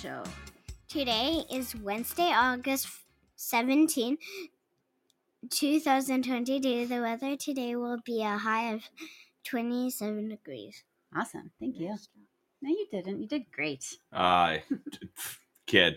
Show. 0.00 0.22
Today 0.88 1.44
is 1.52 1.76
Wednesday, 1.76 2.32
August 2.32 2.88
17, 3.36 4.16
2022. 5.50 6.86
The 6.86 7.00
weather 7.02 7.36
today 7.36 7.76
will 7.76 7.98
be 8.02 8.22
a 8.22 8.38
high 8.38 8.72
of 8.72 8.82
27 9.44 10.30
degrees. 10.30 10.84
Awesome. 11.14 11.50
Thank 11.60 11.78
you. 11.78 11.94
No, 12.62 12.70
you 12.70 12.86
didn't. 12.90 13.20
You 13.20 13.28
did 13.28 13.52
great. 13.52 13.98
I, 14.10 14.62
kid, 15.66 15.96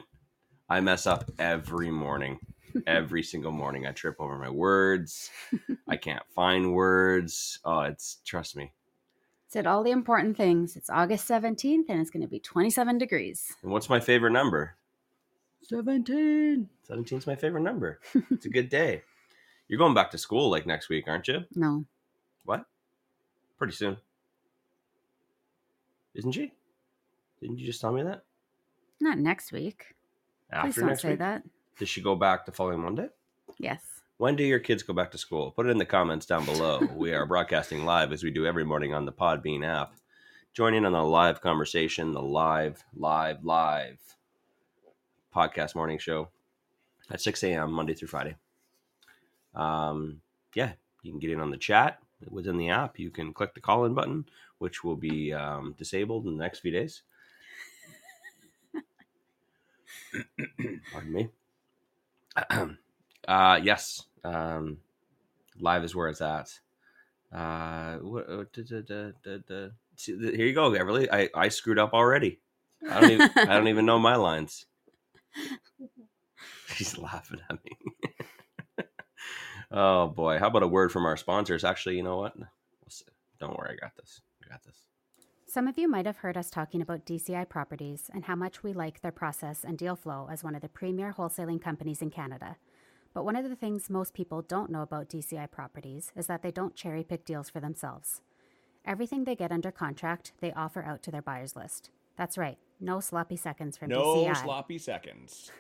I 0.68 0.82
mess 0.82 1.08
up 1.08 1.32
every 1.40 1.90
morning. 1.90 2.40
Every 2.86 3.24
single 3.32 3.54
morning, 3.54 3.88
I 3.88 3.94
trip 3.94 4.18
over 4.20 4.38
my 4.38 4.50
words. 4.50 5.30
I 5.88 5.96
can't 5.96 6.24
find 6.36 6.74
words. 6.74 7.60
Oh, 7.64 7.80
it's 7.82 8.18
trust 8.26 8.58
me. 8.58 8.74
Said 9.54 9.68
all 9.68 9.84
the 9.84 9.92
important 9.92 10.36
things. 10.36 10.76
It's 10.76 10.90
August 10.90 11.30
17th 11.30 11.88
and 11.88 12.02
it's 12.02 12.10
going 12.10 12.24
to 12.24 12.28
be 12.28 12.40
27 12.40 12.98
degrees. 12.98 13.56
And 13.62 13.72
what's 13.72 13.88
my 13.88 14.00
favorite 14.00 14.32
number? 14.32 14.74
17. 15.62 16.68
17 16.82 17.18
is 17.20 17.28
my 17.28 17.36
favorite 17.36 17.62
number. 17.62 18.00
It's 18.32 18.48
a 18.48 18.50
good 18.50 18.68
day. 18.70 19.04
You're 19.68 19.78
going 19.78 19.94
back 19.94 20.10
to 20.10 20.18
school 20.18 20.50
like 20.50 20.66
next 20.66 20.90
week, 20.90 21.08
aren't 21.08 21.28
you? 21.28 21.42
No. 21.54 21.86
What? 22.46 22.66
Pretty 23.60 23.74
soon. 23.74 23.98
Isn't 26.16 26.32
she? 26.32 26.52
Didn't 27.40 27.60
you 27.60 27.68
just 27.68 27.80
tell 27.80 27.92
me 27.92 28.02
that? 28.02 28.24
Not 29.00 29.20
next 29.20 29.52
week. 29.52 29.94
Please 30.50 30.58
After 30.58 30.80
don't 30.82 30.90
next 30.90 31.02
say 31.04 31.10
week? 31.12 31.20
that. 31.20 31.44
Does 31.78 31.90
she 31.90 32.02
go 32.02 32.16
back 32.16 32.48
the 32.48 32.52
following 32.52 32.80
Monday? 32.80 33.10
Yes. 33.60 33.93
When 34.18 34.36
do 34.36 34.44
your 34.44 34.60
kids 34.60 34.84
go 34.84 34.94
back 34.94 35.12
to 35.12 35.18
school? 35.18 35.52
Put 35.52 35.66
it 35.66 35.70
in 35.70 35.80
the 35.80 35.86
comments 35.86 36.26
down 36.26 36.46
below. 36.46 36.80
we 36.96 37.14
are 37.14 37.26
broadcasting 37.26 37.84
live 37.84 38.12
as 38.12 38.24
we 38.24 38.30
do 38.30 38.46
every 38.46 38.64
morning 38.64 38.94
on 38.94 39.06
the 39.06 39.12
Podbean 39.12 39.66
app. 39.66 39.96
Join 40.54 40.76
in 40.76 40.86
on 40.86 40.92
the 40.92 41.04
live 41.04 41.42
conversation, 41.42 42.14
the 42.14 42.22
live, 42.22 42.84
live, 42.96 43.44
live 43.44 43.98
podcast 45.36 45.74
morning 45.74 45.98
show 45.98 46.30
at 47.10 47.22
6 47.22 47.44
a.m. 47.44 47.72
Monday 47.72 47.96
through 47.96 48.08
Friday. 48.08 48.36
Um, 49.56 50.22
yeah, 50.54 50.74
you 51.02 51.12
can 51.12 51.20
get 51.20 51.32
in 51.32 51.40
on 51.40 51.50
the 51.50 51.58
chat 51.58 51.98
within 52.30 52.58
the 52.58 52.70
app. 52.70 53.00
You 53.00 53.10
can 53.10 53.34
click 53.34 53.56
the 53.56 53.62
call 53.62 53.86
in 53.86 53.96
button, 53.96 54.26
which 54.60 54.84
will 54.84 54.96
be 54.96 55.34
um, 55.34 55.74
disabled 55.78 56.28
in 56.28 56.38
the 56.38 56.44
next 56.44 56.60
few 56.60 56.72
days. 56.72 57.02
Pardon 60.92 61.14
me. 61.14 61.30
uh, 63.28 63.60
yes. 63.62 64.06
Um, 64.24 64.78
live 65.60 65.84
is 65.84 65.96
where 65.96 66.10
it's 66.10 66.22
at. 66.22 66.60
Uh, 67.32 67.98
what, 67.98 68.30
uh, 68.30 68.44
here 69.98 70.46
you 70.46 70.54
go, 70.54 70.72
Everly. 70.72 71.08
I, 71.12 71.30
I 71.36 71.50
screwed 71.50 71.80
up 71.80 71.94
already. 71.94 72.40
I 72.90 73.00
don't 73.00 73.12
even 73.12 73.30
I 73.36 73.46
don't 73.46 73.68
even 73.68 73.86
know 73.86 74.00
my 74.00 74.16
lines. 74.16 74.66
She's 76.68 76.98
laughing 76.98 77.40
at 77.50 77.60
me. 77.64 77.78
oh 79.72 80.08
boy, 80.08 80.38
how 80.40 80.48
about 80.48 80.64
a 80.64 80.68
word 80.68 80.92
from 80.92 81.06
our 81.06 81.18
sponsors? 81.18 81.64
Actually, 81.64 81.98
you 81.98 82.04
know 82.04 82.18
what? 82.18 82.36
We'll. 82.38 82.48
Don't 83.40 83.58
worry, 83.58 83.78
I 83.78 83.86
got 83.86 83.96
this. 83.96 84.22
I 84.44 84.50
got 84.50 84.64
this. 84.64 84.78
Some 85.46 85.68
of 85.68 85.78
you 85.78 85.88
might 85.88 86.06
have 86.06 86.18
heard 86.18 86.38
us 86.38 86.50
talking 86.50 86.82
about 86.82 87.06
DCI 87.06 87.48
Properties 87.48 88.10
and 88.14 88.26
how 88.26 88.36
much 88.36 88.64
we 88.64 88.74
like 88.74 89.02
their 89.02 89.12
process 89.12 89.64
and 89.64 89.78
deal 89.78 89.96
flow 89.96 90.28
as 90.32 90.44
one 90.44 90.56
of 90.56 90.62
the 90.62 90.70
premier 90.70 91.14
wholesaling 91.16 91.62
companies 91.62 92.02
in 92.02 92.10
Canada. 92.10 92.58
But 93.14 93.26
one 93.26 93.36
of 93.36 93.48
the 93.48 93.56
things 93.56 93.90
most 93.90 94.14
people 94.14 94.42
don't 94.42 94.72
know 94.72 94.82
about 94.82 95.10
DCI 95.10 95.52
Properties 95.52 96.12
is 96.16 96.28
that 96.28 96.42
they 96.42 96.52
don't 96.52 96.76
cherry 96.76 97.04
pick 97.04 97.26
deals 97.26 97.50
for 97.50 97.60
themselves. 97.60 98.22
Everything 98.86 99.24
they 99.24 99.36
get 99.36 99.52
under 99.52 99.72
contract, 99.72 100.34
they 100.42 100.52
offer 100.54 100.84
out 100.84 101.04
to 101.04 101.12
their 101.12 101.22
buyers 101.22 101.56
list. 101.56 101.90
That's 102.18 102.38
right, 102.38 102.58
no 102.80 103.00
sloppy 103.00 103.38
seconds 103.38 103.78
from 103.78 103.90
No 103.90 104.16
DCI. 104.16 104.38
sloppy 104.44 104.78
seconds. 104.78 105.52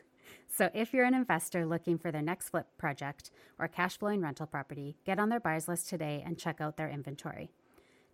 So 0.47 0.69
if 0.73 0.93
you're 0.93 1.05
an 1.05 1.13
investor 1.13 1.65
looking 1.65 1.97
for 1.97 2.11
their 2.11 2.21
next 2.21 2.49
flip 2.49 2.67
project 2.77 3.31
or 3.57 3.67
cash 3.67 3.97
flowing 3.97 4.21
rental 4.21 4.45
property, 4.45 4.97
get 5.05 5.19
on 5.19 5.29
their 5.29 5.39
buyers 5.39 5.67
list 5.67 5.89
today 5.89 6.21
and 6.25 6.37
check 6.37 6.61
out 6.61 6.77
their 6.77 6.89
inventory. 6.89 7.51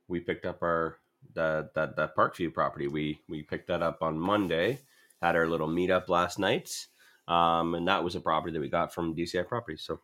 we 0.09 0.21
picked 0.21 0.45
up 0.45 0.63
our 0.63 0.99
that 1.35 1.75
that 1.75 1.97
that 1.97 2.17
Parkview 2.17 2.53
property. 2.53 2.89
We 2.89 3.21
we 3.29 3.43
picked 3.43 3.69
that 3.69 3.83
up 3.83 4.03
on 4.03 4.19
Monday. 4.19 4.81
Had 5.23 5.37
our 5.37 5.47
little 5.47 5.69
meetup 5.69 6.09
last 6.09 6.39
night, 6.39 6.87
um, 7.29 7.75
and 7.75 7.87
that 7.89 8.03
was 8.03 8.15
a 8.15 8.21
property 8.21 8.53
that 8.53 8.61
we 8.61 8.69
got 8.69 8.93
from 8.93 9.15
DCI 9.15 9.47
Properties. 9.47 9.83
So, 9.83 10.01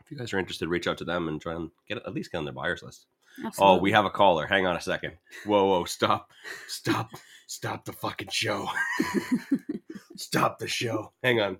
if 0.00 0.10
you 0.10 0.18
guys 0.18 0.32
are 0.32 0.38
interested, 0.38 0.68
reach 0.68 0.86
out 0.86 0.98
to 0.98 1.04
them 1.04 1.28
and 1.28 1.40
try 1.40 1.54
and 1.54 1.70
get 1.88 1.98
at 1.98 2.12
least 2.12 2.30
get 2.30 2.38
on 2.38 2.44
their 2.44 2.52
buyers 2.52 2.82
list. 2.82 3.06
Oh, 3.58 3.78
we 3.78 3.92
have 3.92 4.04
a 4.04 4.10
caller. 4.10 4.46
Hang 4.46 4.66
on 4.66 4.76
a 4.76 4.80
second. 4.80 5.12
Whoa, 5.44 5.66
whoa, 5.66 5.84
stop, 5.84 6.30
stop, 6.68 7.10
stop 7.46 7.84
the 7.84 7.92
fucking 7.92 8.28
show. 8.30 8.68
stop 10.16 10.58
the 10.58 10.68
show. 10.68 11.12
Hang 11.22 11.40
on. 11.40 11.58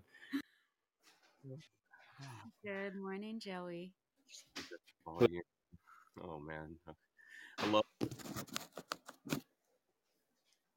Good 2.65 2.97
morning, 2.97 3.41
Joey. 3.41 3.93
Oh, 5.07 5.21
yeah. 5.21 5.41
Man. 6.47 6.77
Hello. 7.59 7.83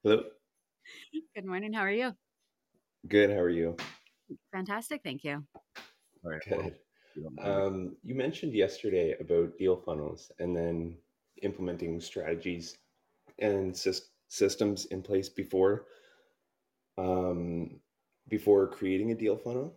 Hello. 0.04 0.24
Good 1.36 1.46
morning. 1.46 1.74
How 1.74 1.82
are 1.82 1.92
you? 1.92 2.14
Good. 3.08 3.30
How 3.30 3.38
are 3.38 3.50
you? 3.50 3.76
Fantastic. 4.52 5.02
Thank 5.04 5.24
you. 5.24 5.44
All 6.24 6.32
right. 6.32 6.42
well, 6.50 6.62
Good. 6.64 6.76
You. 7.18 7.32
Um, 7.44 7.96
you 8.04 8.16
mentioned 8.16 8.54
yesterday 8.54 9.16
about 9.20 9.58
deal 9.58 9.76
funnels 9.76 10.32
and 10.40 10.56
then 10.56 10.96
implementing 11.42 12.00
strategies 12.00 12.78
and 13.40 13.74
sys- 13.74 14.10
systems 14.28 14.86
in 14.86 15.02
place 15.02 15.30
before 15.30 15.86
um, 16.98 17.80
before 18.30 18.68
creating 18.68 19.12
a 19.12 19.16
deal 19.16 19.38
funnel. 19.38 19.74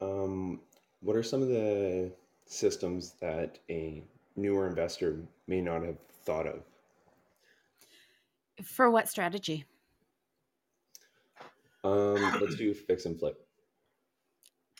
Um, 0.00 0.60
what 1.00 1.16
are 1.16 1.22
some 1.22 1.42
of 1.42 1.48
the 1.48 2.12
systems 2.46 3.14
that 3.20 3.58
a 3.70 4.02
newer 4.36 4.66
investor 4.68 5.18
may 5.46 5.60
not 5.60 5.84
have 5.84 5.98
thought 6.24 6.46
of? 6.46 6.62
For 8.64 8.90
what 8.90 9.08
strategy? 9.08 9.64
Um, 11.82 12.38
let's 12.40 12.56
do 12.56 12.72
fix 12.72 13.04
and 13.04 13.18
flip. 13.18 13.43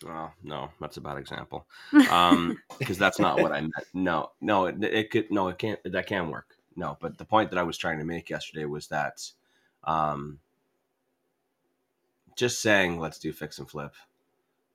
Oh, 0.07 0.31
no, 0.43 0.71
that's 0.81 0.97
a 0.97 1.01
bad 1.01 1.19
example. 1.19 1.67
Um, 2.11 2.59
because 2.79 2.99
that's 2.99 3.19
not 3.19 3.41
what 3.41 3.53
I 3.53 3.61
meant. 3.61 3.75
No, 3.93 4.31
no, 4.41 4.67
it, 4.67 4.83
it 4.83 5.11
could, 5.11 5.31
no, 5.31 5.49
it 5.49 5.59
can't, 5.59 5.81
that 5.85 6.07
can 6.07 6.31
work. 6.31 6.57
No, 6.77 6.97
but 7.01 7.19
the 7.19 7.25
point 7.25 7.51
that 7.51 7.59
I 7.59 7.63
was 7.63 7.79
trying 7.79 7.99
to 7.99 8.05
make 8.05 8.31
yesterday 8.31 8.65
was 8.65 8.89
that, 8.89 9.21
um, 9.85 10.41
just 12.37 12.61
saying, 12.61 12.99
let's 12.99 13.19
do 13.19 13.33
fix 13.33 13.59
and 13.59 13.71
flip 13.71 13.95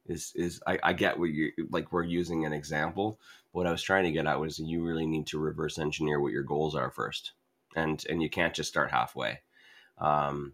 is, 0.06 0.31
is, 0.36 0.62
I, 0.66 0.80
I 0.81 0.94
get 0.94 1.20
what 1.20 1.30
you 1.30 1.52
like, 1.70 1.92
we're 1.92 2.04
using 2.04 2.46
an 2.46 2.54
example. 2.54 3.20
What 3.52 3.68
I 3.68 3.72
was 3.72 3.84
trying 3.84 4.06
to 4.06 4.12
get 4.12 4.25
at 4.25 4.40
was 4.40 4.60
you 4.60 4.84
really 4.84 5.06
need 5.06 5.28
to 5.28 5.40
reverse 5.40 5.78
engineer 5.78 6.20
what 6.20 6.32
your 6.32 6.44
goals 6.44 6.75
are 6.75 6.90
first. 6.90 7.34
And, 7.75 8.04
and 8.10 8.22
you 8.22 8.30
can't 8.30 8.54
just 8.54 8.70
start 8.70 8.92
halfway. 8.92 9.42
Um, 10.00 10.54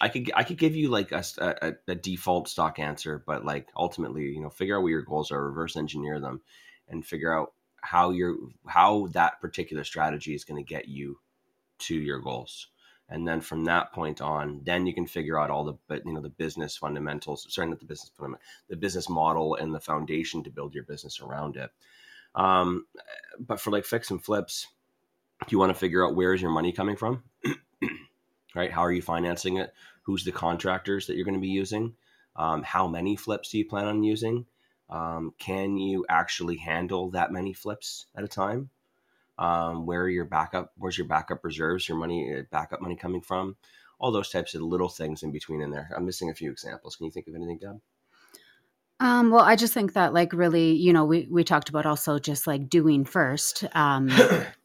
I 0.00 0.08
could 0.08 0.30
I 0.34 0.44
could 0.44 0.58
give 0.58 0.76
you 0.76 0.88
like 0.88 1.12
a, 1.12 1.24
a, 1.38 1.72
a 1.88 1.94
default 1.94 2.48
stock 2.48 2.78
answer, 2.78 3.22
but 3.26 3.44
like 3.44 3.68
ultimately, 3.76 4.24
you 4.24 4.40
know, 4.40 4.50
figure 4.50 4.76
out 4.76 4.82
what 4.82 4.88
your 4.88 5.02
goals 5.02 5.30
are, 5.30 5.44
reverse 5.44 5.76
engineer 5.76 6.20
them, 6.20 6.40
and 6.88 7.04
figure 7.04 7.36
out 7.36 7.52
how 7.80 8.10
your 8.10 8.36
how 8.66 9.08
that 9.08 9.40
particular 9.40 9.84
strategy 9.84 10.34
is 10.34 10.44
going 10.44 10.62
to 10.62 10.68
get 10.68 10.88
you 10.88 11.18
to 11.78 11.94
your 11.94 12.20
goals. 12.20 12.68
And 13.10 13.26
then 13.26 13.40
from 13.40 13.64
that 13.64 13.92
point 13.92 14.20
on, 14.20 14.60
then 14.64 14.86
you 14.86 14.92
can 14.92 15.06
figure 15.06 15.38
out 15.38 15.50
all 15.50 15.64
the 15.64 15.74
but 15.88 16.06
you 16.06 16.12
know 16.12 16.20
the 16.20 16.28
business 16.28 16.76
fundamentals, 16.76 17.46
sorry, 17.48 17.68
not 17.68 17.80
the 17.80 17.86
business 17.86 18.12
fundament, 18.16 18.42
the 18.68 18.76
business 18.76 19.08
model 19.08 19.56
and 19.56 19.74
the 19.74 19.80
foundation 19.80 20.44
to 20.44 20.50
build 20.50 20.74
your 20.74 20.84
business 20.84 21.20
around 21.20 21.56
it. 21.56 21.70
Um, 22.34 22.86
but 23.40 23.60
for 23.60 23.70
like 23.70 23.84
fix 23.84 24.10
and 24.10 24.22
flips, 24.22 24.68
you 25.48 25.58
want 25.58 25.70
to 25.70 25.78
figure 25.78 26.06
out 26.06 26.14
where 26.14 26.34
is 26.34 26.42
your 26.42 26.50
money 26.50 26.72
coming 26.72 26.96
from 26.96 27.24
right? 28.58 28.72
How 28.72 28.82
are 28.82 28.92
you 28.92 29.02
financing 29.02 29.56
it? 29.58 29.72
Who's 30.02 30.24
the 30.24 30.32
contractors 30.32 31.06
that 31.06 31.16
you're 31.16 31.24
going 31.24 31.34
to 31.36 31.40
be 31.40 31.48
using? 31.48 31.94
Um, 32.34 32.62
how 32.62 32.88
many 32.88 33.16
flips 33.16 33.50
do 33.50 33.58
you 33.58 33.64
plan 33.64 33.86
on 33.86 34.02
using? 34.02 34.46
Um, 34.90 35.32
can 35.38 35.76
you 35.76 36.04
actually 36.08 36.56
handle 36.56 37.10
that 37.10 37.30
many 37.30 37.52
flips 37.52 38.06
at 38.16 38.24
a 38.24 38.28
time? 38.28 38.70
Um, 39.38 39.86
where 39.86 40.02
are 40.02 40.08
your 40.08 40.24
backup 40.24 40.72
where's 40.76 40.98
your 40.98 41.06
backup 41.06 41.44
reserves 41.44 41.88
your 41.88 41.96
money 41.96 42.34
uh, 42.34 42.42
backup 42.50 42.80
money 42.80 42.96
coming 42.96 43.20
from? 43.20 43.56
All 44.00 44.10
those 44.10 44.30
types 44.30 44.54
of 44.54 44.62
little 44.62 44.88
things 44.88 45.22
in 45.22 45.30
between 45.30 45.60
in 45.60 45.70
there. 45.70 45.90
I'm 45.94 46.06
missing 46.06 46.30
a 46.30 46.34
few 46.34 46.50
examples. 46.50 46.96
Can 46.96 47.06
you 47.06 47.12
think 47.12 47.28
of 47.28 47.34
anything 47.34 47.58
deb? 47.58 47.80
Um, 49.00 49.30
well, 49.30 49.44
I 49.44 49.54
just 49.54 49.74
think 49.74 49.92
that, 49.92 50.12
like, 50.12 50.32
really, 50.32 50.72
you 50.72 50.92
know, 50.92 51.04
we 51.04 51.28
we 51.30 51.44
talked 51.44 51.68
about 51.68 51.86
also 51.86 52.18
just 52.18 52.48
like 52.48 52.68
doing 52.68 53.04
first. 53.04 53.64
Um, 53.72 54.10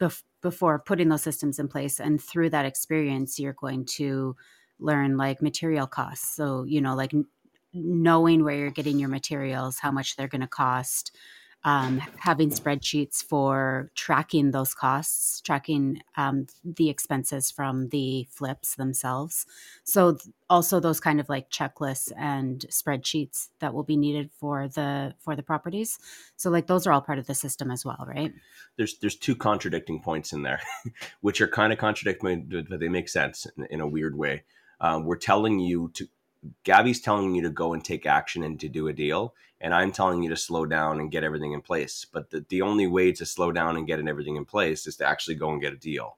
bef- 0.00 0.22
before 0.42 0.78
putting 0.78 1.08
those 1.08 1.22
systems 1.22 1.58
in 1.58 1.68
place, 1.68 2.00
and 2.00 2.22
through 2.22 2.50
that 2.50 2.66
experience, 2.66 3.38
you're 3.38 3.52
going 3.52 3.84
to 3.84 4.36
learn 4.78 5.16
like 5.16 5.42
material 5.42 5.86
costs. 5.86 6.34
So, 6.34 6.64
you 6.64 6.80
know, 6.80 6.94
like 6.94 7.14
n- 7.14 7.26
knowing 7.72 8.44
where 8.44 8.56
you're 8.56 8.70
getting 8.70 8.98
your 8.98 9.08
materials, 9.08 9.78
how 9.78 9.90
much 9.90 10.16
they're 10.16 10.28
going 10.28 10.40
to 10.40 10.46
cost, 10.46 11.16
um, 11.64 11.98
having 12.16 12.50
spreadsheets 12.50 13.22
for 13.22 13.90
tracking 13.94 14.50
those 14.50 14.72
costs, 14.72 15.42
tracking 15.42 16.00
um, 16.16 16.46
the 16.64 16.88
expenses 16.88 17.50
from 17.50 17.88
the 17.90 18.26
flips 18.30 18.76
themselves. 18.76 19.44
So 19.84 20.12
th- 20.12 20.34
also 20.48 20.80
those 20.80 21.00
kind 21.00 21.20
of 21.20 21.28
like 21.28 21.50
checklists 21.50 22.12
and 22.16 22.64
spreadsheets 22.70 23.48
that 23.60 23.74
will 23.74 23.82
be 23.82 23.96
needed 23.96 24.30
for 24.32 24.68
the 24.68 25.14
for 25.18 25.36
the 25.36 25.42
properties. 25.42 25.98
So 26.36 26.48
like 26.48 26.66
those 26.66 26.86
are 26.86 26.92
all 26.92 27.02
part 27.02 27.18
of 27.18 27.26
the 27.26 27.34
system 27.34 27.70
as 27.70 27.84
well, 27.84 28.06
right? 28.08 28.32
There's 28.76 28.98
there's 28.98 29.16
two 29.16 29.36
contradicting 29.36 30.00
points 30.00 30.32
in 30.32 30.42
there, 30.42 30.60
which 31.20 31.42
are 31.42 31.48
kind 31.48 31.72
of 31.72 31.78
contradicting, 31.78 32.50
but 32.70 32.80
they 32.80 32.88
make 32.88 33.08
sense 33.10 33.46
in, 33.58 33.66
in 33.66 33.80
a 33.80 33.86
weird 33.86 34.16
way. 34.16 34.44
Um, 34.80 35.04
we're 35.04 35.16
telling 35.16 35.58
you 35.58 35.90
to 35.92 36.08
Gabby's 36.64 37.00
telling 37.00 37.34
you 37.34 37.42
to 37.42 37.50
go 37.50 37.74
and 37.74 37.84
take 37.84 38.06
action 38.06 38.42
and 38.42 38.58
to 38.60 38.68
do 38.68 38.88
a 38.88 38.92
deal, 38.92 39.34
and 39.60 39.74
I'm 39.74 39.92
telling 39.92 40.22
you 40.22 40.30
to 40.30 40.36
slow 40.36 40.64
down 40.64 40.98
and 40.98 41.10
get 41.10 41.24
everything 41.24 41.52
in 41.52 41.60
place. 41.60 42.06
But 42.10 42.30
the, 42.30 42.44
the 42.48 42.62
only 42.62 42.86
way 42.86 43.12
to 43.12 43.26
slow 43.26 43.52
down 43.52 43.76
and 43.76 43.86
get 43.86 44.06
everything 44.06 44.36
in 44.36 44.46
place 44.46 44.86
is 44.86 44.96
to 44.96 45.06
actually 45.06 45.34
go 45.34 45.50
and 45.50 45.60
get 45.60 45.74
a 45.74 45.76
deal, 45.76 46.16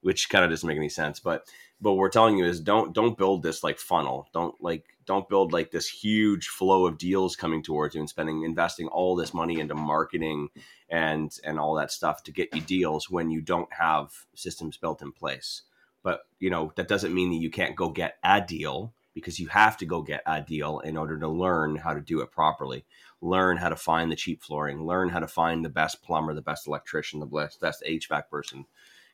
which 0.00 0.30
kind 0.30 0.44
of 0.44 0.50
doesn't 0.50 0.66
make 0.66 0.78
any 0.78 0.88
sense. 0.88 1.20
But 1.20 1.46
but 1.80 1.94
we're 1.94 2.08
telling 2.08 2.38
you 2.38 2.46
is 2.46 2.60
don't 2.60 2.94
don't 2.94 3.18
build 3.18 3.42
this 3.42 3.62
like 3.62 3.78
funnel. 3.78 4.28
Don't 4.32 4.54
like 4.62 4.84
don't 5.04 5.28
build 5.28 5.52
like 5.52 5.70
this 5.70 5.88
huge 5.88 6.48
flow 6.48 6.86
of 6.86 6.96
deals 6.96 7.36
coming 7.36 7.62
towards 7.62 7.94
you 7.94 8.00
and 8.00 8.08
spending 8.08 8.44
investing 8.44 8.88
all 8.88 9.16
this 9.16 9.34
money 9.34 9.60
into 9.60 9.74
marketing 9.74 10.48
and 10.88 11.36
and 11.44 11.58
all 11.58 11.74
that 11.74 11.90
stuff 11.90 12.22
to 12.24 12.32
get 12.32 12.54
you 12.54 12.62
deals 12.62 13.10
when 13.10 13.30
you 13.30 13.42
don't 13.42 13.72
have 13.74 14.12
systems 14.34 14.78
built 14.78 15.02
in 15.02 15.12
place. 15.12 15.62
But 16.02 16.22
you 16.38 16.48
know 16.48 16.72
that 16.76 16.88
doesn't 16.88 17.12
mean 17.12 17.30
that 17.30 17.42
you 17.42 17.50
can't 17.50 17.76
go 17.76 17.90
get 17.90 18.16
a 18.24 18.40
deal 18.40 18.94
because 19.14 19.38
you 19.38 19.46
have 19.48 19.76
to 19.78 19.86
go 19.86 20.02
get 20.02 20.22
a 20.26 20.40
deal 20.40 20.80
in 20.80 20.96
order 20.96 21.18
to 21.18 21.28
learn 21.28 21.76
how 21.76 21.94
to 21.94 22.00
do 22.00 22.20
it 22.20 22.30
properly. 22.30 22.84
Learn 23.20 23.56
how 23.56 23.68
to 23.68 23.76
find 23.76 24.10
the 24.10 24.16
cheap 24.16 24.42
flooring. 24.42 24.84
Learn 24.86 25.08
how 25.08 25.20
to 25.20 25.28
find 25.28 25.64
the 25.64 25.68
best 25.68 26.02
plumber 26.02 26.34
the 26.34 26.42
best 26.42 26.66
electrician 26.66 27.20
the 27.20 27.26
best, 27.26 27.60
best 27.60 27.82
hvac 27.86 28.28
person. 28.30 28.66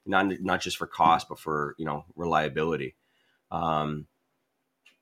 Not 0.06 0.40
not 0.40 0.60
just 0.60 0.76
for 0.76 0.86
cost 0.86 1.28
but 1.28 1.38
for 1.38 1.74
you 1.78 1.84
know 1.84 2.04
reliability. 2.16 2.96
Um, 3.50 4.06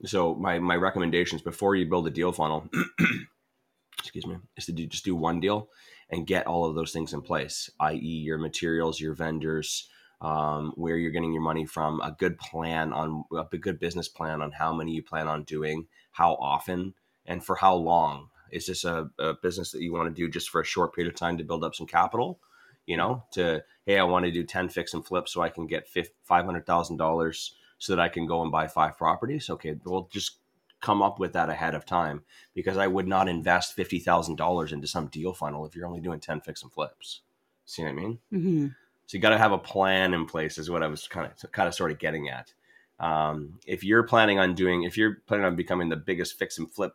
so 0.04 0.34
my 0.34 0.58
my 0.58 0.76
recommendations 0.76 1.42
before 1.42 1.74
you 1.74 1.86
build 1.86 2.06
a 2.06 2.10
deal 2.10 2.32
funnel 2.32 2.68
excuse 3.98 4.26
me 4.26 4.36
is 4.56 4.66
to 4.66 4.72
do, 4.72 4.86
just 4.86 5.04
do 5.04 5.16
one 5.16 5.40
deal 5.40 5.68
and 6.10 6.26
get 6.26 6.46
all 6.46 6.64
of 6.64 6.74
those 6.74 6.92
things 6.92 7.14
in 7.14 7.22
place 7.22 7.70
i.e 7.80 7.98
your 7.98 8.36
materials 8.36 9.00
your 9.00 9.14
vendors 9.14 9.88
um, 10.20 10.72
where 10.76 10.96
you're 10.96 11.10
getting 11.10 11.32
your 11.32 11.42
money 11.42 11.66
from, 11.66 12.00
a 12.00 12.14
good 12.18 12.38
plan 12.38 12.92
on 12.92 13.24
a 13.34 13.56
good 13.56 13.78
business 13.78 14.08
plan 14.08 14.40
on 14.42 14.52
how 14.52 14.72
many 14.72 14.92
you 14.92 15.02
plan 15.02 15.28
on 15.28 15.44
doing, 15.44 15.86
how 16.12 16.34
often, 16.34 16.94
and 17.26 17.44
for 17.44 17.56
how 17.56 17.74
long. 17.74 18.28
Is 18.52 18.66
this 18.66 18.84
a, 18.84 19.10
a 19.18 19.34
business 19.34 19.72
that 19.72 19.82
you 19.82 19.92
want 19.92 20.08
to 20.08 20.22
do 20.22 20.30
just 20.30 20.50
for 20.50 20.60
a 20.60 20.64
short 20.64 20.94
period 20.94 21.12
of 21.12 21.18
time 21.18 21.36
to 21.38 21.44
build 21.44 21.64
up 21.64 21.74
some 21.74 21.86
capital? 21.86 22.40
You 22.86 22.96
know, 22.96 23.24
to 23.32 23.64
hey, 23.84 23.98
I 23.98 24.04
want 24.04 24.24
to 24.24 24.30
do 24.30 24.44
ten 24.44 24.68
fix 24.68 24.94
and 24.94 25.04
flips 25.04 25.32
so 25.32 25.42
I 25.42 25.48
can 25.48 25.66
get 25.66 25.88
five 26.22 26.44
hundred 26.44 26.64
thousand 26.64 26.98
dollars 26.98 27.54
so 27.78 27.94
that 27.94 28.02
I 28.02 28.08
can 28.08 28.26
go 28.26 28.42
and 28.42 28.52
buy 28.52 28.68
five 28.68 28.96
properties. 28.96 29.50
Okay, 29.50 29.74
we'll 29.84 30.08
just 30.12 30.38
come 30.80 31.02
up 31.02 31.18
with 31.18 31.32
that 31.32 31.50
ahead 31.50 31.74
of 31.74 31.84
time 31.84 32.22
because 32.54 32.76
I 32.76 32.86
would 32.86 33.08
not 33.08 33.28
invest 33.28 33.74
fifty 33.74 33.98
thousand 33.98 34.36
dollars 34.36 34.72
into 34.72 34.86
some 34.86 35.08
deal 35.08 35.32
funnel 35.32 35.66
if 35.66 35.74
you're 35.74 35.86
only 35.86 36.00
doing 36.00 36.20
ten 36.20 36.40
fix 36.40 36.62
and 36.62 36.72
flips. 36.72 37.22
See 37.64 37.82
what 37.82 37.90
I 37.90 37.94
mean? 37.94 38.18
Mm-hmm. 38.32 38.66
So 39.06 39.16
you 39.16 39.22
got 39.22 39.30
to 39.30 39.38
have 39.38 39.52
a 39.52 39.58
plan 39.58 40.14
in 40.14 40.26
place, 40.26 40.58
is 40.58 40.70
what 40.70 40.82
I 40.82 40.88
was 40.88 41.06
kind 41.06 41.30
of 41.30 41.52
kind 41.52 41.68
of 41.68 41.74
sort 41.74 41.92
of 41.92 41.98
getting 41.98 42.28
at. 42.28 42.52
Um, 42.98 43.60
if 43.66 43.84
you're 43.84 44.02
planning 44.02 44.38
on 44.38 44.54
doing, 44.54 44.82
if 44.82 44.96
you're 44.96 45.18
planning 45.26 45.46
on 45.46 45.56
becoming 45.56 45.88
the 45.88 45.96
biggest 45.96 46.38
fix 46.38 46.58
and 46.58 46.70
flip 46.70 46.94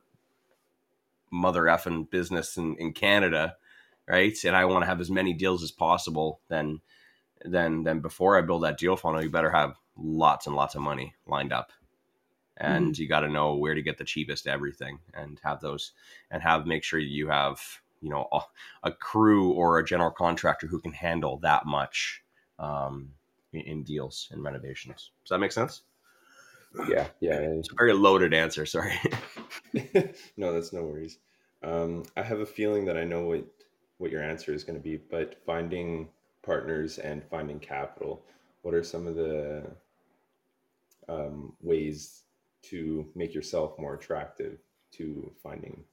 mother 1.31 1.63
effing 1.63 2.09
business 2.09 2.57
in, 2.57 2.75
in 2.77 2.93
Canada, 2.93 3.55
right? 4.07 4.37
And 4.43 4.55
I 4.55 4.65
want 4.65 4.81
to 4.83 4.87
have 4.87 4.99
as 4.99 5.09
many 5.09 5.33
deals 5.33 5.63
as 5.63 5.71
possible, 5.71 6.41
then 6.49 6.81
then 7.43 7.83
then 7.83 8.01
before 8.01 8.37
I 8.37 8.41
build 8.41 8.63
that 8.63 8.77
deal 8.77 8.97
funnel, 8.97 9.23
you 9.23 9.29
better 9.29 9.51
have 9.51 9.77
lots 9.97 10.47
and 10.47 10.55
lots 10.55 10.75
of 10.75 10.81
money 10.81 11.15
lined 11.25 11.53
up. 11.53 11.71
And 12.57 12.93
mm-hmm. 12.93 13.01
you 13.01 13.07
got 13.07 13.21
to 13.21 13.29
know 13.29 13.55
where 13.55 13.73
to 13.73 13.81
get 13.81 13.97
the 13.97 14.03
cheapest 14.03 14.47
everything 14.47 14.99
and 15.13 15.39
have 15.43 15.61
those 15.61 15.93
and 16.29 16.43
have 16.43 16.67
make 16.67 16.83
sure 16.83 16.99
you 16.99 17.29
have 17.29 17.59
you 18.01 18.09
know 18.09 18.27
a, 18.31 18.41
a, 18.83 18.91
crew 18.91 19.51
or 19.51 19.79
a 19.79 19.85
general 19.85 20.11
contractor 20.11 20.67
who 20.67 20.79
can 20.79 20.91
handle 20.91 21.37
that 21.37 21.65
much 21.65 22.23
um, 22.59 23.11
in, 23.53 23.61
in, 23.61 23.83
deals 23.83 24.27
and 24.31 24.43
renovations. 24.43 25.11
Does 25.23 25.29
that 25.29 25.39
make 25.39 25.51
sense? 25.51 25.83
Yeah, 26.87 27.07
yeah. 27.19 27.33
It's 27.33 27.71
a 27.71 27.75
very 27.75 27.93
loaded 27.93 28.33
answer. 28.33 28.65
Sorry. 28.65 28.93
no, 30.37 30.53
that's 30.53 30.73
no 30.73 30.83
worries. 30.83 31.17
Um, 31.63 32.03
I 32.17 32.23
have 32.23 32.39
a 32.39 32.45
feeling 32.45 32.85
that 32.85 32.97
I 32.97 33.03
know 33.03 33.25
what 33.25 33.45
what 33.97 34.11
your 34.11 34.23
answer 34.23 34.53
is 34.53 34.63
going 34.63 34.79
to 34.79 34.83
be, 34.83 34.97
but 34.97 35.43
finding 35.45 36.09
partners 36.43 36.97
and 36.97 37.23
finding 37.29 37.59
capital. 37.59 38.23
What 38.63 38.73
are 38.73 38.83
some 38.83 39.05
of 39.07 39.15
the 39.15 39.63
um, 41.07 41.53
ways 41.61 42.23
to 42.63 43.07
make 43.15 43.33
yourself 43.33 43.77
more 43.77 43.95
attractive 43.95 44.57
to 44.93 45.31
finding 45.43 45.83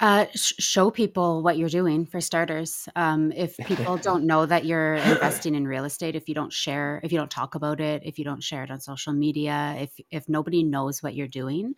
uh, 0.00 0.26
sh- 0.34 0.54
show 0.58 0.90
people 0.90 1.42
what 1.42 1.56
you're 1.56 1.68
doing 1.68 2.04
for 2.06 2.20
starters. 2.20 2.88
Um, 2.96 3.30
if 3.32 3.56
people 3.58 3.96
don't 4.02 4.24
know 4.26 4.44
that 4.46 4.64
you're 4.64 4.94
investing 4.94 5.54
in 5.54 5.68
real 5.68 5.84
estate, 5.84 6.16
if 6.16 6.28
you 6.28 6.34
don't 6.34 6.52
share, 6.52 7.00
if 7.04 7.12
you 7.12 7.18
don't 7.18 7.30
talk 7.30 7.54
about 7.54 7.80
it, 7.80 8.02
if 8.04 8.18
you 8.18 8.24
don't 8.24 8.42
share 8.42 8.64
it 8.64 8.70
on 8.70 8.80
social 8.80 9.12
media, 9.12 9.76
if 9.78 9.92
if 10.10 10.28
nobody 10.28 10.62
knows 10.62 11.02
what 11.02 11.14
you're 11.14 11.28
doing, 11.28 11.74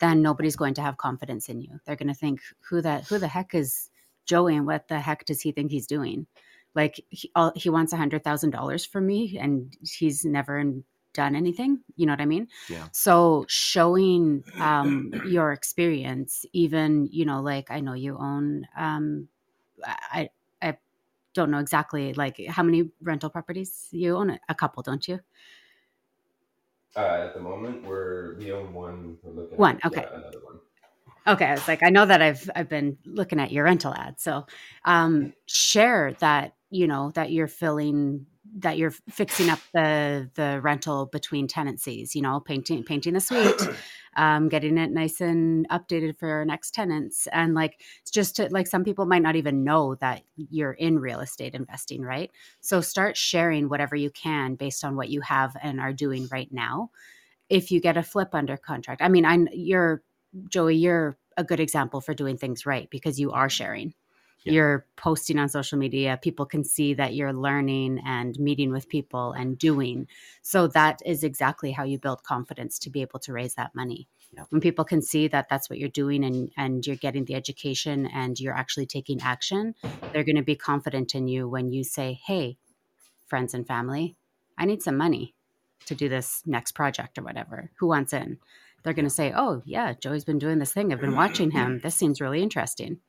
then 0.00 0.22
nobody's 0.22 0.56
going 0.56 0.74
to 0.74 0.82
have 0.82 0.96
confidence 0.96 1.48
in 1.48 1.60
you. 1.60 1.78
They're 1.84 1.96
going 1.96 2.08
to 2.08 2.14
think, 2.14 2.40
"Who 2.70 2.80
that? 2.82 3.06
Who 3.06 3.18
the 3.18 3.28
heck 3.28 3.54
is 3.54 3.90
Joey? 4.24 4.56
And 4.56 4.66
what 4.66 4.88
the 4.88 5.00
heck 5.00 5.24
does 5.26 5.42
he 5.42 5.52
think 5.52 5.70
he's 5.70 5.86
doing?" 5.86 6.26
Like 6.74 7.04
he, 7.10 7.30
all, 7.34 7.52
he 7.54 7.70
wants 7.70 7.92
a 7.92 7.96
hundred 7.96 8.24
thousand 8.24 8.50
dollars 8.50 8.86
from 8.86 9.06
me, 9.06 9.38
and 9.38 9.76
he's 9.82 10.24
never 10.24 10.58
in, 10.58 10.84
done 11.14 11.34
anything 11.36 11.80
you 11.96 12.06
know 12.06 12.12
what 12.12 12.20
i 12.20 12.26
mean? 12.26 12.48
Yeah. 12.68 12.88
So 12.92 13.44
showing 13.48 14.44
um 14.60 15.12
your 15.24 15.52
experience 15.52 16.44
even 16.52 17.08
you 17.12 17.24
know 17.24 17.40
like 17.40 17.70
i 17.70 17.80
know 17.80 17.94
you 17.94 18.16
own 18.18 18.66
um 18.76 19.28
i 19.86 20.28
i 20.62 20.76
don't 21.34 21.50
know 21.50 21.58
exactly 21.58 22.14
like 22.14 22.40
how 22.48 22.62
many 22.62 22.90
rental 23.02 23.30
properties 23.30 23.88
you 23.92 24.16
own? 24.16 24.38
A 24.48 24.54
couple 24.54 24.82
don't 24.82 25.06
you? 25.08 25.20
Uh, 26.96 27.22
at 27.26 27.34
the 27.34 27.40
moment 27.40 27.84
we're 27.84 28.36
we 28.38 28.50
own 28.52 28.72
one 28.72 29.18
we're 29.22 29.32
looking 29.32 29.56
one 29.56 29.76
at, 29.76 29.86
okay. 29.86 30.00
Yeah, 30.10 30.18
another 30.18 30.38
one. 30.42 30.58
Okay 31.26 31.46
i 31.46 31.54
was 31.54 31.68
like 31.68 31.82
i 31.82 31.90
know 31.90 32.06
that 32.06 32.22
i've 32.22 32.50
i've 32.56 32.68
been 32.68 32.96
looking 33.04 33.38
at 33.40 33.52
your 33.52 33.64
rental 33.64 33.94
ad 33.94 34.18
so 34.20 34.46
um 34.84 35.32
share 35.46 36.14
that 36.20 36.54
you 36.70 36.86
know 36.88 37.10
that 37.12 37.30
you're 37.32 37.48
filling 37.48 38.26
that 38.56 38.78
you're 38.78 38.94
fixing 39.10 39.50
up 39.50 39.60
the 39.74 40.30
the 40.34 40.60
rental 40.62 41.06
between 41.06 41.46
tenancies 41.46 42.14
you 42.14 42.22
know 42.22 42.40
painting 42.40 42.82
painting 42.82 43.14
the 43.14 43.20
suite 43.20 43.60
um, 44.18 44.48
getting 44.48 44.76
it 44.78 44.90
nice 44.90 45.20
and 45.20 45.66
updated 45.68 46.18
for 46.18 46.28
our 46.28 46.44
next 46.44 46.74
tenants. 46.74 47.28
And 47.32 47.54
like 47.54 47.80
it's 48.02 48.10
just 48.10 48.36
to, 48.36 48.48
like 48.50 48.66
some 48.66 48.84
people 48.84 49.06
might 49.06 49.22
not 49.22 49.36
even 49.36 49.64
know 49.64 49.94
that 49.96 50.22
you're 50.36 50.72
in 50.72 50.98
real 50.98 51.20
estate 51.20 51.54
investing 51.54 52.02
right? 52.02 52.30
So 52.60 52.80
start 52.80 53.16
sharing 53.16 53.68
whatever 53.68 53.94
you 53.94 54.10
can 54.10 54.56
based 54.56 54.84
on 54.84 54.96
what 54.96 55.08
you 55.08 55.20
have 55.22 55.56
and 55.62 55.80
are 55.80 55.92
doing 55.92 56.28
right 56.30 56.52
now. 56.52 56.90
If 57.48 57.70
you 57.70 57.80
get 57.80 57.96
a 57.96 58.02
flip 58.02 58.34
under 58.34 58.58
contract 58.58 59.00
i 59.00 59.08
mean 59.08 59.24
i 59.24 59.38
you're 59.52 60.02
joey 60.50 60.74
you're 60.76 61.16
a 61.38 61.44
good 61.44 61.60
example 61.60 62.02
for 62.02 62.12
doing 62.12 62.36
things 62.36 62.66
right 62.66 62.90
because 62.90 63.18
you 63.18 63.32
are 63.32 63.48
sharing 63.48 63.94
yeah. 64.42 64.52
you're 64.52 64.86
posting 64.96 65.38
on 65.38 65.48
social 65.48 65.78
media 65.78 66.18
people 66.22 66.46
can 66.46 66.64
see 66.64 66.94
that 66.94 67.14
you're 67.14 67.32
learning 67.32 68.00
and 68.06 68.38
meeting 68.38 68.70
with 68.70 68.88
people 68.88 69.32
and 69.32 69.58
doing 69.58 70.06
so 70.42 70.66
that 70.66 71.00
is 71.04 71.24
exactly 71.24 71.72
how 71.72 71.84
you 71.84 71.98
build 71.98 72.22
confidence 72.22 72.78
to 72.78 72.90
be 72.90 73.02
able 73.02 73.18
to 73.18 73.32
raise 73.32 73.54
that 73.54 73.74
money 73.74 74.08
Yeah. 74.34 74.44
When 74.50 74.60
people 74.60 74.84
can 74.84 75.00
see 75.02 75.28
that 75.28 75.48
that's 75.48 75.70
what 75.70 75.78
you're 75.78 75.88
doing 75.88 76.24
and 76.24 76.50
and 76.56 76.86
you're 76.86 76.96
getting 76.96 77.24
the 77.24 77.34
education 77.34 78.06
and 78.06 78.38
you're 78.38 78.54
actually 78.54 78.86
taking 78.86 79.20
action, 79.22 79.74
they're 80.12 80.24
going 80.24 80.36
to 80.36 80.42
be 80.42 80.56
confident 80.56 81.14
in 81.14 81.28
you 81.28 81.48
when 81.48 81.72
you 81.72 81.82
say, 81.84 82.20
"Hey, 82.26 82.58
friends 83.26 83.54
and 83.54 83.66
family, 83.66 84.16
I 84.58 84.66
need 84.66 84.82
some 84.82 84.96
money 84.98 85.34
to 85.86 85.94
do 85.94 86.08
this 86.08 86.42
next 86.44 86.72
project 86.72 87.16
or 87.18 87.22
whatever. 87.24 87.70
Who 87.78 87.86
wants 87.88 88.12
in?" 88.12 88.38
They're 88.82 88.92
going 88.92 89.08
to 89.08 89.18
say, 89.20 89.32
"Oh, 89.34 89.62
yeah, 89.64 89.94
Joey's 89.94 90.24
been 90.26 90.38
doing 90.38 90.58
this 90.58 90.72
thing. 90.74 90.92
I've 90.92 91.00
been 91.00 91.16
watching 91.16 91.50
him. 91.50 91.80
This 91.82 91.94
seems 91.94 92.20
really 92.20 92.42
interesting." 92.42 93.00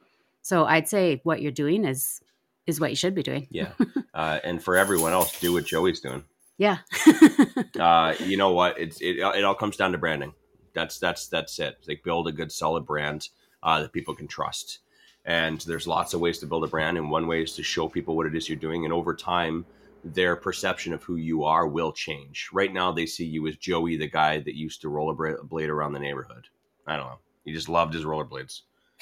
So 0.41 0.65
I'd 0.65 0.87
say 0.87 1.21
what 1.23 1.41
you're 1.41 1.51
doing 1.51 1.85
is 1.85 2.21
is 2.67 2.79
what 2.79 2.89
you 2.89 2.95
should 2.95 3.15
be 3.15 3.23
doing. 3.23 3.47
Yeah. 3.49 3.71
Uh, 4.11 4.39
and 4.43 4.61
for 4.61 4.75
everyone 4.75 5.13
else, 5.13 5.39
do 5.39 5.53
what 5.53 5.65
Joey's 5.65 6.01
doing. 6.01 6.23
Yeah. 6.57 6.79
Uh, 7.79 8.13
you 8.25 8.35
know 8.35 8.51
what? 8.51 8.77
It's 8.77 8.99
it, 8.99 9.19
it 9.19 9.43
all 9.45 9.55
comes 9.55 9.77
down 9.77 9.93
to 9.93 9.97
branding. 9.97 10.33
That's 10.73 10.99
that's 10.99 11.27
that's 11.27 11.57
it. 11.59 11.75
It's 11.79 11.87
like 11.87 12.03
build 12.03 12.27
a 12.27 12.33
good 12.33 12.51
solid 12.51 12.85
brand 12.85 13.29
uh, 13.63 13.81
that 13.81 13.93
people 13.93 14.13
can 14.13 14.27
trust. 14.27 14.79
And 15.23 15.61
there's 15.61 15.87
lots 15.87 16.13
of 16.13 16.19
ways 16.19 16.39
to 16.39 16.47
build 16.47 16.65
a 16.65 16.67
brand, 16.67 16.97
and 16.97 17.09
one 17.09 17.27
way 17.27 17.43
is 17.43 17.55
to 17.55 17.63
show 17.63 17.87
people 17.87 18.17
what 18.17 18.25
it 18.25 18.35
is 18.35 18.49
you're 18.49 18.57
doing. 18.57 18.83
And 18.83 18.93
over 18.93 19.15
time, 19.15 19.65
their 20.03 20.35
perception 20.35 20.93
of 20.93 21.03
who 21.03 21.15
you 21.15 21.43
are 21.43 21.67
will 21.67 21.91
change. 21.91 22.49
Right 22.51 22.73
now, 22.73 22.91
they 22.91 23.05
see 23.05 23.25
you 23.25 23.47
as 23.47 23.55
Joey, 23.57 23.95
the 23.95 24.09
guy 24.09 24.39
that 24.39 24.55
used 24.55 24.81
to 24.81 24.89
rollerblade 24.89 25.69
around 25.69 25.93
the 25.93 25.99
neighborhood. 25.99 26.47
I 26.87 26.97
don't 26.97 27.07
know. 27.07 27.19
He 27.45 27.53
just 27.53 27.69
loved 27.69 27.93
his 27.93 28.03
rollerblades. 28.03 28.61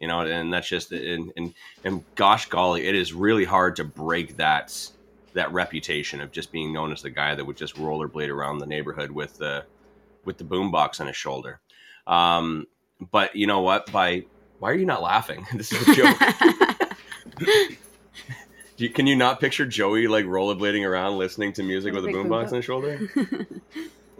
you 0.00 0.08
know, 0.08 0.20
and 0.20 0.52
that's 0.52 0.68
just 0.68 0.92
and 0.92 1.32
and 1.36 1.54
and 1.84 2.04
gosh 2.14 2.48
golly, 2.48 2.86
it 2.86 2.94
is 2.94 3.12
really 3.12 3.44
hard 3.44 3.76
to 3.76 3.84
break 3.84 4.36
that 4.36 4.90
that 5.34 5.52
reputation 5.52 6.20
of 6.20 6.32
just 6.32 6.50
being 6.52 6.72
known 6.72 6.92
as 6.92 7.02
the 7.02 7.10
guy 7.10 7.34
that 7.34 7.44
would 7.44 7.56
just 7.56 7.76
rollerblade 7.76 8.28
around 8.28 8.58
the 8.58 8.66
neighborhood 8.66 9.10
with 9.10 9.36
the 9.38 9.64
with 10.24 10.38
the 10.38 10.44
boombox 10.44 11.00
on 11.00 11.06
his 11.06 11.16
shoulder. 11.16 11.60
Um, 12.06 12.66
but 13.10 13.36
you 13.36 13.46
know 13.46 13.60
what? 13.60 13.90
By 13.92 14.24
why 14.58 14.70
are 14.70 14.74
you 14.74 14.86
not 14.86 15.02
laughing? 15.02 15.46
This 15.54 15.72
is 15.72 15.88
a 15.88 15.94
joke. 15.94 16.18
You, 18.78 18.88
can 18.88 19.08
you 19.08 19.16
not 19.16 19.40
picture 19.40 19.66
Joey 19.66 20.06
like 20.06 20.24
rollerblading 20.24 20.86
around 20.86 21.18
listening 21.18 21.52
to 21.54 21.64
music 21.64 21.92
with 21.94 22.04
a 22.04 22.08
boombox. 22.08 22.48
on 22.48 22.54
his 22.54 22.64
shoulder? 22.64 23.00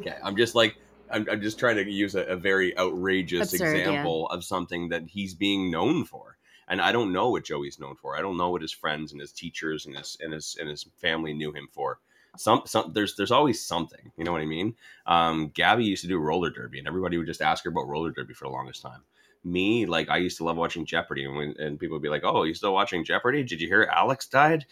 Okay, 0.00 0.14
I'm 0.22 0.36
just 0.36 0.54
like 0.54 0.76
I'm, 1.10 1.26
I'm 1.30 1.42
just 1.42 1.58
trying 1.58 1.76
to 1.76 1.90
use 1.90 2.14
a, 2.14 2.22
a 2.22 2.36
very 2.36 2.76
outrageous 2.78 3.52
Absurd, 3.52 3.76
yeah. 3.76 3.80
example 3.80 4.28
of 4.28 4.44
something 4.44 4.88
that 4.90 5.04
he's 5.08 5.34
being 5.34 5.70
known 5.70 6.04
for, 6.04 6.36
and 6.68 6.80
I 6.80 6.92
don't 6.92 7.12
know 7.12 7.30
what 7.30 7.44
Joey's 7.44 7.78
known 7.78 7.96
for. 7.96 8.16
I 8.16 8.22
don't 8.22 8.36
know 8.36 8.50
what 8.50 8.62
his 8.62 8.72
friends 8.72 9.12
and 9.12 9.20
his 9.20 9.32
teachers 9.32 9.86
and 9.86 9.96
his 9.96 10.16
and 10.20 10.32
his 10.32 10.56
and 10.58 10.68
his 10.68 10.86
family 10.96 11.34
knew 11.34 11.52
him 11.52 11.68
for. 11.72 11.98
Some 12.36 12.62
some 12.66 12.92
there's 12.92 13.16
there's 13.16 13.30
always 13.30 13.64
something. 13.64 14.12
You 14.16 14.24
know 14.24 14.32
what 14.32 14.42
I 14.42 14.46
mean? 14.46 14.74
Um, 15.06 15.48
Gabby 15.54 15.84
used 15.84 16.02
to 16.02 16.08
do 16.08 16.18
roller 16.18 16.50
derby, 16.50 16.78
and 16.78 16.86
everybody 16.86 17.18
would 17.18 17.26
just 17.26 17.42
ask 17.42 17.64
her 17.64 17.70
about 17.70 17.88
roller 17.88 18.10
derby 18.10 18.34
for 18.34 18.44
the 18.44 18.52
longest 18.52 18.82
time. 18.82 19.02
Me, 19.44 19.86
like 19.86 20.08
I 20.08 20.16
used 20.18 20.36
to 20.38 20.44
love 20.44 20.56
watching 20.56 20.84
Jeopardy, 20.84 21.24
and 21.24 21.36
when 21.36 21.54
and 21.58 21.78
people 21.78 21.94
would 21.94 22.02
be 22.02 22.08
like, 22.08 22.24
"Oh, 22.24 22.42
you 22.42 22.54
still 22.54 22.74
watching 22.74 23.04
Jeopardy? 23.04 23.42
Did 23.44 23.60
you 23.60 23.68
hear 23.68 23.88
Alex 23.92 24.26
died?" 24.26 24.66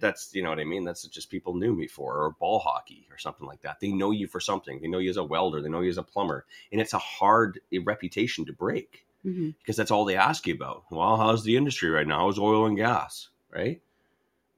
That's 0.00 0.34
you 0.34 0.42
know 0.42 0.50
what 0.50 0.60
I 0.60 0.64
mean. 0.64 0.84
That's 0.84 1.02
just 1.08 1.28
people 1.28 1.54
knew 1.54 1.74
me 1.74 1.88
for, 1.88 2.16
or 2.16 2.30
ball 2.38 2.60
hockey, 2.60 3.06
or 3.10 3.18
something 3.18 3.46
like 3.46 3.62
that. 3.62 3.80
They 3.80 3.90
know 3.90 4.10
you 4.12 4.26
for 4.28 4.40
something. 4.40 4.80
They 4.80 4.88
know 4.88 4.98
you 4.98 5.10
as 5.10 5.16
a 5.16 5.24
welder. 5.24 5.60
They 5.60 5.68
know 5.68 5.80
you 5.80 5.90
as 5.90 5.98
a 5.98 6.02
plumber, 6.02 6.46
and 6.70 6.80
it's 6.80 6.92
a 6.94 6.98
hard 6.98 7.60
reputation 7.84 8.44
to 8.46 8.52
break 8.52 9.04
Mhm. 9.26 9.54
because 9.58 9.76
that's 9.76 9.90
all 9.90 10.04
they 10.04 10.16
ask 10.16 10.46
you 10.46 10.54
about. 10.54 10.84
Well, 10.90 11.16
how's 11.16 11.44
the 11.44 11.56
industry 11.56 11.90
right 11.90 12.06
now? 12.06 12.20
How's 12.20 12.38
oil 12.38 12.66
and 12.66 12.76
gas, 12.76 13.28
right? 13.50 13.80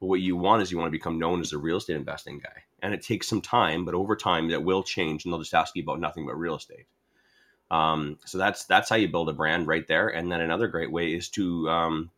But 0.00 0.06
what 0.06 0.20
you 0.20 0.36
want 0.36 0.60
is 0.62 0.70
you 0.70 0.78
want 0.78 0.88
to 0.88 0.98
become 0.98 1.18
known 1.18 1.40
as 1.40 1.52
a 1.52 1.58
real 1.58 1.78
estate 1.78 1.96
investing 1.96 2.38
guy, 2.38 2.64
and 2.82 2.92
it 2.92 3.00
takes 3.02 3.26
some 3.28 3.40
time, 3.40 3.84
but 3.86 3.94
over 3.94 4.14
time 4.14 4.48
that 4.48 4.62
will 4.62 4.82
change, 4.82 5.24
and 5.24 5.32
they'll 5.32 5.40
just 5.40 5.54
ask 5.54 5.74
you 5.74 5.82
about 5.82 6.00
nothing 6.00 6.26
but 6.26 6.38
real 6.38 6.56
estate. 6.56 6.86
Um, 7.74 8.18
so 8.24 8.38
that's 8.38 8.66
that's 8.66 8.88
how 8.88 8.94
you 8.94 9.08
build 9.08 9.28
a 9.28 9.32
brand 9.32 9.66
right 9.66 9.86
there. 9.88 10.08
And 10.08 10.30
then 10.30 10.40
another 10.40 10.68
great 10.68 10.92
way 10.92 11.12
is 11.12 11.28
to 11.30 11.68
um, 11.68 12.10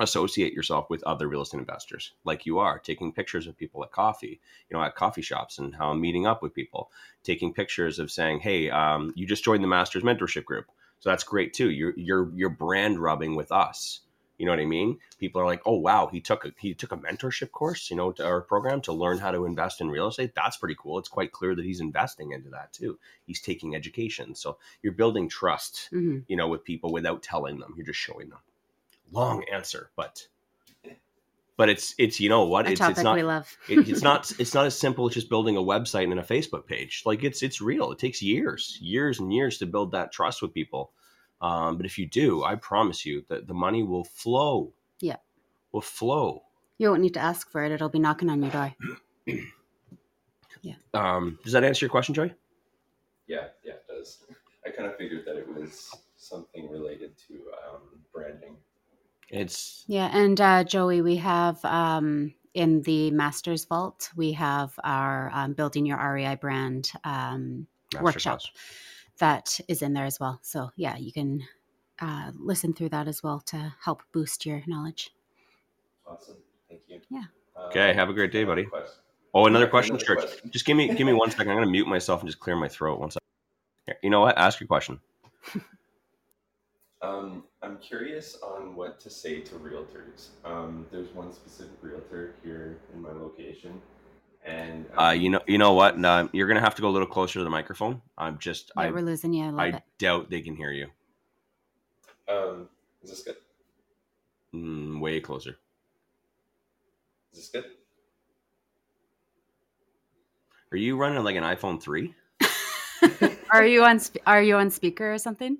associate 0.00 0.54
yourself 0.54 0.88
with 0.88 1.02
other 1.04 1.28
real 1.28 1.42
estate 1.42 1.58
investors, 1.58 2.12
like 2.24 2.46
you 2.46 2.58
are, 2.58 2.78
taking 2.78 3.12
pictures 3.12 3.46
of 3.46 3.58
people 3.58 3.84
at 3.84 3.92
coffee, 3.92 4.40
you 4.70 4.76
know, 4.76 4.82
at 4.82 4.96
coffee 4.96 5.20
shops, 5.20 5.58
and 5.58 5.74
how 5.74 5.90
I'm 5.90 6.00
meeting 6.00 6.26
up 6.26 6.42
with 6.42 6.54
people, 6.54 6.90
taking 7.22 7.52
pictures 7.52 7.98
of 7.98 8.10
saying, 8.10 8.40
"Hey, 8.40 8.70
um, 8.70 9.12
you 9.14 9.26
just 9.26 9.44
joined 9.44 9.62
the 9.62 9.68
Masters 9.68 10.02
Mentorship 10.02 10.44
Group." 10.46 10.70
So 11.00 11.10
that's 11.10 11.24
great 11.24 11.52
too. 11.52 11.70
You're 11.70 11.92
you're 11.98 12.30
you're 12.34 12.48
brand 12.48 12.98
rubbing 12.98 13.34
with 13.36 13.52
us. 13.52 14.00
You 14.38 14.46
know 14.46 14.52
what 14.52 14.58
I 14.58 14.64
mean? 14.64 14.98
People 15.18 15.40
are 15.40 15.44
like, 15.46 15.62
"Oh 15.64 15.76
wow, 15.78 16.08
he 16.10 16.20
took 16.20 16.44
a 16.44 16.52
he 16.58 16.74
took 16.74 16.90
a 16.90 16.96
mentorship 16.96 17.52
course, 17.52 17.88
you 17.88 17.96
know, 17.96 18.10
to 18.12 18.24
our 18.26 18.40
program 18.40 18.80
to 18.82 18.92
learn 18.92 19.18
how 19.18 19.30
to 19.30 19.44
invest 19.44 19.80
in 19.80 19.88
real 19.90 20.08
estate. 20.08 20.34
That's 20.34 20.56
pretty 20.56 20.76
cool. 20.78 20.98
It's 20.98 21.08
quite 21.08 21.30
clear 21.30 21.54
that 21.54 21.64
he's 21.64 21.80
investing 21.80 22.32
into 22.32 22.50
that 22.50 22.72
too. 22.72 22.98
He's 23.26 23.40
taking 23.40 23.76
education. 23.76 24.34
So 24.34 24.58
you're 24.82 24.92
building 24.92 25.28
trust, 25.28 25.88
Mhm. 25.92 26.24
you 26.26 26.36
know, 26.36 26.48
with 26.48 26.64
people 26.64 26.90
without 26.92 27.22
telling 27.22 27.58
them. 27.60 27.74
You're 27.76 27.86
just 27.86 28.00
showing 28.00 28.28
them. 28.28 28.40
Long 29.12 29.44
answer, 29.52 29.90
but 29.94 30.26
but 31.56 31.68
it's 31.68 31.94
it's 31.98 32.18
you 32.18 32.28
know 32.28 32.44
what? 32.44 32.66
A 32.66 32.70
It's 32.72 32.80
topic 32.80 32.96
it's 32.96 33.04
not 33.04 33.14
we 33.14 33.22
love. 33.22 33.56
it, 33.68 33.88
it's 33.88 34.02
not 34.02 34.32
it's 34.40 34.54
not 34.54 34.66
as 34.66 34.76
simple 34.76 35.06
as 35.08 35.14
just 35.14 35.28
building 35.28 35.56
a 35.56 35.60
website 35.62 36.10
and 36.10 36.18
a 36.18 36.24
Facebook 36.24 36.66
page. 36.66 37.02
Like 37.06 37.22
it's 37.22 37.42
it's 37.42 37.60
real. 37.60 37.92
It 37.92 38.00
takes 38.00 38.20
years, 38.20 38.78
years 38.80 39.20
and 39.20 39.32
years 39.32 39.58
to 39.58 39.66
build 39.66 39.92
that 39.92 40.10
trust 40.10 40.42
with 40.42 40.52
people. 40.52 40.90
Um, 41.44 41.76
but 41.76 41.84
if 41.84 41.98
you 41.98 42.06
do, 42.06 42.42
I 42.42 42.54
promise 42.54 43.04
you 43.04 43.22
that 43.28 43.46
the 43.46 43.52
money 43.52 43.82
will 43.82 44.04
flow. 44.04 44.72
Yeah. 45.00 45.16
will 45.72 45.82
flow. 45.82 46.44
You 46.78 46.88
won't 46.88 47.02
need 47.02 47.14
to 47.14 47.20
ask 47.20 47.50
for 47.50 47.62
it. 47.62 47.70
It'll 47.70 47.90
be 47.90 47.98
knocking 47.98 48.30
on 48.30 48.42
your 48.42 48.50
door. 48.50 48.74
Yeah. 50.62 50.76
Um, 50.94 51.38
does 51.44 51.52
that 51.52 51.62
answer 51.62 51.84
your 51.84 51.90
question, 51.90 52.14
Joey? 52.14 52.32
Yeah, 53.26 53.48
yeah, 53.62 53.74
it 53.74 53.84
does. 53.86 54.24
I 54.64 54.70
kind 54.70 54.88
of 54.88 54.96
figured 54.96 55.26
that 55.26 55.36
it 55.36 55.46
was 55.46 55.94
something 56.16 56.70
related 56.70 57.12
to 57.28 57.34
um, 57.68 57.82
branding. 58.14 58.56
It's 59.28 59.84
Yeah, 59.88 60.08
and 60.16 60.40
uh, 60.40 60.64
Joey, 60.64 61.02
we 61.02 61.16
have 61.16 61.62
um, 61.66 62.32
in 62.54 62.80
the 62.80 63.10
Masters 63.10 63.66
Vault, 63.66 64.08
we 64.16 64.32
have 64.32 64.72
our 64.84 65.30
um, 65.34 65.52
building 65.52 65.84
your 65.84 65.98
REI 65.98 66.36
brand 66.36 66.90
um, 67.04 67.66
workshop 68.00 68.38
masterclass. 68.38 68.93
That 69.18 69.58
is 69.68 69.82
in 69.82 69.92
there 69.92 70.04
as 70.04 70.18
well. 70.20 70.40
So 70.42 70.70
yeah, 70.76 70.96
you 70.96 71.12
can 71.12 71.42
uh, 72.00 72.32
listen 72.38 72.72
through 72.72 72.90
that 72.90 73.08
as 73.08 73.22
well 73.22 73.40
to 73.46 73.74
help 73.82 74.02
boost 74.12 74.44
your 74.46 74.62
knowledge. 74.66 75.10
Awesome, 76.06 76.36
thank 76.68 76.82
you. 76.88 77.00
Yeah. 77.10 77.24
Okay, 77.68 77.90
Um, 77.90 77.96
have 77.96 78.08
a 78.10 78.12
great 78.12 78.32
day, 78.32 78.44
buddy. 78.44 78.66
Oh, 79.32 79.46
another 79.46 79.66
question, 79.66 79.94
another 79.94 80.04
sure. 80.04 80.16
question. 80.16 80.50
Just 80.50 80.64
give 80.64 80.76
me 80.76 80.88
give 80.94 81.06
me 81.06 81.12
one 81.12 81.30
second. 81.30 81.50
I'm 81.50 81.56
gonna 81.56 81.70
mute 81.70 81.86
myself 81.88 82.20
and 82.20 82.28
just 82.28 82.40
clear 82.40 82.56
my 82.56 82.68
throat. 82.68 82.98
One 83.00 83.10
second. 83.10 83.20
Here, 83.86 83.96
You 84.02 84.10
know 84.10 84.20
what? 84.20 84.36
Ask 84.38 84.60
your 84.60 84.68
question. 84.68 85.00
Um, 87.02 87.44
I'm 87.62 87.76
curious 87.78 88.38
on 88.42 88.74
what 88.76 88.98
to 89.00 89.10
say 89.10 89.40
to 89.40 89.54
realtors. 89.56 90.28
Um, 90.42 90.86
there's 90.90 91.10
one 91.10 91.34
specific 91.34 91.76
realtor 91.82 92.34
here 92.42 92.78
in 92.94 93.02
my 93.02 93.10
location, 93.10 93.78
and 94.44 94.86
Uh, 94.96 95.02
um, 95.14 95.20
you 95.20 95.30
know, 95.30 95.40
you 95.46 95.58
know 95.58 95.72
what? 95.72 95.98
No, 95.98 96.28
you're 96.32 96.46
gonna 96.48 96.60
have 96.60 96.74
to 96.76 96.82
go 96.82 96.88
a 96.88 96.90
little 96.94 97.08
closer 97.08 97.38
to 97.40 97.44
the 97.44 97.50
microphone. 97.50 98.02
I'm 98.18 98.38
just, 98.38 98.70
Yeah, 98.76 98.82
I, 98.84 98.90
we're 98.90 99.00
losing 99.02 99.32
you 99.32 99.44
a 99.44 99.46
little 99.46 99.60
I 99.60 99.70
bit. 99.72 99.82
doubt 99.98 100.30
they 100.30 100.40
can 100.40 100.54
hear 100.56 100.70
you. 100.70 100.88
Um, 102.28 102.68
is 103.02 103.10
this 103.10 103.22
good? 103.22 103.36
Mm, 104.54 105.00
way 105.00 105.20
closer. 105.20 105.56
Is 107.32 107.38
this 107.38 107.48
good? 107.48 107.64
Are 110.72 110.76
you 110.76 110.96
running 110.96 111.22
like 111.24 111.36
an 111.36 111.44
iPhone 111.44 111.80
three? 111.82 112.14
Are 113.52 113.64
you 113.66 113.84
on? 113.84 113.98
Sp- 114.00 114.24
are 114.26 114.42
you 114.42 114.56
on 114.56 114.70
speaker 114.70 115.12
or 115.12 115.18
something? 115.18 115.58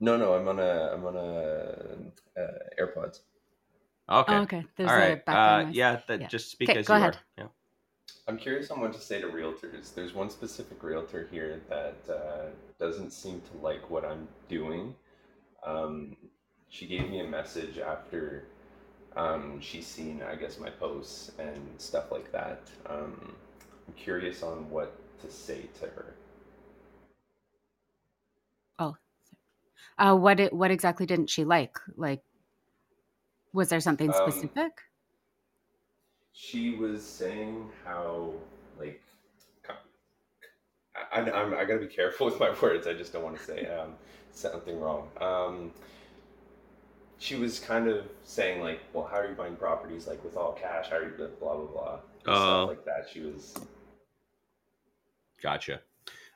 No, 0.00 0.16
no, 0.16 0.34
I'm 0.34 0.46
on 0.46 0.60
a 0.60 0.92
I'm 0.94 1.04
on 1.06 1.16
a 1.16 2.40
uh, 2.40 2.58
AirPods. 2.80 3.20
Okay. 4.10 4.34
Oh, 4.34 4.42
okay. 4.42 4.64
There's 4.76 4.90
All 4.90 4.96
a 4.96 4.98
right. 5.00 5.24
background 5.24 5.68
Uh, 5.68 5.72
yeah. 5.72 6.00
That 6.06 6.20
Yeah. 6.20 6.26
just 6.28 6.50
speak 6.50 6.70
Okay, 6.70 6.78
as 6.80 6.86
go 6.86 6.94
you 6.94 7.00
ahead. 7.00 7.16
are. 7.16 7.20
Yeah. 7.44 7.48
I'm 8.28 8.36
curious 8.36 8.70
on 8.70 8.80
what 8.80 8.92
to 8.92 9.00
say 9.00 9.22
to 9.22 9.28
realtors. 9.28 9.94
There's 9.94 10.12
one 10.12 10.28
specific 10.28 10.82
realtor 10.82 11.26
here 11.30 11.62
that 11.70 11.96
uh, 12.12 12.50
doesn't 12.78 13.10
seem 13.12 13.40
to 13.40 13.58
like 13.64 13.88
what 13.88 14.04
I'm 14.04 14.28
doing. 14.50 14.94
Um, 15.64 16.14
she 16.68 16.86
gave 16.86 17.08
me 17.08 17.20
a 17.20 17.26
message 17.26 17.78
after 17.78 18.44
um, 19.16 19.58
she's 19.60 19.86
seen, 19.86 20.22
I 20.22 20.34
guess, 20.34 20.58
my 20.58 20.68
posts 20.68 21.32
and 21.38 21.66
stuff 21.78 22.12
like 22.12 22.30
that. 22.32 22.60
Um, 22.86 23.34
I'm 23.86 23.94
curious 23.94 24.42
on 24.42 24.68
what 24.70 24.94
to 25.22 25.30
say 25.30 25.62
to 25.80 25.86
her. 25.86 26.14
Oh, 28.78 28.96
uh, 29.98 30.14
what 30.14 30.38
it, 30.38 30.52
what 30.52 30.70
exactly 30.70 31.06
didn't 31.06 31.30
she 31.30 31.44
like? 31.44 31.76
Like, 31.96 32.22
was 33.54 33.70
there 33.70 33.80
something 33.80 34.12
Um, 34.12 34.14
specific? 34.14 34.72
She 36.40 36.76
was 36.76 37.04
saying 37.04 37.68
how, 37.84 38.32
like, 38.78 39.02
I, 40.94 41.18
I'm, 41.20 41.52
I 41.52 41.64
gotta 41.64 41.80
be 41.80 41.86
careful 41.88 42.26
with 42.26 42.38
my 42.38 42.54
words. 42.62 42.86
I 42.86 42.92
just 42.92 43.12
don't 43.12 43.24
want 43.24 43.36
to 43.36 43.42
say 43.42 43.66
um, 43.66 43.94
something 44.30 44.78
wrong. 44.78 45.08
Um, 45.20 45.72
she 47.18 47.34
was 47.34 47.58
kind 47.58 47.88
of 47.88 48.06
saying 48.22 48.62
like, 48.62 48.78
well, 48.92 49.04
how 49.04 49.16
are 49.16 49.28
you 49.28 49.34
buying 49.34 49.56
properties 49.56 50.06
like 50.06 50.22
with 50.22 50.36
all 50.36 50.52
cash? 50.52 50.90
How 50.90 50.98
are 50.98 51.02
you 51.02 51.28
blah 51.40 51.56
blah 51.56 51.66
blah, 51.66 51.98
and 52.24 52.36
Oh. 52.36 52.44
stuff 52.44 52.68
like 52.68 52.84
that. 52.84 53.08
She 53.12 53.20
was 53.22 53.54
Gotcha. 55.42 55.80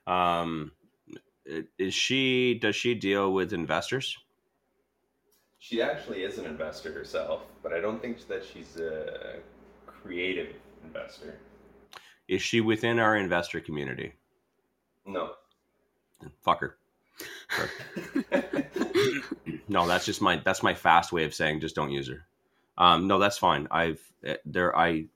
Um, 0.08 0.72
is 1.78 1.94
she 1.94 2.58
does 2.60 2.74
she 2.74 2.96
deal 2.96 3.32
with 3.32 3.52
investors? 3.52 4.18
She 5.60 5.80
actually 5.80 6.24
is 6.24 6.38
an 6.38 6.46
investor 6.46 6.92
herself, 6.92 7.42
but 7.62 7.72
I 7.72 7.78
don't 7.78 8.02
think 8.02 8.26
that 8.26 8.44
she's 8.44 8.80
a 8.80 9.36
creative 10.02 10.54
investor. 10.84 11.38
Is 12.28 12.42
she 12.42 12.60
within 12.60 12.98
our 12.98 13.16
investor 13.16 13.60
community? 13.60 14.12
No. 15.06 15.32
Fuck 16.42 16.60
her. 16.60 16.76
no, 19.68 19.86
that's 19.86 20.06
just 20.06 20.22
my 20.22 20.40
that's 20.44 20.62
my 20.62 20.74
fast 20.74 21.12
way 21.12 21.24
of 21.24 21.34
saying 21.34 21.60
just 21.60 21.74
don't 21.74 21.90
use 21.90 22.08
her. 22.08 22.26
Um, 22.78 23.06
no, 23.06 23.18
that's 23.18 23.38
fine. 23.38 23.68
I've 23.70 24.00
eh, 24.24 24.36
there 24.44 24.76
I 24.76 25.06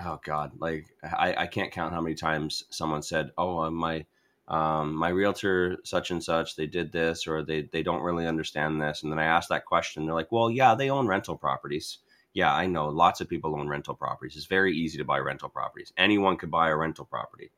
oh 0.00 0.20
god, 0.24 0.52
like 0.58 0.86
I 1.02 1.34
I 1.36 1.46
can't 1.46 1.72
count 1.72 1.94
how 1.94 2.00
many 2.00 2.14
times 2.14 2.64
someone 2.70 3.02
said, 3.02 3.30
"Oh, 3.38 3.58
uh, 3.58 3.70
my 3.70 4.04
um, 4.48 4.94
my 4.94 5.08
realtor 5.08 5.78
such 5.84 6.10
and 6.10 6.22
such 6.22 6.56
they 6.56 6.66
did 6.66 6.92
this 6.92 7.26
or 7.26 7.42
they 7.42 7.62
they 7.62 7.82
don't 7.82 8.02
really 8.02 8.26
understand 8.26 8.80
this," 8.80 9.02
and 9.02 9.10
then 9.10 9.18
I 9.18 9.24
ask 9.24 9.48
that 9.48 9.64
question, 9.64 10.04
they're 10.04 10.14
like, 10.14 10.32
"Well, 10.32 10.50
yeah, 10.50 10.74
they 10.74 10.90
own 10.90 11.06
rental 11.06 11.36
properties." 11.36 11.98
Yeah, 12.34 12.54
I 12.54 12.66
know. 12.66 12.88
Lots 12.88 13.20
of 13.20 13.28
people 13.28 13.54
own 13.54 13.68
rental 13.68 13.94
properties. 13.94 14.36
It's 14.36 14.46
very 14.46 14.74
easy 14.74 14.96
to 14.98 15.04
buy 15.04 15.18
rental 15.18 15.48
properties. 15.48 15.92
Anyone 15.96 16.36
could 16.36 16.50
buy 16.50 16.70
a 16.70 16.76
rental 16.76 17.04
property. 17.04 17.50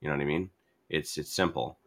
You 0.00 0.08
know 0.08 0.16
what 0.16 0.22
I 0.22 0.26
mean? 0.26 0.50
It's 0.90 1.16
it's 1.18 1.32
simple. 1.32 1.78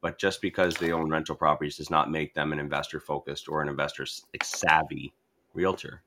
But 0.00 0.18
just 0.18 0.40
because 0.40 0.76
they 0.76 0.92
own 0.92 1.10
rental 1.10 1.34
properties 1.34 1.78
does 1.78 1.90
not 1.90 2.10
make 2.10 2.34
them 2.34 2.52
an 2.52 2.60
investor 2.60 3.00
focused 3.00 3.48
or 3.48 3.62
an 3.62 3.68
investor 3.68 4.06
savvy 4.42 5.12
realtor. 5.54 6.02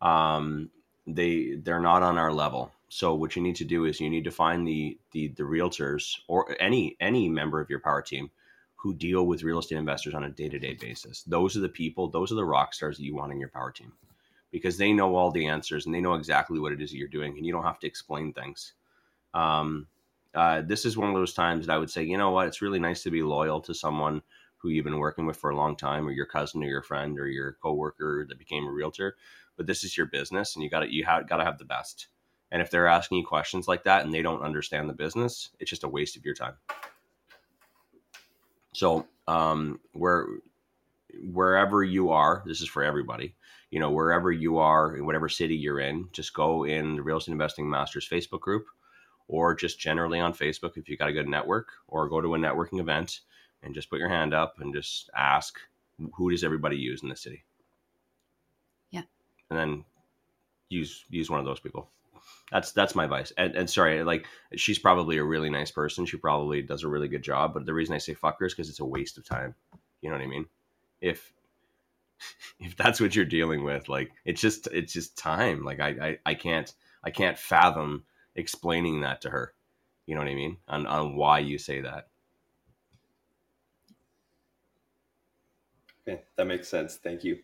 Um, 0.00 0.70
they 1.06 1.56
they're 1.56 1.80
not 1.80 2.02
on 2.02 2.16
our 2.16 2.32
level. 2.32 2.72
So 2.88 3.14
what 3.14 3.36
you 3.36 3.42
need 3.42 3.56
to 3.56 3.64
do 3.64 3.84
is 3.84 4.00
you 4.00 4.08
need 4.08 4.24
to 4.24 4.30
find 4.30 4.66
the 4.66 4.98
the 5.12 5.28
the 5.28 5.42
realtors 5.42 6.20
or 6.28 6.56
any 6.60 6.96
any 7.00 7.28
member 7.28 7.60
of 7.60 7.68
your 7.68 7.80
power 7.80 8.02
team 8.02 8.30
who 8.76 8.94
deal 8.94 9.26
with 9.26 9.42
real 9.42 9.58
estate 9.58 9.76
investors 9.76 10.14
on 10.14 10.24
a 10.24 10.30
day-to-day 10.30 10.74
basis. 10.80 11.22
Those 11.24 11.54
are 11.54 11.60
the 11.60 11.68
people, 11.68 12.08
those 12.08 12.32
are 12.32 12.36
the 12.36 12.44
rock 12.46 12.72
stars 12.72 12.96
that 12.96 13.04
you 13.04 13.14
want 13.14 13.30
in 13.30 13.38
your 13.38 13.50
power 13.50 13.70
team 13.70 13.92
because 14.50 14.76
they 14.76 14.92
know 14.92 15.14
all 15.14 15.30
the 15.30 15.46
answers 15.46 15.86
and 15.86 15.94
they 15.94 16.00
know 16.00 16.14
exactly 16.14 16.58
what 16.58 16.72
it 16.72 16.80
is 16.80 16.90
that 16.90 16.96
you're 16.96 17.08
doing 17.08 17.36
and 17.36 17.46
you 17.46 17.52
don't 17.52 17.64
have 17.64 17.78
to 17.78 17.86
explain 17.86 18.32
things. 18.32 18.74
Um, 19.34 19.86
uh, 20.34 20.62
this 20.62 20.84
is 20.84 20.96
one 20.96 21.08
of 21.08 21.14
those 21.14 21.34
times 21.34 21.66
that 21.66 21.72
I 21.72 21.78
would 21.78 21.90
say, 21.90 22.02
you 22.04 22.16
know 22.16 22.30
what, 22.30 22.46
it's 22.46 22.62
really 22.62 22.78
nice 22.78 23.02
to 23.02 23.10
be 23.10 23.22
loyal 23.22 23.60
to 23.62 23.74
someone 23.74 24.22
who 24.60 24.68
you've 24.68 24.84
been 24.84 24.98
working 24.98 25.26
with 25.26 25.36
for 25.36 25.50
a 25.50 25.56
long 25.56 25.74
time, 25.74 26.06
or 26.06 26.10
your 26.10 26.26
cousin, 26.26 26.62
or 26.62 26.66
your 26.66 26.82
friend, 26.82 27.18
or 27.18 27.26
your 27.26 27.52
coworker 27.62 28.26
that 28.28 28.38
became 28.38 28.66
a 28.66 28.70
realtor. 28.70 29.16
But 29.56 29.66
this 29.66 29.84
is 29.84 29.96
your 29.96 30.06
business, 30.06 30.54
and 30.54 30.62
you 30.62 30.68
got 30.70 30.80
to 30.80 30.94
you 30.94 31.04
have 31.04 31.28
got 31.28 31.38
to 31.38 31.44
have 31.44 31.58
the 31.58 31.64
best. 31.64 32.08
And 32.52 32.60
if 32.60 32.70
they're 32.70 32.86
asking 32.86 33.18
you 33.18 33.26
questions 33.26 33.68
like 33.68 33.84
that 33.84 34.04
and 34.04 34.12
they 34.12 34.22
don't 34.22 34.42
understand 34.42 34.88
the 34.88 34.94
business, 34.94 35.50
it's 35.60 35.70
just 35.70 35.84
a 35.84 35.88
waste 35.88 36.16
of 36.16 36.24
your 36.24 36.34
time. 36.34 36.54
So, 38.72 39.06
um, 39.26 39.80
where 39.92 40.26
wherever 41.22 41.82
you 41.82 42.10
are, 42.10 42.42
this 42.46 42.60
is 42.60 42.68
for 42.68 42.82
everybody. 42.82 43.34
You 43.70 43.80
know, 43.80 43.90
wherever 43.90 44.32
you 44.32 44.58
are 44.58 44.96
in 44.96 45.06
whatever 45.06 45.28
city 45.28 45.56
you're 45.56 45.80
in, 45.80 46.08
just 46.12 46.34
go 46.34 46.64
in 46.64 46.96
the 46.96 47.02
Real 47.02 47.18
Estate 47.18 47.32
Investing 47.32 47.70
Masters 47.70 48.08
Facebook 48.08 48.40
group 48.40 48.66
or 49.30 49.54
just 49.54 49.78
generally 49.78 50.18
on 50.18 50.34
Facebook 50.34 50.76
if 50.76 50.88
you 50.88 50.96
got 50.96 51.08
a 51.08 51.12
good 51.12 51.28
network, 51.28 51.68
or 51.86 52.08
go 52.08 52.20
to 52.20 52.34
a 52.34 52.38
networking 52.38 52.80
event 52.80 53.20
and 53.62 53.74
just 53.74 53.88
put 53.88 54.00
your 54.00 54.08
hand 54.08 54.34
up 54.34 54.56
and 54.58 54.74
just 54.74 55.08
ask 55.16 55.58
who 56.14 56.30
does 56.30 56.42
everybody 56.42 56.76
use 56.76 57.02
in 57.02 57.08
the 57.08 57.16
city. 57.16 57.44
Yeah. 58.90 59.02
And 59.50 59.58
then 59.58 59.84
use 60.68 61.04
use 61.10 61.30
one 61.30 61.38
of 61.38 61.46
those 61.46 61.60
people. 61.60 61.90
That's 62.50 62.72
that's 62.72 62.96
my 62.96 63.04
advice. 63.04 63.32
And, 63.38 63.54
and 63.54 63.70
sorry, 63.70 64.02
like 64.02 64.26
she's 64.56 64.80
probably 64.80 65.18
a 65.18 65.24
really 65.24 65.50
nice 65.50 65.70
person. 65.70 66.06
She 66.06 66.16
probably 66.16 66.62
does 66.62 66.82
a 66.82 66.88
really 66.88 67.08
good 67.08 67.22
job. 67.22 67.54
But 67.54 67.66
the 67.66 67.74
reason 67.74 67.94
I 67.94 67.98
say 67.98 68.14
fuck 68.14 68.40
her 68.40 68.46
is 68.46 68.54
because 68.54 68.68
it's 68.68 68.80
a 68.80 68.84
waste 68.84 69.16
of 69.16 69.24
time. 69.24 69.54
You 70.02 70.10
know 70.10 70.16
what 70.16 70.24
I 70.24 70.28
mean? 70.28 70.46
If 71.00 71.32
if 72.58 72.76
that's 72.76 73.00
what 73.00 73.14
you're 73.14 73.24
dealing 73.24 73.64
with, 73.64 73.88
like 73.88 74.12
it's 74.24 74.40
just 74.40 74.66
it's 74.68 74.92
just 74.92 75.16
time. 75.16 75.64
Like 75.64 75.80
I 75.80 75.88
I, 75.88 76.18
I 76.26 76.34
can't 76.34 76.72
I 77.02 77.10
can't 77.10 77.38
fathom 77.38 78.04
explaining 78.34 79.00
that 79.00 79.22
to 79.22 79.30
her. 79.30 79.54
You 80.06 80.14
know 80.14 80.20
what 80.20 80.30
I 80.30 80.34
mean? 80.34 80.58
On 80.68 80.86
on 80.86 81.16
why 81.16 81.38
you 81.40 81.58
say 81.58 81.80
that. 81.80 82.08
Okay, 86.06 86.22
that 86.36 86.46
makes 86.46 86.68
sense. 86.68 86.96
Thank 86.96 87.24
you. 87.24 87.38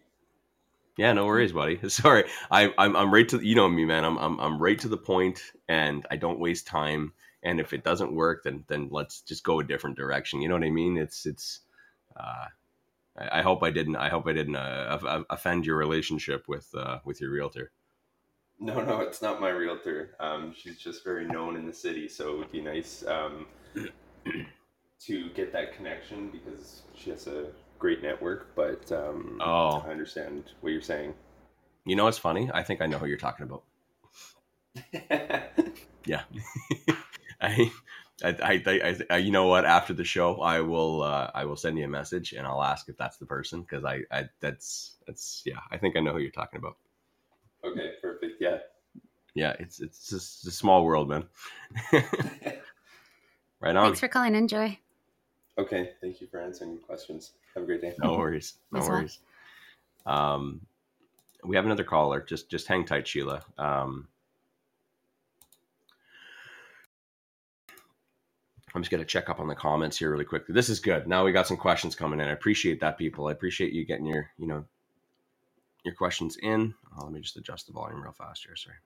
Yeah, 0.96 1.12
no 1.12 1.26
worries, 1.26 1.52
buddy. 1.52 1.78
Sorry, 1.88 2.24
I, 2.50 2.72
I'm 2.78 2.96
I'm 2.96 3.12
right 3.12 3.28
to 3.28 3.38
you 3.38 3.54
know 3.54 3.68
me, 3.68 3.84
man. 3.84 4.04
I'm 4.04 4.16
I'm 4.18 4.40
I'm 4.40 4.62
right 4.62 4.78
to 4.80 4.88
the 4.88 4.96
point, 4.96 5.40
and 5.68 6.06
I 6.10 6.16
don't 6.16 6.40
waste 6.40 6.66
time. 6.66 7.12
And 7.42 7.60
if 7.60 7.72
it 7.72 7.84
doesn't 7.84 8.14
work, 8.14 8.42
then 8.44 8.64
then 8.66 8.88
let's 8.90 9.20
just 9.20 9.44
go 9.44 9.60
a 9.60 9.64
different 9.64 9.96
direction. 9.96 10.40
You 10.40 10.48
know 10.48 10.54
what 10.54 10.64
I 10.64 10.70
mean? 10.70 10.96
It's 10.96 11.26
it's. 11.26 11.60
Uh, 12.18 12.46
I, 13.18 13.38
I 13.38 13.42
hope 13.42 13.62
I 13.62 13.70
didn't. 13.70 13.96
I 13.96 14.08
hope 14.08 14.26
I 14.26 14.32
didn't 14.32 14.56
uh, 14.56 15.22
offend 15.30 15.66
your 15.66 15.76
relationship 15.76 16.44
with 16.48 16.68
uh, 16.76 16.98
with 17.04 17.20
your 17.20 17.30
realtor. 17.30 17.72
No, 18.58 18.82
no, 18.82 19.00
it's 19.00 19.20
not 19.20 19.40
my 19.40 19.50
realtor. 19.50 20.16
Um, 20.18 20.54
she's 20.56 20.78
just 20.78 21.04
very 21.04 21.26
known 21.26 21.56
in 21.56 21.66
the 21.66 21.74
city, 21.74 22.08
so 22.08 22.32
it 22.32 22.38
would 22.38 22.52
be 22.52 22.62
nice 22.62 23.04
um, 23.06 23.46
to 25.00 25.30
get 25.30 25.52
that 25.52 25.76
connection 25.76 26.30
because 26.30 26.82
she 26.94 27.10
has 27.10 27.26
a 27.26 27.48
great 27.78 28.02
network. 28.02 28.54
But 28.54 28.90
um, 28.92 29.40
oh, 29.44 29.82
I 29.86 29.90
understand 29.90 30.52
what 30.60 30.72
you're 30.72 30.80
saying. 30.80 31.14
You 31.84 31.96
know 31.96 32.04
what's 32.04 32.18
funny? 32.18 32.50
I 32.52 32.62
think 32.62 32.80
I 32.80 32.86
know 32.86 32.98
who 32.98 33.06
you're 33.06 33.18
talking 33.18 33.44
about. 33.44 33.62
yeah, 36.06 36.22
I, 37.40 37.70
I, 38.24 38.60
I, 38.66 38.96
I, 39.10 39.16
you 39.18 39.30
know 39.30 39.46
what? 39.46 39.64
After 39.64 39.92
the 39.92 40.04
show, 40.04 40.36
I 40.40 40.60
will, 40.60 41.02
uh, 41.02 41.30
I 41.34 41.44
will 41.44 41.56
send 41.56 41.78
you 41.78 41.84
a 41.84 41.88
message 41.88 42.32
and 42.32 42.46
I'll 42.46 42.62
ask 42.62 42.88
if 42.88 42.96
that's 42.96 43.18
the 43.18 43.26
person 43.26 43.60
because 43.60 43.84
I, 43.84 44.02
I, 44.10 44.28
that's, 44.40 44.94
that's, 45.06 45.42
yeah, 45.44 45.58
I 45.70 45.76
think 45.76 45.96
I 45.96 46.00
know 46.00 46.12
who 46.12 46.20
you're 46.20 46.30
talking 46.30 46.58
about. 46.58 46.76
Okay, 47.64 47.92
perfect. 48.00 48.40
Yeah. 48.40 48.58
Yeah, 49.36 49.54
it's 49.60 49.80
it's 49.80 50.08
just 50.08 50.46
a 50.46 50.50
small 50.50 50.82
world, 50.82 51.10
man. 51.10 51.24
right 53.60 53.76
on. 53.76 53.84
Thanks 53.84 54.00
for 54.00 54.08
calling 54.08 54.34
in, 54.34 54.48
Joey. 54.48 54.80
Okay, 55.58 55.90
thank 56.00 56.22
you 56.22 56.26
for 56.26 56.40
answering 56.40 56.78
questions. 56.78 57.32
Have 57.54 57.64
a 57.64 57.66
great 57.66 57.82
day. 57.82 57.92
No 57.98 58.16
worries. 58.16 58.54
No 58.72 58.80
worries. 58.80 59.18
Um, 60.06 60.62
we 61.44 61.54
have 61.54 61.66
another 61.66 61.84
caller. 61.84 62.22
Just 62.22 62.48
just 62.48 62.66
hang 62.66 62.86
tight, 62.86 63.06
Sheila. 63.06 63.42
Um, 63.58 64.08
I'm 68.74 68.82
just 68.82 68.90
going 68.90 69.02
to 69.02 69.06
check 69.06 69.30
up 69.30 69.40
on 69.40 69.48
the 69.48 69.54
comments 69.54 69.98
here 69.98 70.10
really 70.10 70.24
quickly. 70.24 70.54
This 70.54 70.68
is 70.68 70.80
good. 70.80 71.06
Now 71.06 71.24
we 71.24 71.32
got 71.32 71.46
some 71.46 71.56
questions 71.56 71.94
coming 71.94 72.20
in. 72.20 72.28
I 72.28 72.32
appreciate 72.32 72.80
that, 72.80 72.98
people. 72.98 73.28
I 73.28 73.32
appreciate 73.32 73.72
you 73.72 73.86
getting 73.86 74.06
your, 74.06 74.30
you 74.38 74.46
know, 74.46 74.64
your 75.84 75.94
questions 75.94 76.36
in. 76.42 76.74
Oh, 76.98 77.04
let 77.04 77.12
me 77.12 77.20
just 77.20 77.36
adjust 77.36 77.66
the 77.66 77.72
volume 77.72 78.02
real 78.02 78.12
fast 78.12 78.44
here. 78.44 78.56
Sorry. 78.56 78.76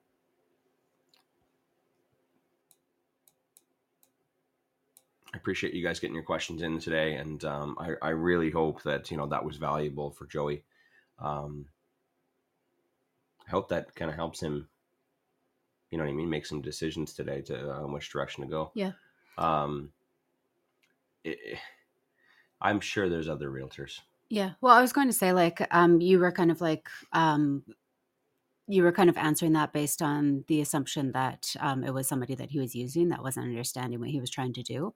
I 5.32 5.36
appreciate 5.36 5.74
you 5.74 5.82
guys 5.82 6.00
getting 6.00 6.14
your 6.14 6.24
questions 6.24 6.62
in 6.62 6.80
today, 6.80 7.14
and 7.14 7.44
um, 7.44 7.76
I, 7.78 7.92
I, 8.02 8.10
really 8.10 8.50
hope 8.50 8.82
that 8.82 9.12
you 9.12 9.16
know 9.16 9.26
that 9.26 9.44
was 9.44 9.58
valuable 9.58 10.10
for 10.10 10.26
Joey. 10.26 10.64
Um, 11.20 11.66
I 13.46 13.50
hope 13.50 13.68
that 13.68 13.94
kind 13.94 14.10
of 14.10 14.16
helps 14.16 14.40
him. 14.40 14.68
You 15.90 15.98
know 15.98 16.04
what 16.04 16.10
I 16.10 16.14
mean? 16.14 16.28
Make 16.28 16.46
some 16.46 16.60
decisions 16.60 17.14
today 17.14 17.42
to 17.42 17.70
uh, 17.70 17.86
which 17.86 18.10
direction 18.10 18.42
to 18.42 18.50
go. 18.50 18.72
Yeah. 18.74 18.92
Um, 19.40 19.92
it, 21.24 21.58
I'm 22.60 22.80
sure 22.80 23.08
there's 23.08 23.28
other 23.28 23.50
realtors 23.50 24.00
yeah. 24.30 24.52
Well, 24.60 24.72
I 24.72 24.80
was 24.80 24.92
going 24.92 25.08
to 25.08 25.12
say, 25.12 25.32
like, 25.32 25.66
um, 25.72 26.00
you 26.00 26.20
were 26.20 26.30
kind 26.30 26.52
of 26.52 26.60
like, 26.60 26.88
um, 27.12 27.64
you 28.68 28.84
were 28.84 28.92
kind 28.92 29.10
of 29.10 29.16
answering 29.18 29.52
that 29.54 29.72
based 29.72 30.00
on 30.00 30.44
the 30.46 30.60
assumption 30.60 31.10
that 31.12 31.52
um, 31.58 31.82
it 31.82 31.92
was 31.92 32.06
somebody 32.06 32.36
that 32.36 32.50
he 32.50 32.60
was 32.60 32.74
using 32.74 33.08
that 33.08 33.24
wasn't 33.24 33.46
understanding 33.46 33.98
what 33.98 34.10
he 34.10 34.20
was 34.20 34.30
trying 34.30 34.52
to 34.52 34.62
do. 34.62 34.94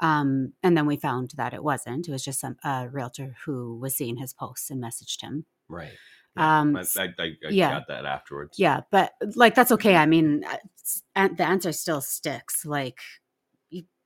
Um, 0.00 0.54
and 0.62 0.74
then 0.74 0.86
we 0.86 0.96
found 0.96 1.32
that 1.36 1.52
it 1.52 1.62
wasn't. 1.62 2.08
It 2.08 2.12
was 2.12 2.24
just 2.24 2.40
some 2.40 2.56
a 2.64 2.88
realtor 2.88 3.36
who 3.44 3.76
was 3.78 3.94
seeing 3.94 4.16
his 4.16 4.32
posts 4.32 4.70
and 4.70 4.82
messaged 4.82 5.20
him. 5.20 5.44
Right. 5.68 5.92
Yeah. 6.34 6.60
Um, 6.60 6.74
I, 6.74 6.84
I, 6.98 7.08
I 7.18 7.32
yeah. 7.50 7.70
got 7.72 7.88
that 7.88 8.06
afterwards. 8.06 8.58
Yeah, 8.58 8.80
but 8.90 9.12
like 9.36 9.54
that's 9.54 9.70
okay. 9.72 9.96
I 9.96 10.06
mean, 10.06 10.44
uh, 11.14 11.28
the 11.28 11.46
answer 11.46 11.72
still 11.72 12.00
sticks. 12.00 12.64
Like 12.64 13.00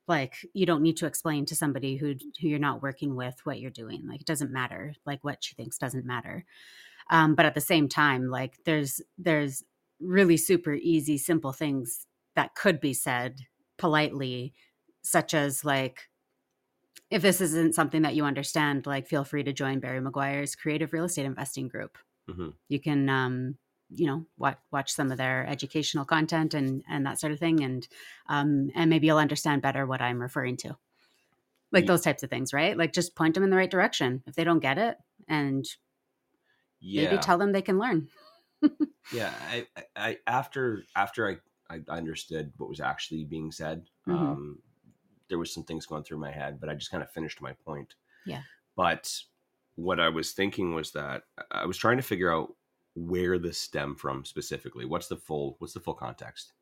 like 0.08 0.46
you 0.52 0.66
don't 0.66 0.82
need 0.82 0.96
to 0.96 1.06
explain 1.06 1.44
to 1.46 1.56
somebody 1.56 1.96
who 1.96 2.14
who 2.40 2.48
you're 2.48 2.58
not 2.58 2.82
working 2.82 3.14
with 3.14 3.40
what 3.44 3.60
you're 3.60 3.70
doing 3.70 4.06
like 4.06 4.20
it 4.20 4.26
doesn't 4.26 4.52
matter 4.52 4.94
like 5.04 5.22
what 5.22 5.42
she 5.42 5.54
thinks 5.54 5.78
doesn't 5.78 6.06
matter 6.06 6.44
um, 7.10 7.34
but 7.34 7.46
at 7.46 7.54
the 7.54 7.60
same 7.60 7.88
time 7.88 8.28
like 8.28 8.58
there's 8.64 9.00
there's 9.18 9.64
really 10.00 10.36
super 10.36 10.74
easy 10.74 11.18
simple 11.18 11.52
things 11.52 12.06
that 12.34 12.54
could 12.54 12.80
be 12.80 12.92
said 12.92 13.40
politely 13.78 14.52
such 15.02 15.34
as 15.34 15.64
like 15.64 16.08
if 17.10 17.22
this 17.22 17.40
isn't 17.40 17.74
something 17.74 18.02
that 18.02 18.14
you 18.14 18.24
understand 18.24 18.86
like 18.86 19.06
feel 19.06 19.24
free 19.24 19.42
to 19.42 19.52
join 19.52 19.80
barry 19.80 20.00
mcguire's 20.00 20.54
creative 20.54 20.92
real 20.92 21.04
estate 21.04 21.26
investing 21.26 21.68
group 21.68 21.98
mm-hmm. 22.28 22.50
you 22.68 22.80
can 22.80 23.08
um, 23.08 23.56
you 23.90 24.06
know 24.06 24.26
watch, 24.36 24.58
watch 24.72 24.90
some 24.92 25.10
of 25.12 25.18
their 25.18 25.46
educational 25.46 26.04
content 26.04 26.54
and 26.54 26.82
and 26.88 27.06
that 27.06 27.20
sort 27.20 27.32
of 27.32 27.38
thing 27.38 27.62
and 27.62 27.86
um 28.28 28.70
and 28.74 28.90
maybe 28.90 29.06
you'll 29.06 29.18
understand 29.18 29.62
better 29.62 29.86
what 29.86 30.00
i'm 30.02 30.20
referring 30.20 30.56
to 30.56 30.76
like 31.72 31.82
Ye- 31.82 31.88
those 31.88 32.02
types 32.02 32.22
of 32.22 32.30
things, 32.30 32.52
right? 32.52 32.76
Like 32.76 32.92
just 32.92 33.16
point 33.16 33.34
them 33.34 33.42
in 33.44 33.50
the 33.50 33.56
right 33.56 33.70
direction 33.70 34.22
if 34.26 34.34
they 34.36 34.44
don't 34.44 34.60
get 34.60 34.78
it, 34.78 34.96
and 35.28 35.64
yeah 36.80 37.10
maybe 37.10 37.22
tell 37.22 37.38
them 37.38 37.52
they 37.52 37.62
can 37.62 37.78
learn. 37.78 38.08
yeah 39.12 39.32
I, 39.50 39.66
I, 39.76 39.82
I 39.96 40.18
after 40.26 40.82
after 40.94 41.40
I, 41.70 41.74
I 41.74 41.80
understood 41.88 42.52
what 42.56 42.68
was 42.68 42.80
actually 42.80 43.24
being 43.24 43.52
said 43.52 43.86
Mhm. 44.06 44.14
um 44.14 44.58
there 45.28 45.38
was 45.38 45.52
some 45.52 45.64
things 45.64 45.86
going 45.86 46.04
through 46.04 46.18
my 46.18 46.30
head 46.30 46.60
but 46.60 46.68
i 46.68 46.74
just 46.74 46.90
kind 46.90 47.02
of 47.02 47.10
finished 47.10 47.40
my 47.42 47.52
point 47.52 47.94
Yeah. 48.24 48.42
but 48.76 49.12
what 49.74 50.00
i 50.00 50.08
was 50.08 50.32
thinking 50.32 50.74
was 50.74 50.92
that 50.92 51.24
i 51.50 51.66
was 51.66 51.76
trying 51.76 51.96
to 51.98 52.02
figure 52.02 52.32
out 52.32 52.54
where 52.96 53.38
this 53.38 53.58
stemmed 53.58 54.00
from 54.00 54.24
specifically? 54.24 54.84
What's 54.84 55.06
the 55.08 55.16
full 55.16 55.54
what's 55.60 55.74
the 55.74 55.80
full 55.80 55.94
context? 55.94 56.52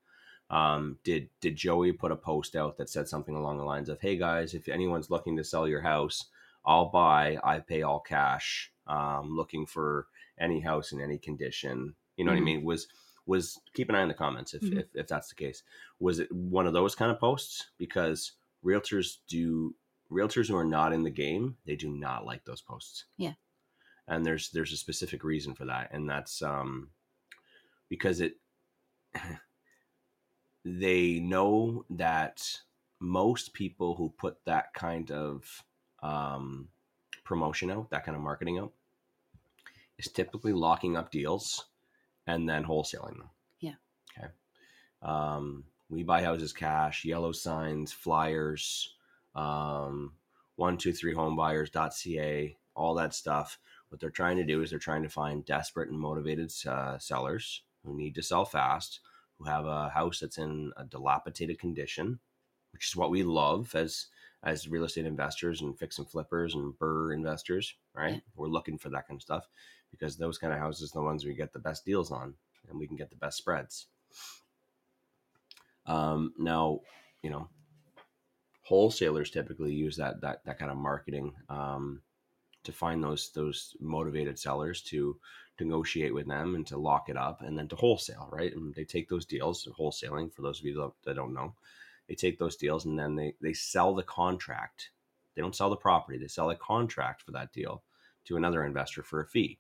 Um 0.51 0.99
did 1.05 1.31
did 1.41 1.57
joey 1.57 1.93
put 1.93 2.13
a 2.13 2.17
post 2.17 2.55
out 2.55 2.77
that 2.77 2.91
said 2.91 3.09
something 3.09 3.35
along 3.35 3.57
the 3.57 3.65
lines 3.65 3.89
of 3.89 4.01
hey 4.03 4.19
guys 4.19 4.53
if 4.53 4.69
anyone's 4.69 5.09
looking 5.09 5.37
to 5.39 5.45
sell 5.45 5.67
your 5.67 5.81
house 5.81 6.27
i'll 6.67 6.91
buy 6.91 7.39
i 7.43 7.59
pay 7.61 7.81
all 7.83 8.01
cash 8.01 8.71
um 8.87 9.35
looking 9.35 9.65
for 9.65 10.07
any 10.39 10.61
house 10.61 10.93
in 10.93 11.01
any 11.01 11.17
condition. 11.19 11.95
You 12.17 12.25
know 12.25 12.33
what 12.33 12.37
i 12.39 12.41
Mhm. 12.41 12.45
mean? 12.45 12.65
Was 12.65 12.89
was 13.27 13.59
keep 13.73 13.89
an 13.89 13.95
eye 13.95 14.03
on 14.03 14.09
the 14.09 14.15
comments 14.15 14.53
if, 14.53 14.61
Mhm. 14.63 14.81
if 14.81 14.87
if 14.95 15.07
that's 15.07 15.29
the 15.31 15.35
case. 15.35 15.63
Was 15.99 16.19
it 16.19 16.31
one 16.31 16.67
of 16.67 16.75
those 16.75 16.95
kind 16.95 17.11
of 17.11 17.19
posts? 17.19 17.71
Because 17.79 18.33
realtors 18.63 19.19
do 19.27 19.75
realtors 20.11 20.49
who 20.49 20.57
are 20.57 20.65
not 20.65 20.93
in 20.93 21.05
the 21.05 21.11
game 21.11 21.57
they 21.65 21.75
do 21.77 21.89
not 21.89 22.27
like 22.27 22.45
those 22.45 22.61
posts. 22.61 23.07
Yeah. 23.17 23.33
And 24.09 24.25
there's 24.25 24.51
there's 24.51 24.73
a 24.73 24.77
specific 24.77 25.25
reason 25.25 25.55
for 25.55 25.65
that 25.65 25.91
and 25.93 26.09
that's 26.09 26.43
um 26.43 26.89
because 27.89 28.21
it 28.21 28.37
they 30.65 31.21
know 31.21 31.85
that 31.91 32.61
most 33.01 33.53
people 33.53 33.95
who 33.95 34.13
put 34.17 34.45
that 34.47 34.73
kind 34.73 35.11
of 35.11 35.65
um, 36.03 36.69
promotion 37.25 37.71
out, 37.71 37.91
that 37.91 38.05
kind 38.05 38.17
of 38.17 38.23
marketing 38.23 38.59
out, 38.59 38.73
is 39.99 40.11
typically 40.11 40.53
locking 40.53 40.97
up 40.97 41.11
deals 41.11 41.67
and 42.27 42.49
then 42.49 42.65
wholesaling 42.65 43.19
them. 43.19 43.31
Yeah. 43.61 43.75
Okay. 44.17 44.29
Um, 45.03 45.65
we 45.91 46.03
buy 46.03 46.23
houses 46.23 46.53
cash, 46.53 47.05
yellow 47.05 47.33
signs, 47.33 47.93
flyers, 47.93 48.95
um, 49.35 50.13
one 50.57 50.79
two 50.79 50.93
three 50.93 51.15
homebuyers.ca, 51.15 52.57
all 52.75 52.95
that 52.95 53.15
stuff. 53.15 53.59
What 53.89 54.01
they're 54.01 54.11
trying 54.11 54.37
to 54.39 54.45
do 54.45 54.63
is 54.63 54.71
they're 54.71 54.79
trying 54.79 55.03
to 55.03 55.09
find 55.09 55.45
desperate 55.45 55.91
and 55.91 55.99
motivated 55.99 56.53
uh, 56.67 56.99
sellers 56.99 57.63
who 57.85 57.97
need 57.97 58.15
to 58.17 58.23
sell 58.23 58.45
fast, 58.45 59.01
who 59.39 59.45
have 59.45 59.67
a 59.67 59.89
house 59.91 60.21
that's 60.21 60.39
in 60.39 60.73
a 60.77 60.85
dilapidated 60.85 61.59
condition, 61.59 62.19
which 62.73 62.89
is 62.89 62.97
what 62.97 63.11
we 63.11 63.23
love 63.23 63.75
as 63.75 64.07
as 64.43 64.69
real 64.69 64.85
estate 64.85 65.07
investors 65.07 65.63
and 65.63 65.79
fix 65.79 65.99
and 65.99 66.09
flippers 66.09 66.55
and 66.55 66.75
BRRRR 66.75 67.15
investors, 67.15 67.75
right? 67.95 68.21
We're 68.37 68.49
looking 68.49 68.77
for 68.77 68.91
that 68.91 69.09
kind 69.09 69.17
of 69.17 69.23
stuff 69.23 69.49
because 69.91 70.17
those 70.17 70.37
kind 70.37 70.53
of 70.53 70.59
houses 70.59 70.91
are 70.91 70.99
the 70.99 71.05
ones 71.05 71.25
we 71.25 71.35
get 71.35 71.55
the 71.55 71.59
best 71.59 71.87
deals 71.87 72.11
on 72.11 72.35
and 72.69 72.79
we 72.79 72.87
can 72.87 72.97
get 72.97 73.09
the 73.09 73.17
best 73.17 73.39
spreads. 73.39 73.87
Um, 75.87 76.35
now, 76.39 76.81
you 77.23 77.31
know, 77.31 77.49
wholesalers 78.63 79.31
typically 79.31 79.73
use 79.73 79.97
that 79.97 80.21
that 80.21 80.45
that 80.45 80.59
kind 80.59 80.71
of 80.71 80.77
marketing 80.77 81.35
um, 81.49 82.03
to 82.65 82.73
find 82.73 83.03
those 83.03 83.31
those 83.31 83.77
motivated 83.81 84.39
sellers 84.39 84.83
to 84.83 85.19
negotiate 85.61 86.13
with 86.15 86.27
them 86.27 86.55
and 86.57 86.67
to 86.67 86.77
lock 86.77 87.09
it 87.09 87.17
up 87.17 87.41
and 87.43 87.57
then 87.57 87.69
to 87.69 87.77
wholesale, 87.77 88.29
right? 88.33 88.53
And 88.55 88.75
they 88.75 88.85
take 88.85 89.09
those 89.09 89.25
deals, 89.27 89.67
wholesaling 89.79 90.33
for 90.33 90.43
those 90.43 90.59
of 90.61 90.67
you 90.67 90.93
that- 91.05 91.15
don't 91.15 91.33
know, 91.35 91.55
they 92.09 92.15
take 92.15 92.39
those 92.39 92.57
deals 92.57 92.85
and 92.87 92.99
then 92.99 93.15
they 93.17 93.35
they 93.41 93.53
sell 93.55 93.95
the 93.95 94.03
contract. 94.03 94.91
They 95.35 95.43
don't 95.43 95.57
sell 95.57 95.71
the 95.71 95.77
property; 95.77 96.19
they 96.19 96.29
sell 96.29 96.51
a 96.51 96.57
contract 96.57 97.23
for 97.23 97.33
that 97.33 97.53
deal 97.53 97.83
to 98.27 98.37
another 98.37 98.65
investor 98.65 99.03
for 99.03 99.21
a 99.21 99.27
fee, 99.27 99.59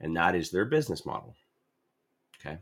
and 0.00 0.16
that 0.16 0.34
is 0.34 0.50
their 0.50 0.64
business 0.64 1.04
model. 1.06 1.36
Okay. 2.40 2.58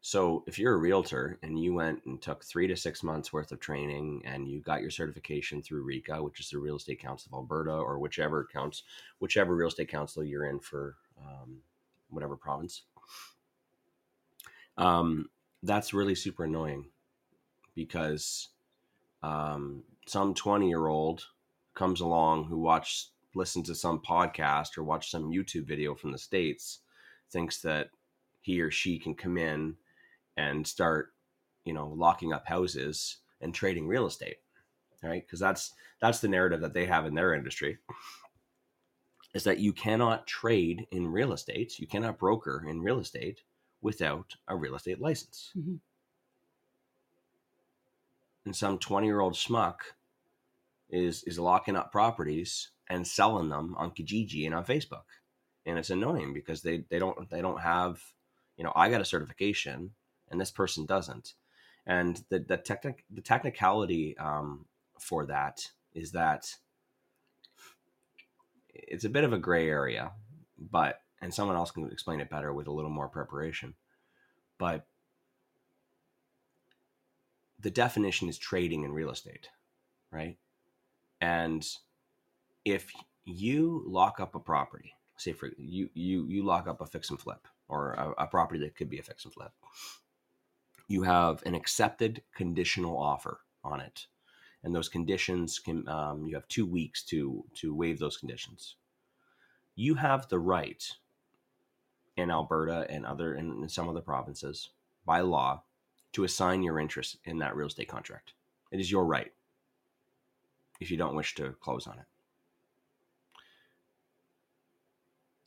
So 0.00 0.44
if 0.46 0.58
you're 0.58 0.74
a 0.74 0.78
realtor 0.78 1.38
and 1.42 1.58
you 1.58 1.74
went 1.74 2.04
and 2.06 2.22
took 2.22 2.44
three 2.44 2.68
to 2.68 2.76
six 2.76 3.02
months 3.02 3.32
worth 3.32 3.50
of 3.50 3.58
training 3.58 4.22
and 4.24 4.48
you 4.48 4.60
got 4.60 4.80
your 4.80 4.90
certification 4.90 5.62
through 5.62 5.84
RECA, 5.84 6.22
which 6.22 6.38
is 6.38 6.48
the 6.48 6.58
Real 6.58 6.76
Estate 6.76 7.00
Council 7.00 7.30
of 7.32 7.38
Alberta, 7.38 7.72
or 7.72 7.98
whichever 7.98 8.46
counts, 8.52 8.84
whichever 9.18 9.56
real 9.56 9.68
estate 9.68 9.88
council 9.88 10.22
you're 10.22 10.46
in 10.46 10.60
for 10.60 10.94
um, 11.20 11.58
whatever 12.08 12.36
province, 12.36 12.82
um, 14.78 15.28
that's 15.62 15.94
really 15.94 16.14
super 16.14 16.44
annoying 16.44 16.86
because 17.74 18.48
um, 19.22 19.82
some 20.06 20.34
20 20.34 20.68
year 20.68 20.86
old 20.86 21.24
comes 21.74 22.00
along 22.00 22.44
who 22.44 22.58
watched 22.58 23.10
listens 23.34 23.68
to 23.68 23.74
some 23.74 24.00
podcast 24.00 24.78
or 24.78 24.84
watch 24.84 25.10
some 25.10 25.30
YouTube 25.30 25.66
video 25.66 25.94
from 25.94 26.12
the 26.12 26.18
states, 26.18 26.80
thinks 27.30 27.60
that 27.60 27.90
he 28.40 28.60
or 28.60 28.70
she 28.70 28.98
can 28.98 29.14
come 29.14 29.36
in 29.36 29.76
and 30.36 30.66
start, 30.66 31.12
you 31.64 31.72
know, 31.72 31.88
locking 31.88 32.32
up 32.32 32.46
houses 32.46 33.18
and 33.40 33.54
trading 33.54 33.86
real 33.86 34.06
estate, 34.06 34.38
right? 35.02 35.24
Because 35.26 35.40
that's 35.40 35.72
that's 36.00 36.20
the 36.20 36.28
narrative 36.28 36.60
that 36.60 36.74
they 36.74 36.86
have 36.86 37.06
in 37.06 37.14
their 37.14 37.34
industry. 37.34 37.78
Is 39.34 39.44
that 39.44 39.58
you 39.58 39.72
cannot 39.72 40.26
trade 40.26 40.86
in 40.90 41.08
real 41.08 41.32
estate, 41.32 41.78
you 41.78 41.86
cannot 41.86 42.18
broker 42.18 42.64
in 42.68 42.80
real 42.82 43.00
estate 43.00 43.42
without 43.82 44.34
a 44.48 44.56
real 44.56 44.74
estate 44.74 45.00
license. 45.00 45.52
Mhm. 45.56 45.80
And 48.44 48.56
some 48.56 48.78
20 48.78 49.06
year 49.06 49.20
old 49.20 49.34
schmuck 49.34 49.78
is 50.88 51.24
is 51.24 51.38
locking 51.38 51.76
up 51.76 51.92
properties 51.92 52.70
and 52.88 53.06
selling 53.06 53.48
them 53.48 53.74
on 53.76 53.90
Kijiji 53.90 54.46
and 54.46 54.54
on 54.54 54.64
Facebook. 54.64 55.04
And 55.66 55.78
it's 55.78 55.90
annoying 55.90 56.32
because 56.32 56.62
they, 56.62 56.84
they 56.88 56.98
don't 56.98 57.28
they 57.28 57.42
don't 57.42 57.60
have, 57.60 58.00
you 58.56 58.64
know, 58.64 58.72
I 58.76 58.88
got 58.88 59.00
a 59.00 59.04
certification 59.04 59.92
and 60.30 60.40
this 60.40 60.50
person 60.50 60.86
doesn't. 60.86 61.34
And 61.86 62.22
the 62.30 62.40
the 62.40 62.56
technic 62.56 63.04
the 63.10 63.20
technicality 63.20 64.16
um, 64.18 64.66
for 64.98 65.26
that 65.26 65.70
is 65.94 66.12
that 66.12 66.56
it's 68.74 69.04
a 69.04 69.10
bit 69.10 69.24
of 69.24 69.32
a 69.32 69.38
gray 69.38 69.68
area, 69.68 70.12
but 70.58 71.00
and 71.22 71.32
someone 71.32 71.56
else 71.56 71.70
can 71.70 71.90
explain 71.90 72.20
it 72.20 72.30
better 72.30 72.52
with 72.52 72.66
a 72.66 72.72
little 72.72 72.90
more 72.90 73.08
preparation. 73.08 73.74
But 74.58 74.86
the 77.58 77.70
definition 77.70 78.28
is 78.28 78.38
trading 78.38 78.84
in 78.84 78.92
real 78.92 79.10
estate, 79.10 79.48
right? 80.10 80.36
And 81.20 81.66
if 82.64 82.90
you 83.24 83.82
lock 83.86 84.20
up 84.20 84.34
a 84.34 84.40
property, 84.40 84.94
say 85.16 85.32
for 85.32 85.50
you 85.56 85.88
you 85.94 86.26
you 86.28 86.44
lock 86.44 86.66
up 86.68 86.80
a 86.80 86.86
fix 86.86 87.10
and 87.10 87.20
flip 87.20 87.46
or 87.68 87.92
a, 87.94 88.24
a 88.24 88.26
property 88.26 88.60
that 88.60 88.76
could 88.76 88.90
be 88.90 88.98
a 88.98 89.02
fix 89.02 89.24
and 89.24 89.32
flip, 89.32 89.52
you 90.88 91.02
have 91.02 91.42
an 91.44 91.54
accepted 91.54 92.22
conditional 92.34 92.96
offer 92.96 93.40
on 93.64 93.80
it, 93.80 94.06
and 94.62 94.74
those 94.74 94.88
conditions 94.88 95.58
can 95.58 95.88
um, 95.88 96.26
you 96.26 96.34
have 96.34 96.48
two 96.48 96.66
weeks 96.66 97.02
to 97.04 97.44
to 97.54 97.74
waive 97.74 97.98
those 97.98 98.16
conditions. 98.16 98.76
You 99.74 99.94
have 99.94 100.28
the 100.28 100.38
right 100.38 100.82
in 102.16 102.30
Alberta 102.30 102.86
and 102.88 103.04
other 103.04 103.34
in, 103.34 103.62
in 103.62 103.68
some 103.68 103.88
other 103.88 104.00
provinces 104.00 104.70
by 105.04 105.20
law 105.20 105.62
to 106.12 106.24
assign 106.24 106.62
your 106.62 106.80
interest 106.80 107.18
in 107.24 107.38
that 107.38 107.54
real 107.54 107.66
estate 107.66 107.88
contract. 107.88 108.32
It 108.72 108.80
is 108.80 108.90
your 108.90 109.04
right 109.04 109.32
if 110.80 110.90
you 110.90 110.96
don't 110.96 111.16
wish 111.16 111.34
to 111.34 111.52
close 111.60 111.86
on 111.86 111.98
it. 111.98 112.04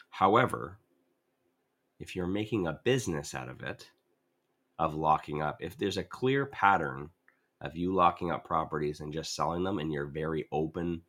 However, 0.10 0.78
if 2.00 2.16
you're 2.16 2.28
making 2.28 2.68
a 2.68 2.80
business 2.84 3.34
out 3.34 3.50
of 3.50 3.62
it, 3.64 3.90
of 4.80 4.96
locking 4.96 5.42
up, 5.42 5.58
if 5.62 5.78
there's 5.78 5.98
a 5.98 6.04
clear 6.04 6.46
pattern 6.46 7.10
of 7.62 7.76
you 7.76 7.94
locking 7.94 8.32
up 8.32 8.46
properties 8.46 9.02
and 9.02 9.14
just 9.14 9.36
selling 9.36 9.64
them, 9.64 9.78
and 9.78 9.92
you're 9.92 10.06
very 10.06 10.48
open 10.52 11.02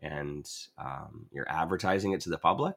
and 0.00 0.48
um, 0.78 1.26
you're 1.32 1.50
advertising 1.50 2.12
it 2.12 2.20
to 2.22 2.30
the 2.30 2.38
public, 2.38 2.76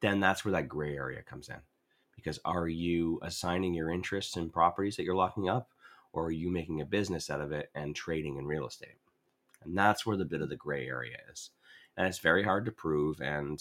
then 0.00 0.20
that's 0.20 0.44
where 0.44 0.52
that 0.52 0.68
gray 0.68 0.96
area 0.96 1.20
comes 1.22 1.48
in. 1.48 1.56
Because 2.14 2.38
are 2.44 2.68
you 2.68 3.18
assigning 3.22 3.74
your 3.74 3.90
interests 3.90 4.36
in 4.36 4.48
properties 4.48 4.96
that 4.96 5.02
you're 5.02 5.16
locking 5.16 5.48
up, 5.48 5.70
or 6.12 6.26
are 6.26 6.32
you 6.32 6.50
making 6.50 6.80
a 6.80 6.86
business 6.86 7.28
out 7.28 7.40
of 7.40 7.50
it 7.50 7.70
and 7.74 7.96
trading 7.96 8.36
in 8.36 8.46
real 8.46 8.66
estate? 8.66 8.98
And 9.64 9.76
that's 9.76 10.06
where 10.06 10.16
the 10.16 10.24
bit 10.24 10.42
of 10.42 10.48
the 10.48 10.56
gray 10.56 10.86
area 10.86 11.16
is. 11.32 11.50
And 11.96 12.06
it's 12.06 12.18
very 12.18 12.44
hard 12.44 12.64
to 12.66 12.72
prove. 12.72 13.20
And 13.20 13.60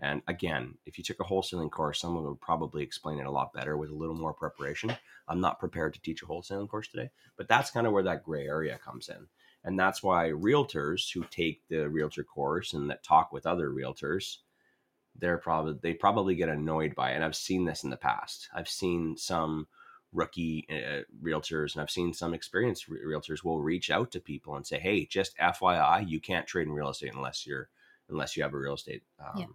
and 0.00 0.22
again, 0.28 0.74
if 0.86 0.96
you 0.96 1.04
took 1.04 1.20
a 1.20 1.24
wholesaling 1.24 1.70
course, 1.70 2.00
someone 2.00 2.24
would 2.24 2.40
probably 2.40 2.82
explain 2.82 3.18
it 3.18 3.26
a 3.26 3.30
lot 3.30 3.52
better 3.52 3.76
with 3.76 3.90
a 3.90 3.94
little 3.94 4.14
more 4.14 4.32
preparation. 4.32 4.96
I'm 5.28 5.40
not 5.40 5.60
prepared 5.60 5.92
to 5.94 6.00
teach 6.00 6.22
a 6.22 6.26
wholesaling 6.26 6.68
course 6.68 6.88
today, 6.88 7.10
but 7.36 7.48
that's 7.48 7.70
kind 7.70 7.86
of 7.86 7.92
where 7.92 8.02
that 8.04 8.24
gray 8.24 8.46
area 8.46 8.78
comes 8.78 9.08
in. 9.10 9.28
And 9.62 9.78
that's 9.78 10.02
why 10.02 10.30
realtors 10.30 11.12
who 11.12 11.24
take 11.24 11.62
the 11.68 11.88
realtor 11.88 12.24
course 12.24 12.72
and 12.72 12.88
that 12.88 13.04
talk 13.04 13.30
with 13.30 13.46
other 13.46 13.68
realtors, 13.68 14.38
they're 15.16 15.36
probably 15.36 15.74
they 15.82 15.92
probably 15.92 16.34
get 16.34 16.48
annoyed 16.48 16.94
by 16.94 17.12
it. 17.12 17.16
And 17.16 17.24
I've 17.24 17.36
seen 17.36 17.66
this 17.66 17.84
in 17.84 17.90
the 17.90 17.96
past. 17.98 18.48
I've 18.54 18.68
seen 18.68 19.18
some 19.18 19.68
rookie 20.12 20.66
uh, 20.70 21.02
realtors 21.22 21.74
and 21.74 21.82
I've 21.82 21.90
seen 21.90 22.14
some 22.14 22.32
experienced 22.32 22.88
re- 22.88 23.00
realtors 23.04 23.44
will 23.44 23.60
reach 23.62 23.90
out 23.90 24.10
to 24.12 24.20
people 24.20 24.56
and 24.56 24.66
say, 24.66 24.78
"Hey, 24.78 25.04
just 25.04 25.36
FYI, 25.36 26.08
you 26.08 26.20
can't 26.20 26.46
trade 26.46 26.66
in 26.66 26.72
real 26.72 26.88
estate 26.88 27.14
unless 27.14 27.46
you're 27.46 27.68
unless 28.08 28.36
you 28.36 28.42
have 28.42 28.54
a 28.54 28.58
real 28.58 28.74
estate 28.74 29.02
um, 29.20 29.38
Yeah. 29.40 29.46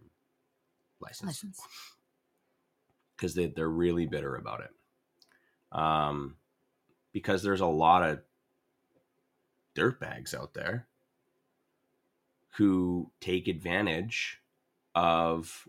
License." 1.02 1.42
Because 3.16 3.34
they, 3.34 3.48
they're 3.48 3.70
really 3.70 4.06
bitter 4.06 4.36
about 4.36 4.62
it. 4.62 4.72
Um, 5.78 6.36
because 7.12 7.44
there's 7.44 7.62
a 7.62 7.66
lot 7.66 8.04
of 8.04 8.20
dirtbags 9.76 10.34
out 10.34 10.54
there 10.54 10.88
who 12.58 13.12
take 13.20 13.48
advantage 13.48 14.42
of 14.96 15.68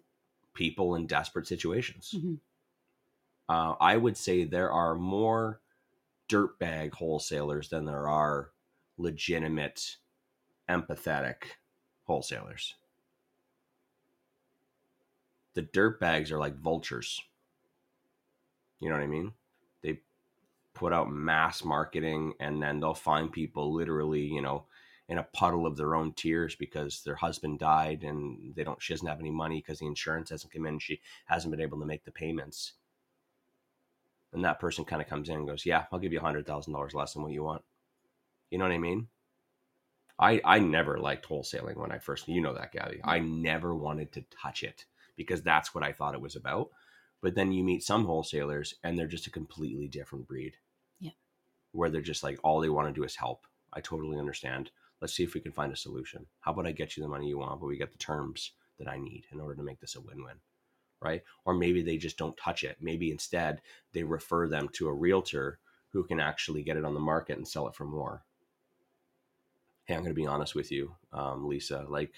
people 0.54 0.94
in 0.94 1.06
desperate 1.06 1.46
situations. 1.46 2.14
Mhm. 2.16 2.38
Uh, 3.48 3.74
I 3.80 3.96
would 3.96 4.16
say 4.16 4.44
there 4.44 4.70
are 4.70 4.94
more 4.94 5.60
dirtbag 6.28 6.94
wholesalers 6.94 7.68
than 7.68 7.84
there 7.84 8.08
are 8.08 8.50
legitimate, 8.98 9.98
empathetic 10.68 11.44
wholesalers. 12.04 12.74
The 15.56 15.62
dirt 15.62 15.98
bags 15.98 16.30
are 16.30 16.38
like 16.38 16.60
vultures. 16.60 17.18
You 18.78 18.90
know 18.90 18.96
what 18.96 19.04
I 19.04 19.06
mean? 19.06 19.32
They 19.82 20.00
put 20.74 20.92
out 20.92 21.10
mass 21.10 21.64
marketing 21.64 22.34
and 22.40 22.62
then 22.62 22.78
they'll 22.78 22.92
find 22.92 23.32
people 23.32 23.72
literally, 23.72 24.20
you 24.20 24.42
know, 24.42 24.66
in 25.08 25.16
a 25.16 25.22
puddle 25.22 25.66
of 25.66 25.78
their 25.78 25.94
own 25.94 26.12
tears 26.12 26.54
because 26.54 27.02
their 27.02 27.14
husband 27.14 27.58
died 27.58 28.02
and 28.04 28.54
they 28.54 28.64
don't 28.64 28.82
she 28.82 28.92
doesn't 28.92 29.08
have 29.08 29.18
any 29.18 29.30
money 29.30 29.62
because 29.62 29.78
the 29.78 29.86
insurance 29.86 30.28
hasn't 30.28 30.52
come 30.52 30.66
in, 30.66 30.78
she 30.78 31.00
hasn't 31.24 31.50
been 31.50 31.62
able 31.62 31.80
to 31.80 31.86
make 31.86 32.04
the 32.04 32.10
payments. 32.10 32.74
And 34.34 34.44
that 34.44 34.60
person 34.60 34.84
kind 34.84 35.00
of 35.00 35.08
comes 35.08 35.30
in 35.30 35.36
and 35.36 35.48
goes, 35.48 35.64
Yeah, 35.64 35.86
I'll 35.90 35.98
give 35.98 36.12
you 36.12 36.18
a 36.18 36.22
hundred 36.22 36.46
thousand 36.46 36.74
dollars 36.74 36.92
less 36.92 37.14
than 37.14 37.22
what 37.22 37.32
you 37.32 37.42
want. 37.42 37.62
You 38.50 38.58
know 38.58 38.66
what 38.66 38.74
I 38.74 38.78
mean? 38.78 39.08
I 40.18 40.38
I 40.44 40.58
never 40.58 40.98
liked 40.98 41.26
wholesaling 41.26 41.76
when 41.78 41.92
I 41.92 41.98
first 41.98 42.28
you 42.28 42.42
know 42.42 42.52
that, 42.52 42.72
Gabby. 42.72 43.00
I 43.02 43.20
never 43.20 43.74
wanted 43.74 44.12
to 44.12 44.24
touch 44.42 44.62
it 44.62 44.84
because 45.16 45.42
that's 45.42 45.74
what 45.74 45.84
I 45.84 45.92
thought 45.92 46.14
it 46.14 46.20
was 46.20 46.36
about. 46.36 46.68
But 47.22 47.34
then 47.34 47.52
you 47.52 47.64
meet 47.64 47.82
some 47.82 48.04
wholesalers 48.04 48.74
and 48.84 48.98
they're 48.98 49.06
just 49.06 49.26
a 49.26 49.30
completely 49.30 49.88
different 49.88 50.28
breed. 50.28 50.56
Yeah. 51.00 51.12
Where 51.72 51.90
they're 51.90 52.00
just 52.00 52.22
like 52.22 52.38
all 52.42 52.60
they 52.60 52.68
want 52.68 52.88
to 52.88 52.98
do 52.98 53.04
is 53.04 53.16
help. 53.16 53.46
I 53.72 53.80
totally 53.80 54.18
understand. 54.18 54.70
Let's 55.00 55.14
see 55.14 55.24
if 55.24 55.34
we 55.34 55.40
can 55.40 55.52
find 55.52 55.72
a 55.72 55.76
solution. 55.76 56.26
How 56.40 56.52
about 56.52 56.66
I 56.66 56.72
get 56.72 56.96
you 56.96 57.02
the 57.02 57.08
money 57.08 57.28
you 57.28 57.38
want, 57.38 57.60
but 57.60 57.66
we 57.66 57.76
get 57.76 57.92
the 57.92 57.98
terms 57.98 58.52
that 58.78 58.88
I 58.88 58.98
need 58.98 59.24
in 59.32 59.40
order 59.40 59.54
to 59.54 59.62
make 59.62 59.80
this 59.80 59.96
a 59.96 60.00
win-win. 60.00 60.36
Right? 61.02 61.22
Or 61.44 61.54
maybe 61.54 61.82
they 61.82 61.98
just 61.98 62.16
don't 62.16 62.36
touch 62.36 62.64
it. 62.64 62.78
Maybe 62.80 63.10
instead 63.10 63.60
they 63.92 64.02
refer 64.02 64.48
them 64.48 64.68
to 64.74 64.88
a 64.88 64.94
realtor 64.94 65.58
who 65.90 66.04
can 66.04 66.20
actually 66.20 66.62
get 66.62 66.76
it 66.76 66.84
on 66.84 66.94
the 66.94 67.00
market 67.00 67.36
and 67.36 67.46
sell 67.46 67.66
it 67.68 67.74
for 67.74 67.84
more. 67.84 68.24
Hey, 69.84 69.94
I'm 69.94 70.00
going 70.00 70.10
to 70.10 70.20
be 70.20 70.26
honest 70.26 70.54
with 70.54 70.72
you, 70.72 70.94
um, 71.12 71.46
Lisa. 71.46 71.86
Like, 71.88 72.12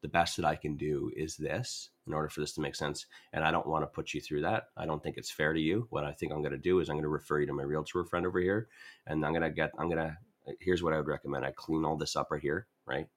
the 0.00 0.08
best 0.08 0.36
that 0.36 0.44
I 0.44 0.54
can 0.54 0.76
do 0.76 1.10
is 1.16 1.36
this 1.36 1.90
in 2.06 2.14
order 2.14 2.28
for 2.28 2.40
this 2.40 2.52
to 2.54 2.60
make 2.60 2.76
sense. 2.76 3.06
And 3.32 3.44
I 3.44 3.50
don't 3.50 3.66
want 3.66 3.82
to 3.82 3.86
put 3.86 4.14
you 4.14 4.20
through 4.20 4.42
that. 4.42 4.68
I 4.76 4.86
don't 4.86 5.02
think 5.02 5.16
it's 5.16 5.30
fair 5.30 5.52
to 5.52 5.60
you. 5.60 5.86
What 5.90 6.04
I 6.04 6.12
think 6.12 6.32
I'm 6.32 6.42
going 6.42 6.52
to 6.52 6.58
do 6.58 6.80
is 6.80 6.88
I'm 6.88 6.96
going 6.96 7.02
to 7.02 7.08
refer 7.08 7.40
you 7.40 7.46
to 7.46 7.52
my 7.52 7.64
realtor 7.64 8.04
friend 8.04 8.26
over 8.26 8.40
here. 8.40 8.68
And 9.06 9.24
I'm 9.24 9.32
going 9.32 9.42
to 9.42 9.50
get, 9.50 9.72
I'm 9.78 9.88
going 9.88 9.98
to, 9.98 10.16
here's 10.60 10.82
what 10.82 10.92
I 10.92 10.98
would 10.98 11.08
recommend. 11.08 11.44
I 11.44 11.50
clean 11.50 11.84
all 11.84 11.96
this 11.96 12.16
up 12.16 12.30
right 12.30 12.40
here, 12.40 12.66
right? 12.86 13.08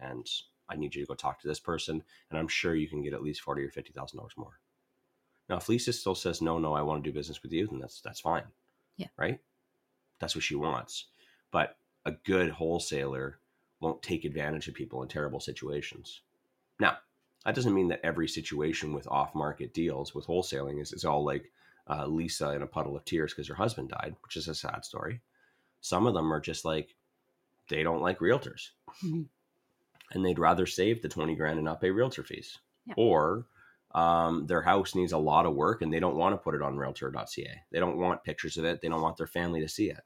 And 0.00 0.26
I 0.68 0.76
need 0.76 0.94
you 0.94 1.02
to 1.02 1.06
go 1.06 1.14
talk 1.14 1.40
to 1.40 1.48
this 1.48 1.60
person. 1.60 2.02
And 2.30 2.38
I'm 2.38 2.48
sure 2.48 2.74
you 2.74 2.88
can 2.88 3.02
get 3.02 3.14
at 3.14 3.22
least 3.22 3.42
40 3.42 3.62
or 3.62 3.70
$50,000 3.70 4.16
more. 4.36 4.58
Now, 5.48 5.56
if 5.56 5.68
Lisa 5.68 5.92
still 5.92 6.14
says, 6.14 6.42
no, 6.42 6.58
no, 6.58 6.74
I 6.74 6.82
want 6.82 7.04
to 7.04 7.10
do 7.10 7.14
business 7.14 7.42
with 7.42 7.52
you, 7.52 7.66
then 7.66 7.78
that's, 7.78 8.00
that's 8.00 8.20
fine. 8.20 8.44
Yeah. 8.96 9.08
Right. 9.16 9.38
That's 10.20 10.34
what 10.34 10.44
she 10.44 10.54
wants. 10.54 11.06
But 11.50 11.76
a 12.04 12.12
good 12.12 12.50
wholesaler 12.50 13.38
won't 13.80 14.02
take 14.02 14.24
advantage 14.24 14.68
of 14.68 14.74
people 14.74 15.02
in 15.02 15.08
terrible 15.08 15.40
situations. 15.40 16.20
Now, 16.80 16.96
that 17.44 17.54
doesn't 17.54 17.74
mean 17.74 17.88
that 17.88 18.00
every 18.04 18.28
situation 18.28 18.94
with 18.94 19.06
off 19.08 19.34
market 19.34 19.74
deals 19.74 20.14
with 20.14 20.26
wholesaling 20.26 20.80
is, 20.80 20.92
is 20.92 21.04
all 21.04 21.24
like 21.24 21.50
uh, 21.88 22.06
Lisa 22.06 22.52
in 22.52 22.62
a 22.62 22.66
puddle 22.66 22.96
of 22.96 23.04
tears 23.04 23.32
because 23.32 23.48
her 23.48 23.54
husband 23.54 23.90
died, 23.90 24.16
which 24.22 24.36
is 24.36 24.48
a 24.48 24.54
sad 24.54 24.84
story. 24.84 25.20
Some 25.80 26.06
of 26.06 26.14
them 26.14 26.32
are 26.32 26.40
just 26.40 26.64
like, 26.64 26.94
they 27.68 27.82
don't 27.82 28.00
like 28.02 28.18
realtors 28.20 28.70
Mhm. 29.04 29.26
and 30.12 30.24
they'd 30.24 30.38
rather 30.38 30.66
save 30.66 31.02
the 31.02 31.08
20 31.08 31.34
grand 31.34 31.58
and 31.58 31.64
not 31.64 31.80
pay 31.80 31.90
realtor 31.90 32.22
fees. 32.22 32.58
Yeah. 32.86 32.94
Or 32.96 33.46
um, 33.94 34.46
their 34.46 34.62
house 34.62 34.94
needs 34.94 35.12
a 35.12 35.18
lot 35.18 35.46
of 35.46 35.54
work 35.54 35.82
and 35.82 35.92
they 35.92 36.00
don't 36.00 36.16
want 36.16 36.32
to 36.32 36.38
put 36.38 36.54
it 36.54 36.62
on 36.62 36.76
realtor.ca. 36.76 37.62
They 37.70 37.78
don't 37.80 37.98
want 37.98 38.24
pictures 38.24 38.56
of 38.56 38.64
it. 38.64 38.80
They 38.80 38.88
don't 38.88 39.02
want 39.02 39.16
their 39.18 39.26
family 39.26 39.60
to 39.60 39.68
see 39.68 39.90
it. 39.90 40.00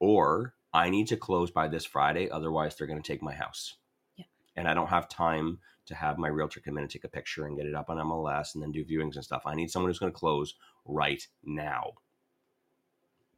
Or 0.00 0.54
I 0.74 0.90
need 0.90 1.06
to 1.08 1.16
close 1.16 1.52
by 1.52 1.68
this 1.68 1.84
Friday, 1.84 2.28
otherwise 2.28 2.74
they're 2.74 2.88
going 2.88 3.00
to 3.00 3.06
take 3.06 3.22
my 3.22 3.32
house. 3.32 3.76
Yeah. 4.16 4.24
And 4.56 4.66
I 4.66 4.74
don't 4.74 4.88
have 4.88 5.08
time 5.08 5.60
to 5.86 5.94
have 5.94 6.18
my 6.18 6.28
realtor 6.28 6.60
come 6.60 6.76
in 6.76 6.82
and 6.82 6.90
take 6.90 7.04
a 7.04 7.08
picture 7.08 7.46
and 7.46 7.56
get 7.56 7.66
it 7.66 7.74
up 7.74 7.90
on 7.90 7.98
MLS 7.98 8.54
and 8.54 8.62
then 8.62 8.72
do 8.72 8.84
viewings 8.84 9.14
and 9.14 9.24
stuff. 9.24 9.42
I 9.46 9.54
need 9.54 9.70
someone 9.70 9.88
who's 9.88 10.00
going 10.00 10.12
to 10.12 10.18
close 10.18 10.54
right 10.84 11.24
now. 11.44 11.92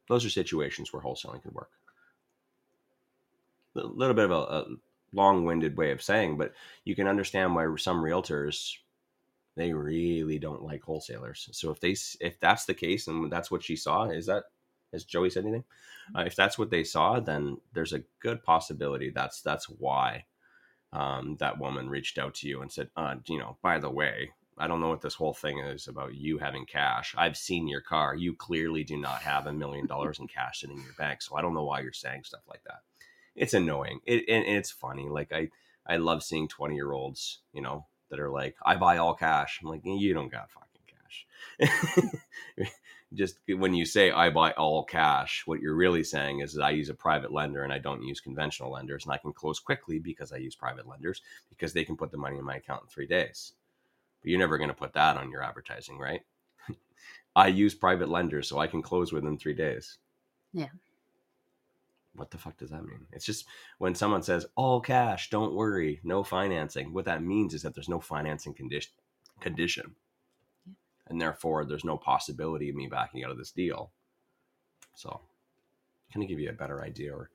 Those 0.09 0.25
are 0.25 0.29
situations 0.29 0.91
where 0.91 1.01
wholesaling 1.01 1.43
could 1.43 1.53
work. 1.53 1.69
A 3.75 3.85
little 3.85 4.15
bit 4.15 4.25
of 4.25 4.31
a, 4.31 4.33
a 4.33 4.65
long-winded 5.13 5.77
way 5.77 5.91
of 5.91 6.01
saying, 6.01 6.37
but 6.37 6.53
you 6.85 6.95
can 6.95 7.07
understand 7.07 7.53
why 7.53 7.67
some 7.77 8.01
realtors 8.01 8.77
they 9.55 9.73
really 9.73 10.37
don't 10.37 10.63
like 10.63 10.83
wholesalers. 10.83 11.49
So 11.51 11.71
if 11.71 11.79
they 11.79 11.95
if 12.21 12.39
that's 12.39 12.65
the 12.65 12.75
case 12.75 13.07
and 13.07 13.31
that's 13.31 13.49
what 13.51 13.63
she 13.63 13.75
saw, 13.75 14.05
is 14.05 14.27
that 14.27 14.45
has 14.93 15.03
Joey 15.03 15.29
said 15.29 15.43
anything? 15.43 15.63
Uh, 16.15 16.21
if 16.21 16.35
that's 16.35 16.57
what 16.57 16.69
they 16.69 16.83
saw, 16.83 17.19
then 17.19 17.57
there's 17.73 17.93
a 17.93 18.03
good 18.21 18.43
possibility 18.43 19.09
that's 19.09 19.41
that's 19.41 19.65
why 19.65 20.25
um, 20.93 21.35
that 21.39 21.59
woman 21.59 21.89
reached 21.89 22.17
out 22.17 22.33
to 22.35 22.47
you 22.47 22.61
and 22.61 22.71
said, 22.71 22.89
uh, 22.95 23.15
you 23.27 23.37
know, 23.37 23.57
by 23.61 23.77
the 23.77 23.89
way, 23.89 24.31
I 24.57 24.67
don't 24.67 24.81
know 24.81 24.89
what 24.89 25.01
this 25.01 25.13
whole 25.13 25.33
thing 25.33 25.59
is 25.59 25.87
about 25.87 26.15
you 26.15 26.37
having 26.39 26.65
cash. 26.65 27.13
I've 27.17 27.37
seen 27.37 27.67
your 27.67 27.81
car. 27.81 28.15
You 28.15 28.33
clearly 28.33 28.83
do 28.83 28.97
not 28.97 29.21
have 29.21 29.45
a 29.45 29.53
million 29.53 29.85
dollars 29.85 30.19
in 30.19 30.27
cash 30.27 30.61
sitting 30.61 30.77
in 30.77 30.83
your 30.83 30.93
bank. 30.97 31.21
So 31.21 31.35
I 31.35 31.41
don't 31.41 31.53
know 31.53 31.65
why 31.65 31.81
you're 31.81 31.93
saying 31.93 32.23
stuff 32.23 32.41
like 32.47 32.63
that. 32.65 32.79
It's 33.35 33.53
annoying. 33.53 33.99
It, 34.05 34.23
and, 34.27 34.43
and 34.45 34.57
it's 34.57 34.71
funny. 34.71 35.09
Like 35.09 35.31
I, 35.31 35.49
I 35.85 35.97
love 35.97 36.23
seeing 36.23 36.47
20 36.47 36.73
year 36.73 36.91
olds, 36.91 37.41
you 37.53 37.61
know, 37.61 37.85
that 38.09 38.19
are 38.19 38.31
like, 38.31 38.55
I 38.65 38.77
buy 38.77 38.97
all 38.97 39.13
cash. 39.13 39.59
I'm 39.61 39.69
like, 39.69 39.81
you 39.83 40.13
don't 40.13 40.31
got 40.31 40.49
fucking 40.49 41.67
cash. 41.67 42.21
Just 43.13 43.39
when 43.47 43.73
you 43.73 43.85
say 43.85 44.11
I 44.11 44.29
buy 44.29 44.51
all 44.51 44.83
cash, 44.83 45.43
what 45.45 45.61
you're 45.61 45.75
really 45.75 46.03
saying 46.03 46.41
is 46.41 46.53
that 46.53 46.63
I 46.63 46.71
use 46.71 46.89
a 46.89 46.93
private 46.93 47.31
lender 47.31 47.63
and 47.63 47.71
I 47.71 47.77
don't 47.77 48.03
use 48.03 48.19
conventional 48.19 48.71
lenders 48.71 49.05
and 49.05 49.13
I 49.13 49.17
can 49.17 49.31
close 49.31 49.59
quickly 49.59 49.97
because 49.97 50.33
I 50.33 50.37
use 50.37 50.55
private 50.55 50.87
lenders 50.87 51.21
because 51.49 51.71
they 51.71 51.85
can 51.85 51.95
put 51.95 52.11
the 52.11 52.17
money 52.17 52.37
in 52.37 52.43
my 52.43 52.57
account 52.57 52.83
in 52.83 52.89
three 52.89 53.07
days. 53.07 53.53
But 54.21 54.29
you're 54.29 54.39
never 54.39 54.57
going 54.57 54.69
to 54.69 54.75
put 54.75 54.93
that 54.93 55.15
on 55.15 55.31
your 55.31 55.41
advertising, 55.41 55.97
right? 55.97 56.21
I 57.35 57.47
use 57.47 57.73
private 57.73 58.09
lenders 58.09 58.49
so 58.49 58.59
I 58.59 58.67
can 58.67 58.81
close 58.81 59.13
within 59.13 59.37
three 59.37 59.53
days. 59.53 59.99
Yeah. 60.51 60.69
What 62.15 62.31
the 62.31 62.37
fuck 62.37 62.57
does 62.57 62.71
that 62.71 62.83
mean? 62.83 63.05
It's 63.13 63.25
just 63.25 63.45
when 63.77 63.95
someone 63.95 64.23
says 64.23 64.47
all 64.55 64.81
cash, 64.81 65.29
don't 65.29 65.53
worry, 65.53 66.01
no 66.03 66.23
financing. 66.23 66.91
What 66.91 67.05
that 67.05 67.23
means 67.23 67.53
is 67.53 67.61
that 67.61 67.75
there's 67.75 67.89
no 67.89 67.99
financing 67.99 68.53
condition 68.53 68.91
condition. 69.39 69.95
And 71.09 71.21
therefore 71.21 71.65
there's 71.65 71.85
no 71.85 71.97
possibility 71.97 72.69
of 72.69 72.75
me 72.75 72.87
backing 72.87 73.23
out 73.23 73.31
of 73.31 73.37
this 73.37 73.51
deal. 73.51 73.91
So 74.95 75.21
kind 76.13 76.23
of 76.23 76.29
give 76.29 76.39
you 76.39 76.49
a 76.49 76.53
better 76.53 76.81
idea 76.81 77.13
or 77.13 77.29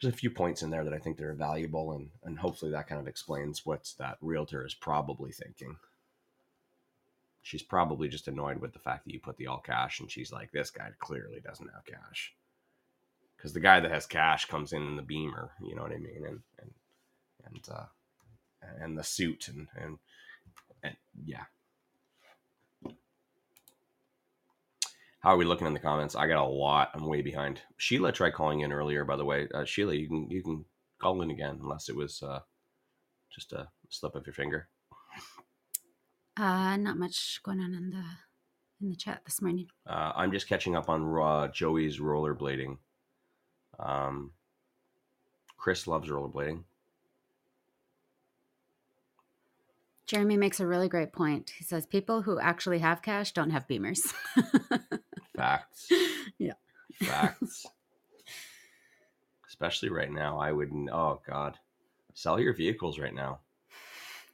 there's 0.00 0.12
a 0.12 0.16
few 0.16 0.30
points 0.30 0.62
in 0.62 0.70
there 0.70 0.84
that 0.84 0.92
I 0.92 0.98
think 0.98 1.16
that 1.16 1.24
are 1.24 1.34
valuable 1.34 1.92
and 1.92 2.10
and 2.24 2.38
hopefully 2.38 2.70
that 2.72 2.88
kind 2.88 3.00
of 3.00 3.08
explains 3.08 3.64
what 3.64 3.92
that 3.98 4.18
realtor 4.20 4.64
is 4.64 4.74
probably 4.74 5.32
thinking. 5.32 5.76
She's 7.42 7.62
probably 7.62 8.08
just 8.08 8.28
annoyed 8.28 8.60
with 8.60 8.72
the 8.72 8.78
fact 8.80 9.04
that 9.04 9.12
you 9.12 9.20
put 9.20 9.36
the 9.36 9.46
all 9.46 9.60
cash 9.60 10.00
and 10.00 10.10
she's 10.10 10.32
like, 10.32 10.50
this 10.50 10.70
guy 10.70 10.90
clearly 10.98 11.40
doesn't 11.40 11.70
have 11.72 11.84
cash. 11.84 12.34
Because 13.36 13.52
the 13.52 13.60
guy 13.60 13.80
that 13.80 13.90
has 13.90 14.06
cash 14.06 14.46
comes 14.46 14.72
in 14.72 14.82
in 14.82 14.96
the 14.96 15.02
beamer, 15.02 15.52
you 15.62 15.74
know 15.76 15.82
what 15.82 15.92
I 15.92 15.98
mean? 15.98 16.24
And 16.26 16.40
and 16.58 16.70
and 17.44 17.68
uh 17.72 17.84
and 18.80 18.98
the 18.98 19.04
suit 19.04 19.48
and 19.48 19.68
and, 19.76 19.98
and 20.82 20.96
yeah. 21.24 21.44
How 25.26 25.32
are 25.32 25.38
we 25.38 25.44
looking 25.44 25.66
in 25.66 25.74
the 25.74 25.80
comments? 25.80 26.14
I 26.14 26.28
got 26.28 26.46
a 26.46 26.48
lot. 26.48 26.92
I'm 26.94 27.04
way 27.04 27.20
behind. 27.20 27.60
Sheila 27.78 28.12
tried 28.12 28.34
calling 28.34 28.60
in 28.60 28.70
earlier, 28.70 29.04
by 29.04 29.16
the 29.16 29.24
way. 29.24 29.48
Uh, 29.52 29.64
Sheila, 29.64 29.92
you 29.92 30.06
can 30.06 30.30
you 30.30 30.40
can 30.40 30.64
call 31.02 31.20
in 31.20 31.32
again, 31.32 31.58
unless 31.60 31.88
it 31.88 31.96
was 31.96 32.22
uh, 32.22 32.38
just 33.34 33.52
a 33.52 33.66
slip 33.88 34.14
of 34.14 34.24
your 34.24 34.34
finger. 34.34 34.68
Uh, 36.36 36.76
not 36.76 36.96
much 36.96 37.40
going 37.42 37.58
on 37.58 37.74
in 37.74 37.90
the 37.90 38.04
in 38.80 38.88
the 38.88 38.94
chat 38.94 39.22
this 39.24 39.42
morning. 39.42 39.66
Uh, 39.84 40.12
I'm 40.14 40.30
just 40.30 40.48
catching 40.48 40.76
up 40.76 40.88
on 40.88 41.18
uh, 41.18 41.48
Joey's 41.48 41.98
rollerblading. 41.98 42.78
Um, 43.80 44.30
Chris 45.56 45.88
loves 45.88 46.08
rollerblading. 46.08 46.62
Jeremy 50.06 50.36
makes 50.36 50.60
a 50.60 50.66
really 50.68 50.88
great 50.88 51.12
point. 51.12 51.50
He 51.58 51.64
says 51.64 51.84
people 51.84 52.22
who 52.22 52.38
actually 52.38 52.78
have 52.78 53.02
cash 53.02 53.32
don't 53.32 53.50
have 53.50 53.66
beamers. 53.66 54.14
Facts. 55.36 55.90
Yeah. 56.38 56.54
Facts. 57.02 57.64
Especially 59.48 59.88
right 59.88 60.10
now, 60.10 60.38
I 60.38 60.52
would. 60.52 60.70
Oh 60.92 61.20
God, 61.26 61.56
sell 62.14 62.38
your 62.38 62.52
vehicles 62.52 62.98
right 62.98 63.14
now. 63.14 63.40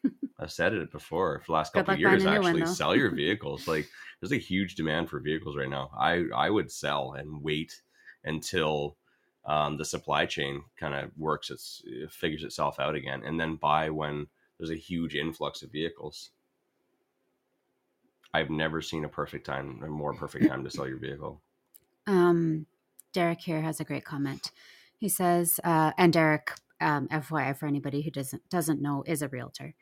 I've 0.41 0.51
said 0.51 0.73
it 0.73 0.91
before 0.91 1.39
for 1.41 1.47
the 1.47 1.53
last 1.53 1.73
couple 1.73 1.95
of 1.95 2.01
years. 2.01 2.25
one, 2.25 2.35
Actually, 2.35 2.67
sell 2.67 2.97
your 2.97 3.11
vehicles. 3.11 3.69
Like, 3.69 3.89
there's 4.21 4.33
a 4.33 4.37
huge 4.37 4.75
demand 4.75 5.11
for 5.11 5.21
vehicles 5.21 5.57
right 5.57 5.69
now. 5.69 5.91
I 5.97 6.25
I 6.35 6.51
would 6.51 6.73
sell 6.73 7.13
and 7.13 7.43
wait 7.43 7.81
until 8.25 8.97
um, 9.45 9.77
the 9.77 9.85
supply 9.85 10.27
chain 10.27 10.63
kind 10.77 10.95
of 10.95 11.11
works 11.17 11.51
its 11.51 11.83
figures 12.11 12.43
itself 12.43 12.81
out 12.81 12.95
again, 12.97 13.23
and 13.25 13.39
then 13.39 13.57
buy 13.57 13.91
when 13.91 14.27
there's 14.59 14.71
a 14.71 14.77
huge 14.77 15.15
influx 15.15 15.63
of 15.63 15.71
vehicles. 15.71 16.31
I've 18.35 18.51
never 18.51 18.81
seen 18.81 19.05
a 19.05 19.09
perfect 19.09 19.47
time, 19.47 19.81
a 19.85 19.89
more 19.89 20.15
perfect 20.15 20.49
time 20.49 20.65
to 20.65 20.71
sell 20.71 20.89
your 20.89 20.99
vehicle. 20.99 21.41
Um, 22.07 22.67
Derek 23.13 23.41
here 23.41 23.61
has 23.61 23.79
a 23.81 23.85
great 23.85 24.05
comment. 24.05 24.51
He 24.97 25.09
says, 25.09 25.61
uh, 25.65 25.93
and 25.99 26.13
Derek, 26.13 26.53
um, 26.81 27.09
FYI 27.09 27.57
for 27.57 27.67
anybody 27.67 28.03
who 28.03 28.11
doesn't 28.11 28.49
doesn't 28.49 28.81
know, 28.81 29.05
is 29.07 29.23
a 29.23 29.29
realtor. 29.29 29.75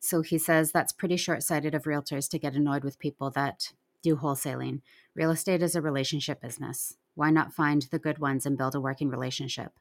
So 0.00 0.20
he 0.22 0.36
says 0.36 0.72
that's 0.72 0.92
pretty 0.92 1.16
short 1.16 1.42
sighted 1.42 1.74
of 1.74 1.84
realtors 1.84 2.28
to 2.30 2.38
get 2.38 2.54
annoyed 2.54 2.82
with 2.82 2.98
people 2.98 3.30
that 3.30 3.72
do 4.02 4.16
wholesaling. 4.16 4.80
Real 5.14 5.30
estate 5.30 5.62
is 5.62 5.76
a 5.76 5.80
relationship 5.80 6.40
business. 6.40 6.96
Why 7.14 7.30
not 7.30 7.52
find 7.52 7.82
the 7.82 7.98
good 7.98 8.18
ones 8.18 8.44
and 8.44 8.58
build 8.58 8.74
a 8.74 8.80
working 8.80 9.08
relationship? 9.08 9.72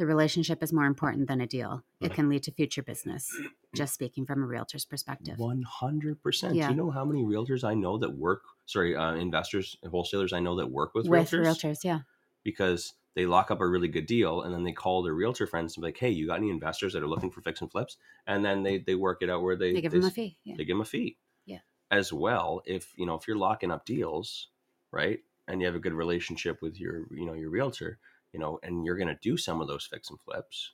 The 0.00 0.06
relationship 0.06 0.62
is 0.62 0.72
more 0.72 0.86
important 0.86 1.28
than 1.28 1.42
a 1.42 1.46
deal. 1.46 1.84
It 2.00 2.14
can 2.14 2.30
lead 2.30 2.42
to 2.44 2.52
future 2.52 2.82
business. 2.82 3.30
Just 3.76 3.92
speaking 3.92 4.24
from 4.24 4.42
a 4.42 4.46
realtor's 4.46 4.86
perspective. 4.86 5.38
One 5.38 5.60
hundred 5.60 6.22
percent. 6.22 6.54
Do 6.54 6.58
Yeah. 6.58 6.70
you 6.70 6.74
know 6.74 6.90
how 6.90 7.04
many 7.04 7.22
realtors 7.22 7.64
I 7.64 7.74
know 7.74 7.98
that 7.98 8.16
work? 8.16 8.40
Sorry, 8.64 8.96
uh, 8.96 9.12
investors, 9.16 9.76
and 9.82 9.90
wholesalers 9.90 10.32
I 10.32 10.40
know 10.40 10.56
that 10.56 10.70
work 10.70 10.94
with, 10.94 11.06
With 11.06 11.30
realtors 11.30 11.44
realtors, 11.44 11.84
yeah. 11.84 11.98
because 12.44 12.94
they 13.14 13.26
lock 13.26 13.50
up 13.50 13.60
a 13.60 13.66
really 13.68 13.88
good 13.88 14.06
deal 14.06 14.40
and 14.40 14.54
then 14.54 14.64
they 14.64 14.72
call 14.72 15.02
their 15.02 15.12
realtor 15.12 15.46
friends 15.46 15.76
and 15.76 15.82
be 15.82 15.88
like, 15.88 15.98
"Hey, 15.98 16.08
you 16.08 16.26
got 16.28 16.38
any 16.38 16.48
investors 16.48 16.94
that 16.94 17.02
are 17.02 17.06
looking 17.06 17.30
for 17.30 17.42
fix 17.42 17.60
and 17.60 17.70
flips?" 17.70 17.98
And 18.26 18.42
then 18.42 18.62
they 18.62 18.78
they 18.78 18.94
work 18.94 19.18
it 19.20 19.28
out 19.28 19.42
where 19.42 19.54
they 19.54 19.74
They 19.74 19.82
give 19.82 19.92
them 19.92 20.04
a 20.04 20.10
fee. 20.10 20.38
Yeah. 20.44 20.54
They 20.56 20.64
give 20.64 20.76
them 20.76 20.80
a 20.80 20.86
fee. 20.86 21.18
Yeah. 21.44 21.58
As 21.90 22.10
well, 22.10 22.62
if 22.64 22.94
you 22.96 23.04
know 23.04 23.16
if 23.16 23.28
you're 23.28 23.36
locking 23.36 23.70
up 23.70 23.84
deals, 23.84 24.48
right, 24.92 25.20
and 25.46 25.60
you 25.60 25.66
have 25.66 25.76
a 25.76 25.78
good 25.80 25.92
relationship 25.92 26.62
with 26.62 26.80
your 26.80 27.06
you 27.10 27.26
know 27.26 27.34
your 27.34 27.50
realtor, 27.50 27.98
you 28.32 28.40
know, 28.40 28.58
and 28.62 28.84
you're 28.84 28.96
going 28.96 29.08
to 29.08 29.18
do 29.22 29.36
some 29.36 29.60
of 29.60 29.68
those 29.68 29.86
fix 29.86 30.10
and 30.10 30.20
flips, 30.20 30.72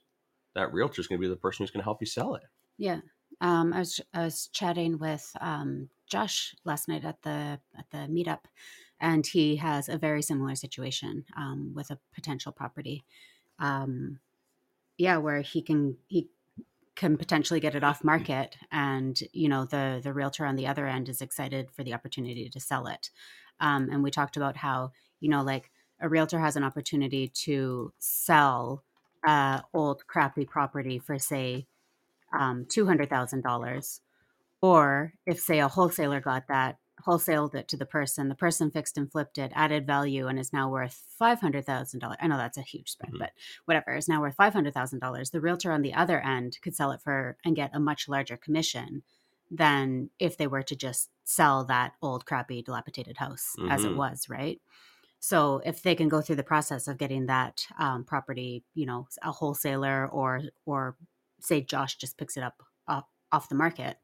that 0.55 0.73
realtor 0.73 1.01
is 1.01 1.07
going 1.07 1.19
to 1.19 1.27
be 1.27 1.29
the 1.29 1.35
person 1.35 1.63
who's 1.63 1.71
going 1.71 1.81
to 1.81 1.85
help 1.85 2.01
you 2.01 2.07
sell 2.07 2.35
it. 2.35 2.43
Yeah. 2.77 2.99
Um, 3.41 3.73
I 3.73 3.79
was 3.79 4.01
I 4.13 4.23
was 4.23 4.47
chatting 4.47 4.97
with 4.97 5.31
um, 5.41 5.89
Josh 6.07 6.55
last 6.65 6.87
night 6.87 7.05
at 7.05 7.21
the 7.21 7.59
at 7.77 7.89
the 7.91 7.97
meetup, 7.97 8.45
and 8.99 9.25
he 9.25 9.57
has 9.57 9.89
a 9.89 9.97
very 9.97 10.21
similar 10.21 10.55
situation 10.55 11.25
um, 11.35 11.73
with 11.75 11.91
a 11.91 11.99
potential 12.15 12.51
property. 12.51 13.05
Um, 13.59 14.19
yeah, 14.97 15.17
where 15.17 15.41
he 15.41 15.61
can 15.61 15.97
he 16.07 16.29
can 16.95 17.15
potentially 17.15 17.59
get 17.59 17.75
it 17.75 17.83
off 17.83 18.03
market, 18.03 18.55
and 18.71 19.19
you 19.33 19.47
know 19.49 19.65
the 19.65 19.99
the 20.03 20.13
realtor 20.13 20.45
on 20.45 20.55
the 20.55 20.67
other 20.67 20.87
end 20.87 21.09
is 21.09 21.21
excited 21.21 21.69
for 21.71 21.83
the 21.83 21.93
opportunity 21.93 22.49
to 22.49 22.59
sell 22.59 22.87
it. 22.87 23.11
Um, 23.59 23.89
and 23.91 24.03
we 24.03 24.09
talked 24.09 24.37
about 24.37 24.57
how 24.57 24.91
you 25.19 25.29
know 25.29 25.43
like 25.43 25.69
a 25.99 26.09
realtor 26.09 26.39
has 26.39 26.55
an 26.55 26.63
opportunity 26.63 27.27
to 27.29 27.93
sell 27.99 28.83
uh, 29.27 29.61
old 29.73 30.05
crappy 30.07 30.45
property 30.45 30.99
for 30.99 31.17
say 31.19 31.67
um, 32.37 32.65
$200,000. 32.65 34.01
Or 34.61 35.13
if, 35.25 35.39
say, 35.39 35.59
a 35.59 35.67
wholesaler 35.67 36.19
got 36.19 36.47
that, 36.47 36.79
wholesaled 37.05 37.53
it 37.53 37.67
to 37.69 37.77
the 37.77 37.85
person, 37.85 38.27
the 38.27 38.35
person 38.35 38.71
fixed 38.71 38.97
and 38.97 39.11
flipped 39.11 39.37
it, 39.37 39.51
added 39.55 39.85
value, 39.85 40.27
and 40.27 40.39
is 40.39 40.51
now 40.51 40.69
worth 40.69 41.03
$500,000. 41.19 42.17
I 42.19 42.27
know 42.27 42.37
that's 42.37 42.57
a 42.57 42.63
huge 42.63 42.89
spread, 42.91 43.11
Mhm. 43.11 43.19
but 43.19 43.31
whatever, 43.65 43.95
is 43.95 44.07
now 44.07 44.19
worth 44.19 44.35
$500,000. 44.35 45.29
The 45.29 45.41
realtor 45.41 45.71
on 45.71 45.83
the 45.83 45.93
other 45.93 46.19
end 46.21 46.57
could 46.61 46.75
sell 46.75 46.91
it 46.91 47.01
for 47.01 47.37
and 47.45 47.55
get 47.55 47.69
a 47.73 47.79
much 47.79 48.07
larger 48.09 48.35
commission 48.35 49.03
than 49.51 50.09
if 50.19 50.37
they 50.37 50.47
were 50.47 50.63
to 50.63 50.75
just 50.75 51.09
sell 51.23 51.63
that 51.65 51.93
old, 52.01 52.25
crappy, 52.25 52.61
dilapidated 52.63 53.17
house 53.17 53.55
as 53.69 53.85
it 53.85 53.93
Mhm. 53.93 53.95
was, 53.95 54.27
right? 54.27 54.59
So 55.19 55.61
if 55.65 55.81
they 55.81 55.95
can 55.95 56.09
go 56.09 56.21
through 56.21 56.35
the 56.35 56.43
process 56.43 56.87
of 56.87 56.97
getting 56.97 57.25
that 57.25 57.65
um, 57.79 58.03
property, 58.03 58.63
you 58.75 58.85
know, 58.85 59.07
a 59.23 59.31
wholesaler 59.31 60.07
or 60.07 60.41
or 60.65 60.95
say 61.39 61.61
Josh 61.61 61.97
just 61.97 62.17
picks 62.17 62.37
it 62.37 62.43
up 62.43 62.63
off, 62.87 63.05
off 63.31 63.49
the 63.49 63.55
market 63.55 63.97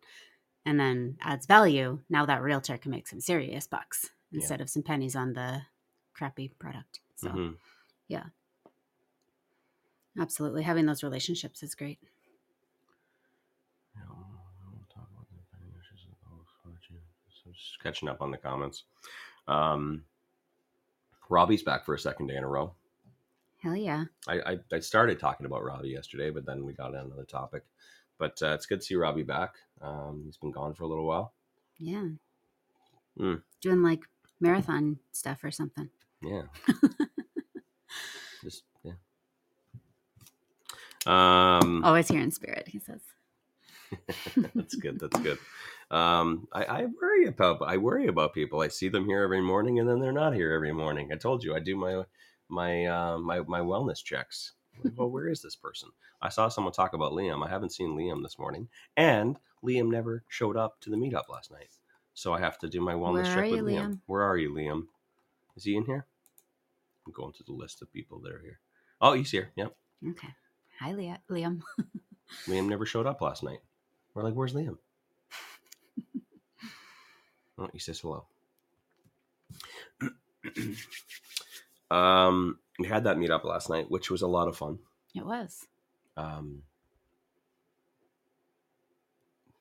and 0.65 0.79
then 0.79 1.17
adds 1.21 1.45
value, 1.45 1.99
now 2.09 2.25
that 2.25 2.41
realtor 2.41 2.77
can 2.77 2.91
make 2.91 3.07
some 3.07 3.19
serious 3.19 3.67
bucks 3.67 4.09
Yeah. 4.31 4.39
instead 4.39 4.61
of 4.61 4.69
some 4.69 4.83
pennies 4.83 5.15
on 5.15 5.33
the 5.33 5.61
crappy 6.13 6.49
product. 6.59 6.99
So 7.15 7.29
Mhm. 7.29 7.57
absolutely, 10.19 10.63
having 10.63 10.85
those 10.85 11.03
relationships 11.03 11.63
is 11.63 11.75
great. 11.75 11.99
Yeah, 13.95 14.01
we'll 14.09 14.85
talk 14.93 15.09
about 15.11 15.27
the 15.29 15.37
pending 15.51 15.73
issues 15.79 16.05
of 16.05 16.11
the 16.23 16.29
whole 16.29 16.45
fortune. 16.63 17.01
So 17.29 17.51
just 17.51 17.79
catching 17.81 18.09
up 18.09 18.21
on 18.21 18.31
the 18.31 18.37
comments. 18.37 18.83
Um, 19.47 20.05
Robbie's 21.29 21.63
back 21.63 21.85
for 21.85 21.93
a 21.93 21.99
second 21.99 22.27
day 22.27 22.35
in 22.35 22.43
a 22.43 22.47
row. 22.47 22.73
Hell 23.61 23.75
yeah! 23.75 24.05
I, 24.27 24.33
I, 24.41 24.59
I 24.73 24.79
started 24.79 25.19
talking 25.19 25.45
about 25.45 25.63
Robbie 25.63 25.89
yesterday, 25.89 26.29
but 26.29 26.45
then 26.45 26.65
we 26.65 26.73
got 26.73 26.93
on 26.95 27.05
another 27.05 27.23
topic. 27.23 27.63
But 28.17 28.41
uh, 28.41 28.49
it's 28.53 28.65
good 28.65 28.81
to 28.81 28.85
see 28.85 28.95
Robbie 28.95 29.23
back. 29.23 29.55
Um, 29.81 30.23
he's 30.25 30.37
been 30.37 30.51
gone 30.51 30.73
for 30.73 30.83
a 30.83 30.87
little 30.87 31.05
while. 31.05 31.33
Yeah, 31.79 32.07
Mm. 33.19 33.41
doing 33.61 33.81
like 33.83 34.01
marathon 34.39 34.99
stuff 35.11 35.43
or 35.43 35.51
something. 35.51 35.89
Yeah. 36.21 36.43
Just 38.43 38.63
yeah. 38.83 38.93
Um, 41.05 41.83
Always 41.83 42.07
here 42.07 42.21
in 42.21 42.31
spirit, 42.31 42.67
he 42.67 42.79
says. 42.79 43.01
that's 44.55 44.75
good. 44.75 44.99
That's 44.99 45.19
good. 45.19 45.37
Um, 45.91 46.47
I, 46.51 46.63
I 46.63 46.85
worry 46.85 47.27
about 47.27 47.61
I 47.61 47.77
worry 47.77 48.07
about 48.07 48.33
people. 48.33 48.61
I 48.61 48.67
see 48.67 48.89
them 48.89 49.05
here 49.05 49.23
every 49.23 49.41
morning, 49.41 49.79
and 49.79 49.87
then 49.87 49.99
they're 49.99 50.11
not 50.11 50.33
here 50.33 50.53
every 50.53 50.73
morning. 50.73 51.11
I 51.11 51.17
told 51.17 51.43
you 51.43 51.55
I 51.55 51.59
do 51.59 51.75
my 51.75 52.03
my 52.49 52.85
uh, 52.85 53.17
my 53.19 53.41
my 53.41 53.59
wellness 53.59 54.03
checks. 54.03 54.53
Well, 54.95 55.09
where 55.09 55.27
is 55.27 55.41
this 55.41 55.55
person? 55.55 55.89
I 56.21 56.29
saw 56.29 56.49
someone 56.49 56.73
talk 56.73 56.93
about 56.93 57.11
Liam. 57.13 57.45
I 57.45 57.49
haven't 57.49 57.73
seen 57.73 57.95
Liam 57.95 58.23
this 58.23 58.39
morning, 58.39 58.67
and 58.97 59.37
Liam 59.63 59.89
never 59.89 60.23
showed 60.27 60.57
up 60.57 60.79
to 60.81 60.89
the 60.89 60.97
meetup 60.97 61.29
last 61.29 61.51
night. 61.51 61.69
So 62.13 62.33
I 62.33 62.39
have 62.39 62.59
to 62.59 62.67
do 62.67 62.81
my 62.81 62.93
wellness 62.93 63.13
Where 63.13 63.35
check 63.35 63.51
with 63.51 63.59
you, 63.59 63.65
Liam. 63.65 63.85
Liam? 63.85 63.99
Where 64.07 64.23
are 64.23 64.37
you, 64.37 64.53
Liam? 64.53 64.87
Is 65.55 65.63
he 65.63 65.75
in 65.75 65.85
here? 65.85 66.05
I'm 67.05 67.13
going 67.13 67.33
to 67.33 67.43
the 67.43 67.53
list 67.53 67.81
of 67.81 67.91
people 67.91 68.19
that 68.21 68.31
are 68.33 68.39
here. 68.39 68.59
Oh, 69.01 69.13
he's 69.13 69.31
here. 69.31 69.51
Yep. 69.55 69.75
Okay. 70.11 70.29
Hi, 70.79 70.93
Liam. 70.93 71.61
Liam 72.47 72.67
never 72.67 72.85
showed 72.85 73.07
up 73.07 73.21
last 73.21 73.43
night. 73.43 73.59
We're 74.13 74.23
like, 74.23 74.33
where's 74.33 74.53
Liam? 74.53 74.77
oh, 77.57 77.69
he 77.73 77.79
says 77.79 77.99
hello. 77.99 78.25
um, 81.91 82.59
we 82.79 82.87
had 82.87 83.05
that 83.05 83.17
meetup 83.17 83.43
last 83.43 83.69
night, 83.69 83.89
which 83.89 84.11
was 84.11 84.21
a 84.21 84.27
lot 84.27 84.47
of 84.47 84.57
fun. 84.57 84.79
It 85.15 85.25
was. 85.25 85.67
Um, 86.17 86.63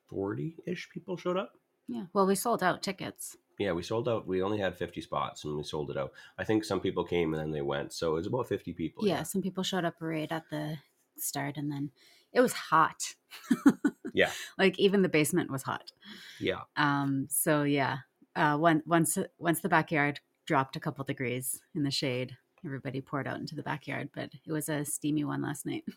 40 0.09 0.57
ish 0.67 0.89
people 0.89 1.17
showed 1.17 1.37
up. 1.37 1.53
Yeah. 1.87 2.05
Well, 2.13 2.27
we 2.27 2.35
sold 2.35 2.63
out 2.63 2.83
tickets. 2.83 3.37
Yeah, 3.59 3.73
we 3.73 3.83
sold 3.83 4.07
out. 4.07 4.27
We 4.27 4.41
only 4.41 4.57
had 4.57 4.77
50 4.77 5.01
spots 5.01 5.43
and 5.43 5.57
we 5.57 5.63
sold 5.63 5.91
it 5.91 5.97
out. 5.97 6.11
I 6.37 6.43
think 6.43 6.63
some 6.63 6.79
people 6.79 7.03
came 7.03 7.33
and 7.33 7.41
then 7.41 7.51
they 7.51 7.61
went. 7.61 7.93
So 7.93 8.11
it 8.11 8.15
was 8.15 8.27
about 8.27 8.47
50 8.47 8.73
people. 8.73 9.07
yeah, 9.07 9.23
some 9.23 9.41
people 9.41 9.63
showed 9.63 9.85
up 9.85 9.95
right 9.99 10.31
at 10.31 10.49
the 10.49 10.77
start 11.17 11.57
and 11.57 11.71
then 11.71 11.91
it 12.31 12.41
was 12.41 12.53
hot. 12.53 13.13
Yeah. 14.13 14.31
like 14.57 14.77
even 14.79 15.01
the 15.01 15.09
basement 15.09 15.51
was 15.51 15.63
hot. 15.63 15.91
Yeah. 16.39 16.61
Um 16.77 17.27
so 17.29 17.63
yeah. 17.63 17.97
Uh 18.35 18.57
when, 18.57 18.83
once 18.85 19.17
once 19.37 19.59
the 19.61 19.69
backyard 19.69 20.19
dropped 20.45 20.75
a 20.75 20.79
couple 20.79 21.03
degrees 21.03 21.61
in 21.75 21.83
the 21.83 21.91
shade, 21.91 22.37
everybody 22.65 23.01
poured 23.01 23.27
out 23.27 23.39
into 23.39 23.55
the 23.55 23.63
backyard, 23.63 24.09
but 24.13 24.29
it 24.45 24.51
was 24.51 24.69
a 24.69 24.85
steamy 24.85 25.23
one 25.23 25.41
last 25.41 25.65
night. 25.65 25.83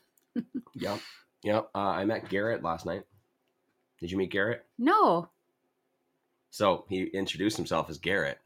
Yep. 0.74 1.00
Yep. 1.44 1.70
Uh, 1.74 1.78
I 1.78 2.04
met 2.04 2.28
Garrett 2.28 2.62
last 2.62 2.84
night. 2.84 3.04
Did 3.98 4.10
you 4.10 4.18
meet 4.18 4.30
Garrett? 4.30 4.66
No. 4.78 5.30
So 6.50 6.84
he 6.90 7.04
introduced 7.04 7.56
himself 7.56 7.88
as 7.88 7.96
Garrett. 7.96 8.38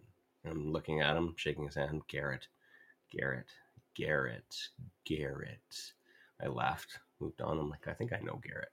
I'm 0.48 0.70
looking 0.72 1.00
at 1.00 1.16
him, 1.16 1.34
shaking 1.36 1.64
his 1.66 1.74
hand. 1.74 2.02
Garrett, 2.08 2.46
Garrett, 3.10 3.46
Garrett, 3.96 4.68
Garrett. 5.04 5.92
I 6.42 6.46
laughed, 6.46 6.98
moved 7.18 7.40
on. 7.42 7.58
I'm 7.58 7.68
like, 7.68 7.88
I 7.88 7.92
think 7.92 8.12
I 8.12 8.20
know 8.20 8.40
Garrett. 8.42 8.70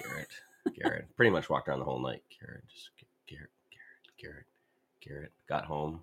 Garrett, 0.00 0.28
Garrett. 0.74 1.16
Pretty 1.16 1.30
much 1.30 1.50
walked 1.50 1.68
around 1.68 1.80
the 1.80 1.84
whole 1.84 2.00
night. 2.00 2.22
Garrett, 2.40 2.64
just 2.68 2.90
Garrett, 3.28 3.50
Garrett, 3.70 4.18
Garrett, 4.18 4.46
Garrett. 5.00 5.32
Got 5.48 5.64
home. 5.64 6.00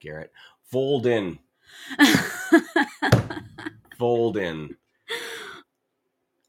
Garrett. 0.00 0.32
Fold 0.64 1.06
in. 1.06 1.38
Fold 3.98 4.36
in. 4.36 4.76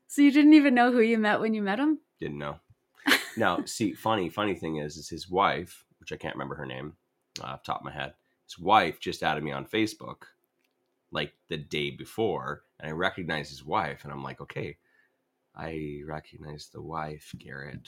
so 0.08 0.22
you 0.22 0.32
didn't 0.32 0.54
even 0.54 0.74
know 0.74 0.92
who 0.92 1.02
you 1.02 1.18
met 1.18 1.40
when 1.40 1.54
you 1.54 1.62
met 1.62 1.80
him? 1.80 2.00
Didn't 2.20 2.40
know. 2.40 2.60
Now, 3.38 3.66
see, 3.66 3.92
funny, 3.92 4.30
funny 4.30 4.56
thing 4.56 4.78
is, 4.78 4.96
is 4.96 5.10
his 5.10 5.30
wife, 5.30 5.84
which 6.00 6.14
I 6.14 6.16
can't 6.16 6.36
remember 6.36 6.56
her 6.56 6.66
name 6.66 6.94
uh, 7.42 7.48
off 7.48 7.64
the 7.64 7.68
top 7.68 7.82
of 7.82 7.86
my 7.86 7.92
head, 7.92 8.14
his 8.46 8.58
wife 8.58 9.00
just 9.00 9.24
added 9.24 9.44
me 9.44 9.52
on 9.52 9.66
Facebook 9.66 10.24
like 11.12 11.34
the 11.50 11.58
day 11.58 11.92
before, 11.92 12.64
and 12.80 12.90
I 12.90 12.94
recognized 12.94 13.50
his 13.50 13.66
wife, 13.66 14.04
and 14.04 14.14
I'm 14.14 14.24
like, 14.24 14.40
okay, 14.42 14.78
I 15.58 16.02
recognize 16.06 16.70
the 16.74 16.82
wife, 16.82 17.34
Garrett. 17.38 17.88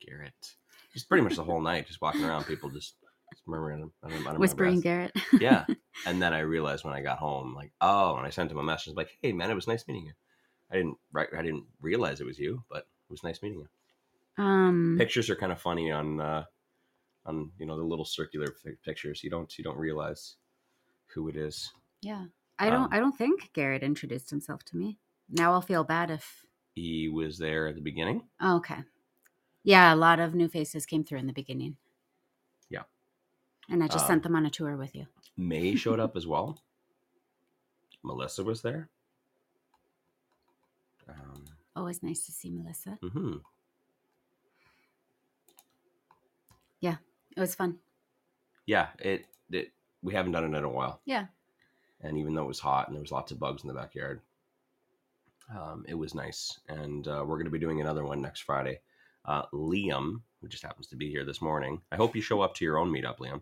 Garrett. 0.00 0.54
Just 0.92 1.08
pretty 1.08 1.22
much 1.24 1.36
the 1.36 1.44
whole 1.44 1.60
night, 1.60 1.86
just 1.86 2.00
walking 2.00 2.24
around, 2.24 2.44
people 2.44 2.68
just, 2.70 2.94
just 3.32 3.42
murmuring, 3.46 3.78
I 3.78 3.80
don't, 3.80 3.92
I 4.04 4.08
don't 4.08 4.18
remember 4.18 4.40
Whispering. 4.40 4.80
Garrett. 4.80 5.12
yeah. 5.40 5.64
And 6.06 6.22
then 6.22 6.32
I 6.32 6.40
realized 6.40 6.84
when 6.84 6.94
I 6.94 7.02
got 7.02 7.18
home, 7.18 7.54
like, 7.54 7.70
oh, 7.80 8.16
and 8.16 8.26
I 8.26 8.30
sent 8.30 8.50
him 8.50 8.56
a 8.58 8.62
message 8.62 8.94
like, 8.96 9.10
"Hey, 9.20 9.32
man, 9.32 9.50
it 9.50 9.54
was 9.54 9.68
nice 9.68 9.86
meeting 9.86 10.06
you." 10.06 10.12
I 10.70 10.76
didn't, 10.76 10.96
right, 11.12 11.28
I 11.36 11.42
didn't 11.42 11.64
realize 11.82 12.20
it 12.20 12.26
was 12.26 12.38
you, 12.38 12.64
but 12.70 12.78
it 12.78 13.10
was 13.10 13.22
nice 13.22 13.42
meeting 13.42 13.58
you. 13.60 14.42
Um, 14.42 14.96
Pictures 14.98 15.28
are 15.28 15.36
kind 15.36 15.52
of 15.52 15.60
funny 15.60 15.90
on, 15.90 16.18
uh, 16.20 16.44
on 17.26 17.50
you 17.58 17.66
know 17.66 17.76
the 17.76 17.84
little 17.84 18.06
circular 18.06 18.48
pictures. 18.84 19.22
You 19.22 19.28
don't, 19.28 19.56
you 19.58 19.62
don't 19.62 19.76
realize 19.76 20.36
who 21.14 21.28
it 21.28 21.36
is. 21.36 21.72
yeah. 22.00 22.24
I 22.58 22.70
don't. 22.70 22.84
um, 22.84 22.88
I 22.92 22.98
don't 23.00 23.16
think 23.16 23.50
Garrett 23.54 23.82
introduced 23.82 24.30
himself 24.30 24.62
to 24.66 24.76
me. 24.76 24.98
Now 25.28 25.52
I'll 25.52 25.60
feel 25.62 25.84
bad 25.84 26.10
if. 26.10 26.44
He 26.74 27.08
was 27.08 27.38
there 27.38 27.66
at 27.68 27.74
the 27.74 27.80
beginning. 27.80 28.22
Oh, 28.40 28.56
okay. 28.56 28.78
Yeah, 29.62 29.92
a 29.92 29.96
lot 29.96 30.18
of 30.20 30.34
new 30.34 30.48
faces 30.48 30.86
came 30.86 31.04
through 31.04 31.18
in 31.18 31.26
the 31.26 31.32
beginning. 31.32 31.76
Yeah. 32.70 32.82
And 33.68 33.82
I 33.84 33.86
just 33.88 34.04
Um, 34.04 34.08
sent 34.08 34.22
them 34.22 34.34
on 34.36 34.46
a 34.46 34.50
tour 34.50 34.76
with 34.76 34.94
you. 34.96 35.06
May 35.36 35.76
showed 35.76 36.00
up 36.06 36.16
as 36.16 36.26
well. 36.26 36.58
Melissa 38.02 38.42
was 38.42 38.62
there. 38.62 38.88
Um, 41.08 41.44
Always 41.76 42.02
nice 42.02 42.24
to 42.26 42.32
see 42.32 42.50
Melissa. 42.50 42.98
Mm-hmm. 43.02 43.36
Yeah, 46.80 46.96
It 47.36 47.40
was 47.40 47.54
fun. 47.54 47.78
Yeah, 48.66 48.88
it, 48.98 49.26
it. 49.50 49.72
We 50.02 50.14
haven't 50.14 50.32
done 50.32 50.44
it 50.52 50.56
in 50.56 50.64
a 50.64 50.68
while. 50.68 51.00
Yeah. 51.04 51.26
and 52.00 52.18
even 52.18 52.34
though 52.34 52.42
it 52.44 52.48
was 52.48 52.58
hot 52.60 52.88
and 52.88 52.96
there 52.96 53.00
was 53.02 53.12
lots 53.12 53.30
of 53.30 53.38
bugs 53.38 53.62
in 53.62 53.68
the 53.68 53.74
backyard 53.74 54.20
um, 55.58 55.84
it 55.88 55.94
was 55.94 56.14
nice 56.14 56.60
and 56.68 57.08
uh, 57.08 57.24
we're 57.26 57.36
going 57.36 57.44
to 57.44 57.50
be 57.50 57.58
doing 57.58 57.80
another 57.80 58.04
one 58.04 58.20
next 58.20 58.40
friday. 58.40 58.80
Uh, 59.24 59.42
liam 59.52 60.20
who 60.40 60.48
just 60.48 60.64
happens 60.64 60.88
to 60.88 60.96
be 60.96 61.08
here 61.08 61.24
this 61.24 61.40
morning 61.40 61.80
i 61.92 61.96
hope 61.96 62.16
you 62.16 62.20
show 62.20 62.40
up 62.40 62.54
to 62.54 62.64
your 62.64 62.78
own 62.78 62.92
meetup 62.92 63.18
liam. 63.18 63.40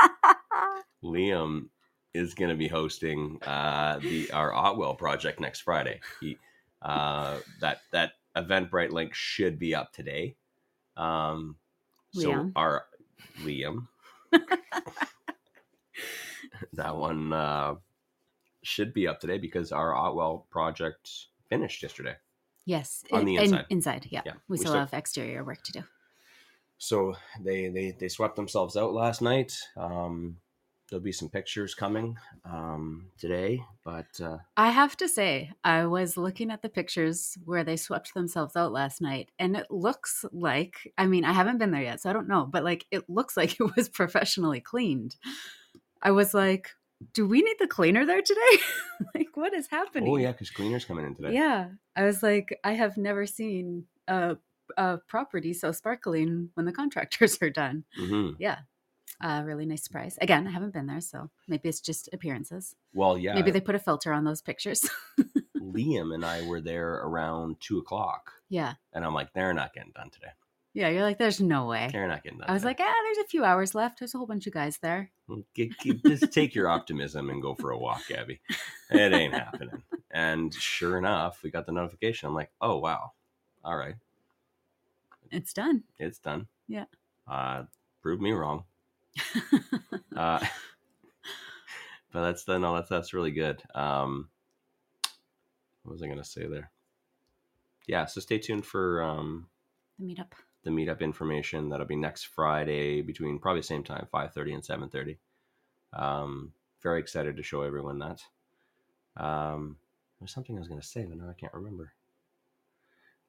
Liam 1.04 1.68
is 2.14 2.34
going 2.34 2.50
to 2.50 2.56
be 2.56 2.68
hosting 2.68 3.38
uh, 3.42 3.98
the 3.98 4.30
our 4.32 4.52
Ottewell 4.52 4.96
project 4.96 5.40
next 5.40 5.60
friday. 5.60 6.00
He, 6.20 6.38
uh, 6.82 7.38
that 7.60 7.80
that 7.92 8.12
eventbrite 8.36 8.90
link 8.90 9.14
should 9.14 9.58
be 9.58 9.74
up 9.74 9.92
today. 9.92 10.36
Um, 10.96 11.56
so 12.12 12.30
Liam. 12.30 12.52
our 12.56 12.86
liam. 13.42 13.88
That 16.72 16.96
one 16.96 17.32
uh, 17.32 17.74
should 18.66 18.92
be 18.92 19.06
up 19.08 19.20
today 19.20 19.38
because 19.38 19.72
our 19.72 19.94
Ottewell 19.94 20.46
project 20.50 21.08
finished 21.48 21.82
yesterday. 21.82 22.16
yes. 22.64 23.04
On 23.12 23.22
it- 23.22 23.24
the 23.24 23.36
inside. 23.36 23.66
inside, 23.70 24.06
yeah. 24.10 24.22
Yeah, 24.26 24.32
We, 24.48 24.54
we 24.54 24.56
still 24.58 24.72
still- 24.72 24.80
have 24.80 24.92
exterior 24.94 25.44
work 25.44 25.62
to 25.64 25.72
do. 25.72 25.84
So 26.78 27.14
they 27.42 27.68
they 27.68 27.92
they 27.98 28.08
swept 28.08 28.36
themselves 28.36 28.76
out 28.76 28.92
last 28.92 29.22
night. 29.22 29.56
Um, 29.78 30.36
there'll 30.90 31.02
be 31.02 31.10
some 31.12 31.30
pictures 31.30 31.74
coming 31.74 32.16
um, 32.44 33.10
today, 33.18 33.60
but 33.82 34.20
uh, 34.22 34.38
I 34.58 34.68
have 34.70 34.94
to 34.98 35.08
say, 35.08 35.50
I 35.64 35.86
was 35.86 36.16
looking 36.18 36.50
at 36.50 36.60
the 36.62 36.68
pictures 36.68 37.38
where 37.44 37.64
they 37.64 37.76
swept 37.76 38.12
themselves 38.14 38.56
out 38.56 38.72
last 38.72 39.00
night, 39.00 39.30
and 39.38 39.56
it 39.56 39.70
looks 39.70 40.24
like 40.32 40.92
I 40.98 41.06
mean, 41.06 41.24
I 41.24 41.32
haven't 41.32 41.58
been 41.58 41.70
there 41.70 41.82
yet, 41.82 42.02
so 42.02 42.10
I 42.10 42.12
don't 42.12 42.28
know, 42.28 42.44
but 42.44 42.62
like 42.62 42.84
it 42.90 43.08
looks 43.08 43.36
like 43.40 43.58
it 43.58 43.74
was 43.76 43.88
professionally 43.88 44.60
cleaned. 44.60 45.16
I 46.02 46.10
was 46.10 46.34
like, 46.34 46.72
do 47.12 47.26
we 47.26 47.42
need 47.42 47.56
the 47.58 47.66
cleaner 47.66 48.06
there 48.06 48.22
today? 48.22 48.62
like, 49.14 49.36
what 49.36 49.54
is 49.54 49.68
happening? 49.68 50.10
oh 50.10 50.16
yeah, 50.16 50.32
because 50.32 50.50
cleaners 50.50 50.84
coming 50.84 51.04
in 51.06 51.14
today. 51.14 51.34
Yeah. 51.34 51.68
I 51.94 52.04
was 52.04 52.22
like, 52.22 52.58
I 52.64 52.72
have 52.72 52.96
never 52.96 53.26
seen 53.26 53.84
a, 54.08 54.36
a 54.76 54.98
property 55.06 55.52
so 55.52 55.72
sparkling 55.72 56.50
when 56.54 56.66
the 56.66 56.72
contractors 56.72 57.38
are 57.42 57.50
done. 57.50 57.84
hmm 57.94 58.30
Yeah. 58.38 58.58
Uh, 59.22 59.42
really 59.46 59.64
nice 59.64 59.82
surprise. 59.82 60.18
Again, 60.20 60.46
I 60.46 60.50
haven't 60.50 60.74
been 60.74 60.86
there, 60.86 61.00
so 61.00 61.30
maybe 61.48 61.70
it's 61.70 61.80
just 61.80 62.08
appearances. 62.12 62.74
Well, 62.92 63.16
yeah. 63.16 63.34
Maybe 63.34 63.50
they 63.50 63.60
put 63.62 63.74
a 63.74 63.78
filter 63.78 64.12
on 64.12 64.24
those 64.24 64.42
pictures. 64.42 64.86
Liam 65.58 66.14
and 66.14 66.24
I 66.24 66.46
were 66.46 66.60
there 66.60 66.94
around 66.96 67.56
two 67.60 67.78
o'clock, 67.78 68.32
yeah. 68.50 68.74
and 68.92 69.04
I'm 69.04 69.14
like, 69.14 69.32
they're 69.32 69.54
not 69.54 69.72
getting 69.72 69.92
done 69.94 70.10
today. 70.10 70.28
Yeah. 70.76 70.88
You're 70.90 71.02
like, 71.02 71.18
there's 71.18 71.40
no 71.40 71.66
way. 71.66 71.88
They're 71.90 72.06
not 72.06 72.22
getting 72.22 72.38
done. 72.38 72.48
I 72.48 72.52
was 72.52 72.64
like, 72.64 72.78
ah, 72.80 72.94
there's 73.04 73.18
a 73.24 73.28
few 73.28 73.44
hours 73.44 73.74
left. 73.74 73.98
There's 73.98 74.14
a 74.14 74.18
whole 74.18 74.26
bunch 74.26 74.46
of 74.46 74.52
guys 74.52 74.78
there. 74.78 75.10
G- 75.54 75.72
just 76.06 76.32
take 76.32 76.54
your 76.54 76.68
optimism 76.68 77.30
and 77.30 77.40
go 77.42 77.54
for 77.54 77.70
a 77.70 77.78
walk, 77.78 78.02
Abby. 78.16 78.40
It 78.90 79.12
ain't 79.12 79.34
happening. 79.34 79.82
And 80.10 80.52
sure 80.54 80.98
enough, 80.98 81.42
we 81.42 81.50
got 81.50 81.66
the 81.66 81.72
notification. 81.72 82.28
I'm 82.28 82.34
like, 82.34 82.50
oh 82.60 82.78
wow, 82.78 83.12
all 83.64 83.76
right, 83.76 83.96
It's 85.30 85.52
done. 85.52 85.82
it's 85.98 86.18
done. 86.18 86.46
Yeah. 86.68 86.84
Uh, 87.26 87.64
prove 88.02 88.20
me 88.20 88.32
wrong. 88.32 88.64
Uh, 90.16 90.42
but 92.10 92.22
that's 92.22 92.44
the 92.44 92.58
no, 92.58 92.74
that's 92.74 92.88
that's 92.88 93.12
really 93.12 93.30
good. 93.32 93.62
Um, 93.74 94.30
what 95.82 95.92
was 95.92 96.02
I 96.02 96.06
gonna 96.08 96.24
say 96.24 96.46
there? 96.46 96.70
Yeah, 97.86 98.06
so 98.06 98.22
stay 98.22 98.38
tuned 98.38 98.64
for 98.64 99.02
um, 99.02 99.46
the 99.98 100.06
meetup. 100.06 100.32
The 100.66 100.72
meetup 100.72 101.00
information. 101.00 101.68
That'll 101.68 101.86
be 101.86 101.96
next 101.96 102.24
Friday 102.24 103.00
between 103.00 103.38
probably 103.38 103.60
the 103.60 103.66
same 103.66 103.84
time, 103.84 104.06
five 104.10 104.34
thirty 104.34 104.52
and 104.52 104.64
seven 104.64 104.88
thirty. 104.88 105.16
Um, 105.92 106.52
very 106.82 107.00
excited 107.00 107.36
to 107.36 107.42
show 107.42 107.62
everyone 107.62 108.00
that. 108.00 108.20
Um, 109.16 109.76
there's 110.18 110.34
something 110.34 110.56
I 110.56 110.58
was 110.58 110.68
going 110.68 110.80
to 110.80 110.86
say, 110.86 111.04
but 111.04 111.16
now 111.16 111.30
I 111.30 111.34
can't 111.34 111.54
remember. 111.54 111.92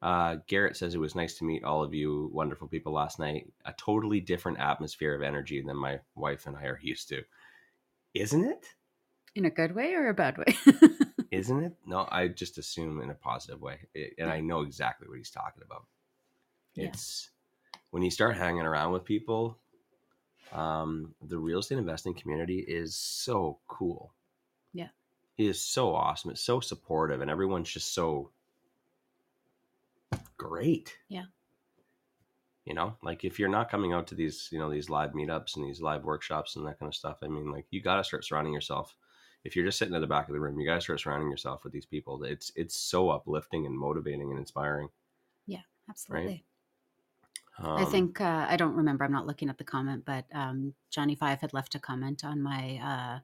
Uh, 0.02 0.38
Garrett 0.48 0.78
says 0.78 0.94
it 0.94 1.00
was 1.00 1.16
nice 1.16 1.38
to 1.38 1.46
meet 1.46 1.64
all 1.64 1.84
of 1.84 1.94
you 1.94 2.30
wonderful 2.34 2.68
people 2.68 2.94
last 2.94 3.20
night. 3.20 3.52
A 3.66 3.74
totally 3.74 4.20
different 4.20 4.60
atmosphere 4.60 5.16
of 5.16 5.22
energy 5.22 5.62
than 5.62 5.78
my 5.78 6.00
wife 6.16 6.48
and 6.48 6.58
I 6.58 6.66
are 6.66 6.80
used 6.82 7.10
to. 7.10 7.22
Isn't 8.14 8.46
it? 8.46 8.66
In 9.36 9.46
a 9.46 9.52
good 9.52 9.76
way 9.76 9.94
or 9.94 10.10
a 10.10 10.14
bad 10.14 10.38
way? 10.38 10.58
Isn't 11.32 11.64
it? 11.64 11.74
No, 11.86 12.08
I 12.12 12.30
just 12.30 12.58
assume 12.58 13.02
in 13.02 13.12
a 13.12 13.16
positive 13.16 13.62
way. 13.62 13.80
It, 13.94 14.14
and 14.18 14.30
I 14.32 14.40
know 14.40 14.62
exactly 14.62 15.08
what 15.08 15.18
he's 15.18 15.30
talking 15.30 15.64
about. 15.64 15.86
Yeah. 16.78 16.88
It's 16.88 17.32
when 17.90 18.04
you 18.04 18.12
start 18.12 18.38
hanging 18.38 18.62
around 18.62 18.94
with 18.94 19.04
people, 19.04 19.58
um, 20.54 21.16
the 21.28 21.38
real 21.38 21.60
estate 21.60 21.80
investing 21.80 22.14
community 22.14 22.60
is 22.60 22.96
so 22.96 23.60
cool. 23.68 24.14
Yeah. 24.74 24.90
It 25.38 25.46
is 25.46 25.60
so 25.60 25.94
awesome. 25.94 26.32
It's 26.32 26.42
so 26.42 26.60
supportive, 26.60 27.22
and 27.22 27.32
everyone's 27.32 27.70
just 27.70 27.94
so 27.94 28.30
great. 30.38 30.98
Yeah. 31.10 31.26
You 32.66 32.74
know, 32.74 32.96
like 33.02 33.24
if 33.24 33.40
you're 33.40 33.50
not 33.50 33.72
coming 33.72 33.94
out 33.94 34.08
to 34.08 34.16
these, 34.16 34.50
you 34.52 34.60
know, 34.60 34.70
these 34.70 34.90
live 34.90 35.14
meetups 35.14 35.56
and 35.56 35.66
these 35.66 35.82
live 35.82 36.04
workshops 36.04 36.56
and 36.56 36.68
that 36.68 36.80
kind 36.80 36.90
of 36.90 36.96
stuff, 36.96 37.18
I 37.24 37.28
mean, 37.28 37.50
like 37.50 37.66
you 37.72 37.82
got 37.82 37.96
to 37.96 38.04
start 38.04 38.26
surrounding 38.26 38.54
yourself. 38.54 38.96
If 39.44 39.56
you're 39.56 39.66
just 39.66 39.80
sitting 39.80 39.96
at 39.96 40.02
the 40.02 40.08
back 40.08 40.28
of 40.28 40.34
the 40.34 40.40
room, 40.40 40.60
you 40.60 40.68
got 40.68 40.76
to 40.76 40.82
start 40.82 41.00
surrounding 41.00 41.30
yourself 41.30 41.64
with 41.64 41.72
these 41.72 41.86
people. 41.86 42.24
It's 42.24 42.52
it's 42.56 42.76
so 42.76 43.10
uplifting 43.10 43.66
and 43.66 43.78
motivating 43.78 44.30
and 44.30 44.40
inspiring. 44.40 44.90
Yeah, 45.46 45.62
absolutely. 45.90 46.44
Um, 47.60 47.78
I 47.78 47.86
think 47.86 48.22
uh, 48.22 48.46
I 48.50 48.56
don't 48.58 48.76
remember. 48.76 49.04
I'm 49.04 49.12
not 49.12 49.28
looking 49.28 49.50
at 49.50 49.58
the 49.58 49.64
comment, 49.64 50.04
but 50.06 50.26
um, 50.34 50.74
Johnny 50.92 51.16
Five 51.16 51.42
had 51.42 51.54
left 51.54 51.76
a 51.76 51.80
comment 51.80 52.24
on 52.24 52.42
my 52.42 52.80
uh, 52.84 53.20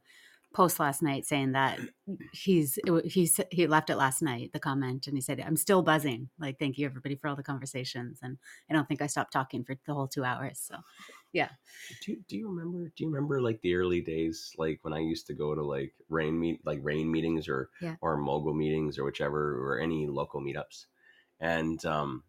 post 0.53 0.79
last 0.79 1.01
night 1.01 1.25
saying 1.25 1.51
that 1.53 1.79
he's 2.31 2.79
he's 3.05 3.39
he 3.51 3.67
left 3.67 3.89
it 3.89 3.95
last 3.97 4.21
night. 4.21 4.51
The 4.53 4.59
comment 4.59 5.07
and 5.07 5.15
he 5.15 5.21
said, 5.21 5.39
"I'm 5.39 5.55
still 5.57 5.81
buzzing. 5.81 6.29
Like, 6.39 6.57
thank 6.59 6.77
you 6.77 6.85
everybody 6.85 7.15
for 7.15 7.27
all 7.27 7.35
the 7.35 7.43
conversations." 7.43 8.19
And 8.23 8.37
I 8.69 8.73
don't 8.73 8.87
think 8.87 9.01
I 9.01 9.07
stopped 9.07 9.33
talking 9.33 9.63
for 9.63 9.75
the 9.85 9.93
whole 9.93 10.07
two 10.07 10.23
hours. 10.23 10.59
So 10.59 10.77
yeah. 11.33 11.49
do 12.03 12.11
you, 12.11 12.17
do 12.27 12.37
you 12.37 12.47
remember 12.47 12.91
do 12.95 13.03
you 13.03 13.09
remember 13.09 13.41
like 13.41 13.59
the 13.61 13.75
early 13.75 14.01
days 14.01 14.53
like 14.59 14.77
when 14.83 14.93
i 14.93 14.99
used 14.99 15.25
to 15.25 15.33
go 15.33 15.55
to 15.55 15.63
like 15.63 15.91
REIN 16.09 16.39
meet 16.39 16.59
like 16.63 16.79
REIN 16.83 17.11
meetings 17.11 17.49
or 17.49 17.69
Yeah. 17.81 17.95
or 18.01 18.17
mogul 18.17 18.53
meetings 18.53 18.99
or 18.99 19.03
whichever 19.03 19.59
or 19.59 19.79
any 19.79 20.05
local 20.07 20.41
meetups 20.41 20.85
and 21.39 21.83
um 21.85 22.23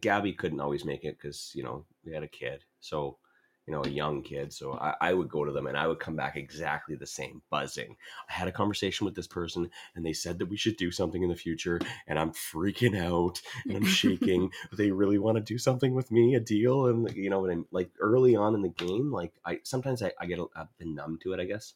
gabby 0.00 0.32
couldn't 0.32 0.60
always 0.60 0.84
make 0.84 1.04
it 1.04 1.18
because 1.18 1.52
you 1.54 1.62
know 1.62 1.84
we 2.04 2.12
had 2.12 2.22
a 2.22 2.28
kid 2.28 2.64
so 2.80 3.18
you 3.66 3.72
know 3.72 3.82
a 3.84 3.88
young 3.88 4.22
kid 4.22 4.52
so 4.52 4.72
I, 4.72 4.94
I 5.00 5.12
would 5.14 5.28
go 5.28 5.44
to 5.44 5.52
them 5.52 5.66
and 5.66 5.76
i 5.76 5.86
would 5.86 6.00
come 6.00 6.16
back 6.16 6.36
exactly 6.36 6.96
the 6.96 7.06
same 7.06 7.42
buzzing. 7.50 7.96
I 8.28 8.32
had 8.32 8.48
a 8.48 8.52
conversation 8.52 9.04
with 9.04 9.14
this 9.14 9.26
person 9.26 9.70
and 9.94 10.04
they 10.04 10.12
said 10.12 10.38
that 10.38 10.48
we 10.48 10.56
should 10.56 10.76
do 10.76 10.90
something 10.90 11.22
in 11.22 11.28
the 11.28 11.36
future 11.36 11.80
and 12.06 12.18
i'm 12.18 12.32
freaking 12.32 12.98
out 12.98 13.40
and 13.66 13.76
i'm 13.76 13.84
shaking. 13.84 14.50
They 14.76 14.90
really 14.90 15.18
want 15.18 15.36
to 15.36 15.42
do 15.42 15.58
something 15.58 15.94
with 15.94 16.10
me 16.10 16.34
a 16.34 16.40
deal 16.40 16.86
and 16.86 17.10
you 17.14 17.30
know 17.30 17.40
what 17.40 17.50
i'm 17.50 17.66
like 17.70 17.90
early 18.00 18.34
on 18.34 18.54
in 18.54 18.62
the 18.62 18.68
game 18.68 19.12
like 19.12 19.34
i 19.44 19.60
sometimes 19.62 20.02
i, 20.02 20.12
I 20.20 20.26
get 20.26 20.38
a, 20.38 20.46
i've 20.56 20.76
been 20.78 20.94
numb 20.94 21.18
to 21.22 21.32
it 21.32 21.40
i 21.40 21.44
guess 21.44 21.74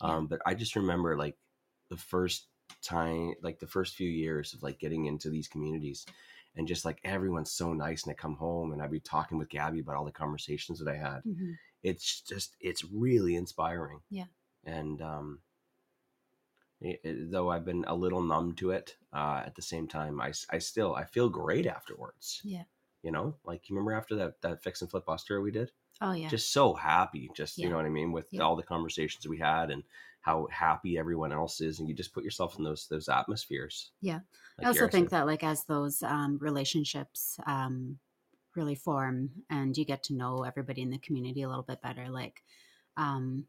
um 0.00 0.26
but 0.26 0.40
i 0.46 0.54
just 0.54 0.76
remember 0.76 1.16
like 1.16 1.36
the 1.90 1.96
first 1.96 2.46
time 2.82 3.34
like 3.42 3.58
the 3.58 3.66
first 3.66 3.94
few 3.94 4.08
years 4.08 4.54
of 4.54 4.62
like 4.62 4.78
getting 4.78 5.06
into 5.06 5.28
these 5.28 5.48
communities 5.48 6.06
and 6.56 6.66
just 6.66 6.84
like 6.84 6.98
everyone's 7.04 7.52
so 7.52 7.72
nice 7.72 8.04
and 8.04 8.10
I 8.12 8.14
come 8.14 8.34
home 8.36 8.72
and 8.72 8.80
I'd 8.82 8.90
be 8.90 9.00
talking 9.00 9.38
with 9.38 9.48
Gabby 9.50 9.80
about 9.80 9.96
all 9.96 10.04
the 10.04 10.12
conversations 10.12 10.78
that 10.78 10.88
I 10.88 10.96
had. 10.96 11.22
Mhm. 11.24 11.56
It's 11.82 12.20
just 12.22 12.56
it's 12.60 12.84
really 12.84 13.34
inspiring. 13.36 14.00
Yeah. 14.10 14.26
And 14.64 15.00
um 15.02 15.40
it, 16.80 17.00
it- 17.04 17.30
though 17.30 17.50
I've 17.50 17.64
been 17.64 17.84
a 17.86 17.94
little 17.94 18.22
numb 18.22 18.54
to 18.56 18.70
it, 18.70 18.96
uh, 19.12 19.42
at 19.46 19.54
the 19.54 19.62
same 19.62 19.88
time, 19.88 20.20
i 20.20 20.32
i 20.50 20.58
still 20.58 20.94
I 20.94 21.04
feel 21.04 21.28
great 21.28 21.66
afterwards. 21.66 22.40
Yeah. 22.44 22.64
You 23.02 23.12
know, 23.12 23.36
like 23.44 23.68
you 23.68 23.76
remember 23.76 23.92
after 23.92 24.16
that 24.16 24.40
that 24.42 24.62
fix 24.62 24.80
and 24.82 24.90
flip 24.90 25.06
buster 25.06 25.40
we 25.40 25.50
did, 25.52 25.70
Oh 26.00 26.12
yeah. 26.12 26.28
just 26.28 26.52
so 26.52 26.74
happy. 26.74 27.30
Just 27.34 27.56
you 27.58 27.68
know 27.68 27.76
what 27.76 27.86
I 27.86 27.90
mean 27.90 28.12
with 28.12 28.28
Yeah. 28.30 28.42
all 28.42 28.56
the 28.56 28.62
conversations 28.62 29.26
we 29.28 29.38
had 29.38 29.70
and 29.70 29.84
how 30.26 30.48
happy 30.50 30.98
everyone 30.98 31.32
else 31.32 31.60
is, 31.60 31.78
and 31.78 31.88
you 31.88 31.94
just 31.94 32.12
put 32.12 32.24
yourself 32.24 32.58
in 32.58 32.64
those 32.64 32.88
those 32.90 33.08
atmospheres. 33.08 33.92
Yeah. 34.00 34.18
Like 34.58 34.66
I 34.66 34.68
also 34.68 34.88
think 34.88 35.10
said. 35.10 35.20
that 35.20 35.26
like 35.26 35.44
as 35.44 35.62
those 35.64 36.02
um, 36.02 36.38
relationships 36.40 37.38
um, 37.46 37.98
really 38.56 38.74
form 38.74 39.30
and 39.50 39.76
you 39.76 39.84
get 39.84 40.02
to 40.04 40.14
know 40.14 40.42
everybody 40.42 40.82
in 40.82 40.90
the 40.90 40.98
community 40.98 41.42
a 41.42 41.48
little 41.48 41.62
bit 41.62 41.80
better, 41.80 42.08
like 42.10 42.42
um, 42.96 43.46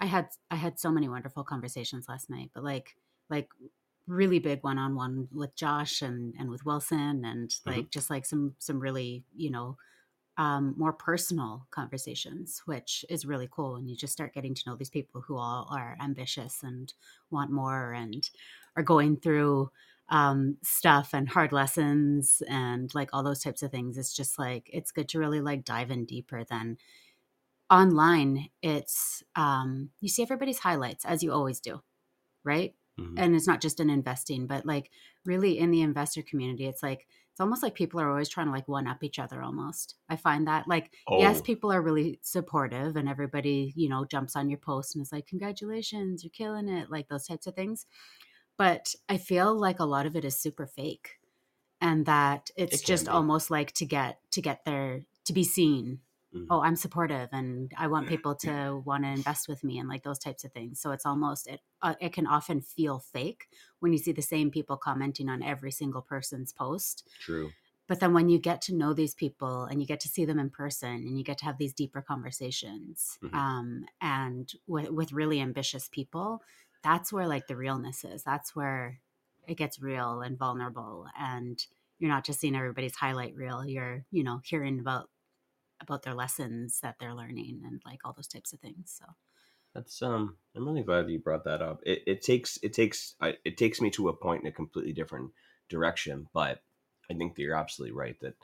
I 0.00 0.06
had 0.06 0.28
I 0.52 0.54
had 0.54 0.78
so 0.78 0.92
many 0.92 1.08
wonderful 1.08 1.42
conversations 1.42 2.06
last 2.08 2.30
night, 2.30 2.52
but 2.54 2.62
like 2.62 2.94
like 3.28 3.48
really 4.06 4.38
big 4.38 4.62
one 4.62 4.78
on 4.78 4.94
one 4.94 5.26
with 5.32 5.56
Josh 5.56 6.00
and 6.00 6.34
and 6.38 6.48
with 6.48 6.64
Wilson 6.64 7.24
and 7.24 7.52
like 7.66 7.90
just 7.90 8.08
like 8.08 8.24
some 8.24 8.54
some 8.60 8.78
really 8.78 9.24
you 9.34 9.50
know 9.50 9.78
um, 10.36 10.74
more 10.76 10.92
personal 10.92 11.66
conversations, 11.70 12.62
which 12.64 13.04
is 13.10 13.26
really 13.26 13.48
cool. 13.50 13.76
And 13.76 13.88
you 13.90 13.96
just 13.96 14.12
start 14.12 14.32
getting 14.34 14.54
to 14.54 14.62
know 14.66 14.76
these 14.76 14.90
people 14.90 15.20
who 15.22 15.36
all 15.36 15.68
are 15.70 15.96
ambitious 16.00 16.62
and 16.62 16.92
want 17.30 17.50
more 17.50 17.92
and 17.92 18.28
are 18.76 18.82
going 18.82 19.16
through 19.18 19.70
um, 20.08 20.56
stuff 20.62 21.12
and 21.14 21.28
hard 21.28 21.52
lessons 21.52 22.42
and 22.48 22.92
like 22.94 23.10
all 23.12 23.22
those 23.22 23.42
types 23.42 23.62
of 23.62 23.70
things. 23.70 23.98
It's 23.98 24.14
just 24.14 24.38
like, 24.38 24.68
it's 24.72 24.92
good 24.92 25.08
to 25.10 25.18
really 25.18 25.40
like 25.40 25.64
dive 25.64 25.90
in 25.90 26.04
deeper 26.04 26.44
than 26.44 26.78
online. 27.70 28.50
It's, 28.62 29.22
um, 29.36 29.90
you 30.00 30.08
see 30.08 30.22
everybody's 30.22 30.58
highlights 30.60 31.04
as 31.04 31.22
you 31.22 31.32
always 31.32 31.60
do, 31.60 31.82
right? 32.44 32.74
Mhm. 32.98 33.16
and 33.16 33.36
it's 33.36 33.46
not 33.46 33.60
just 33.62 33.80
in 33.80 33.90
investing 33.90 34.46
but 34.46 34.66
like 34.66 34.90
really 35.24 35.58
in 35.58 35.70
the 35.72 35.82
investor 35.82 36.22
community 36.22 36.66
it's 36.66 36.82
like 36.82 37.08
it's 37.40 37.44
almost 37.46 37.62
like 37.62 37.74
people 37.74 38.00
are 38.00 38.10
always 38.10 38.28
trying 38.28 38.46
to 38.46 38.52
like 38.52 38.68
one 38.68 38.86
up 38.86 39.02
each 39.02 39.18
other 39.18 39.42
almost 39.42 39.96
i 40.10 40.16
find 40.16 40.46
that 40.46 40.68
like 40.68 40.92
yes 41.08 41.40
Oh. 41.40 41.42
people 41.42 41.72
are 41.72 41.80
really 41.82 42.18
supportive 42.22 42.96
and 42.96 43.08
everybody 43.08 43.72
you 43.76 43.88
know 43.88 44.04
jumps 44.04 44.36
on 44.36 44.50
your 44.50 44.58
post 44.58 44.94
and 44.94 45.02
is 45.02 45.12
like 45.12 45.26
congratulations 45.26 46.22
you're 46.22 46.30
killing 46.30 46.68
it 46.68 46.90
like 46.90 47.08
those 47.08 47.26
types 47.26 47.46
of 47.46 47.54
things 47.54 47.86
but 48.56 48.94
i 49.08 49.16
feel 49.18 49.54
like 49.54 49.80
a 49.80 49.84
lot 49.84 50.06
of 50.06 50.16
it 50.16 50.24
is 50.24 50.36
super 50.36 50.66
fake 50.66 51.18
and 51.80 52.06
that 52.06 52.50
it's 52.56 52.82
It 52.82 52.84
just 52.84 53.06
be. 53.06 53.10
almost 53.10 53.50
like 53.50 53.72
to 53.74 53.86
get 53.86 54.20
to 54.32 54.42
get 54.42 54.64
there 54.64 55.02
to 55.24 55.32
be 55.32 55.44
seen 55.44 56.00
Mhm. 56.34 56.46
oh 56.50 56.60
i'm 56.62 56.76
supportive 56.76 57.28
and 57.32 57.72
i 57.76 57.86
want 57.86 58.08
people 58.08 58.34
to 58.34 58.82
want 58.84 59.04
to 59.04 59.10
invest 59.10 59.48
with 59.48 59.64
me 59.64 59.78
and 59.78 59.88
like 59.88 60.02
those 60.02 60.18
types 60.18 60.44
of 60.44 60.52
things 60.52 60.80
so 60.80 60.90
it's 60.92 61.06
almost 61.06 61.46
it 61.48 61.60
uh, 61.82 61.94
it 62.00 62.12
can 62.12 62.26
often 62.26 62.60
feel 62.60 62.98
fake 62.98 63.48
when 63.80 63.92
you 63.92 63.98
see 63.98 64.12
the 64.12 64.22
same 64.22 64.50
people 64.50 64.76
commenting 64.76 65.28
on 65.28 65.42
every 65.42 65.70
single 65.72 66.02
person's 66.02 66.52
post 66.52 67.08
True. 67.18 67.54
but 67.88 68.00
then 68.00 68.12
when 68.14 68.28
you 68.28 68.38
get 68.38 68.62
to 68.62 68.74
know 68.74 68.92
these 68.94 69.14
people 69.14 69.64
and 69.64 69.80
you 69.80 69.86
get 69.86 70.00
to 70.00 70.08
see 70.08 70.24
them 70.24 70.38
in 70.38 70.50
person 70.50 70.90
and 70.90 71.18
you 71.18 71.24
get 71.24 71.38
to 71.38 71.44
have 71.44 71.58
these 71.58 71.74
deeper 71.74 72.02
conversations 72.02 73.18
Mhm. 73.22 73.34
um, 73.34 73.86
and 74.00 74.52
with, 74.66 74.90
with 74.90 75.12
really 75.12 75.40
ambitious 75.40 75.88
people 75.88 76.42
that's 76.82 77.12
where 77.12 77.26
like 77.26 77.46
the 77.46 77.56
realness 77.56 78.04
is 78.04 78.22
that's 78.22 78.54
where 78.56 79.00
it 79.48 79.56
gets 79.56 79.80
real 79.80 80.20
and 80.22 80.38
vulnerable 80.38 81.06
and 81.18 81.66
you're 81.98 82.10
not 82.10 82.24
just 82.24 82.40
seeing 82.40 82.54
everybody's 82.56 82.96
highlight 82.96 83.34
reel 83.34 83.66
you're 83.66 84.04
you 84.10 84.22
know 84.24 84.40
hearing 84.44 84.78
about 84.80 85.10
about 85.80 86.02
their 86.02 86.14
lessons 86.14 86.80
that 86.82 86.96
they're 87.00 87.14
learning 87.14 87.62
and 87.64 87.82
like 87.86 88.00
all 88.04 88.12
those 88.12 88.28
types 88.28 88.52
of 88.52 88.60
things 88.60 88.94
so 88.98 89.06
That's 89.74 90.02
um. 90.02 90.36
I'm 90.56 90.66
really 90.66 90.82
glad 90.82 91.06
that 91.06 91.12
you 91.12 91.18
brought 91.20 91.44
that 91.44 91.62
up. 91.62 91.80
It, 91.86 92.02
it 92.06 92.22
takes 92.22 92.58
it 92.62 92.72
takes 92.72 93.14
I, 93.20 93.36
it 93.44 93.56
takes 93.56 93.80
me 93.80 93.90
to 93.90 94.08
a 94.08 94.12
point 94.16 94.42
in 94.42 94.48
a 94.48 94.52
completely 94.52 94.92
different 94.92 95.30
direction, 95.68 96.28
but 96.32 96.62
I 97.10 97.14
think 97.14 97.34
that 97.34 97.42
you're 97.42 97.56
absolutely 97.56 97.96
right 97.96 98.18
that 98.20 98.34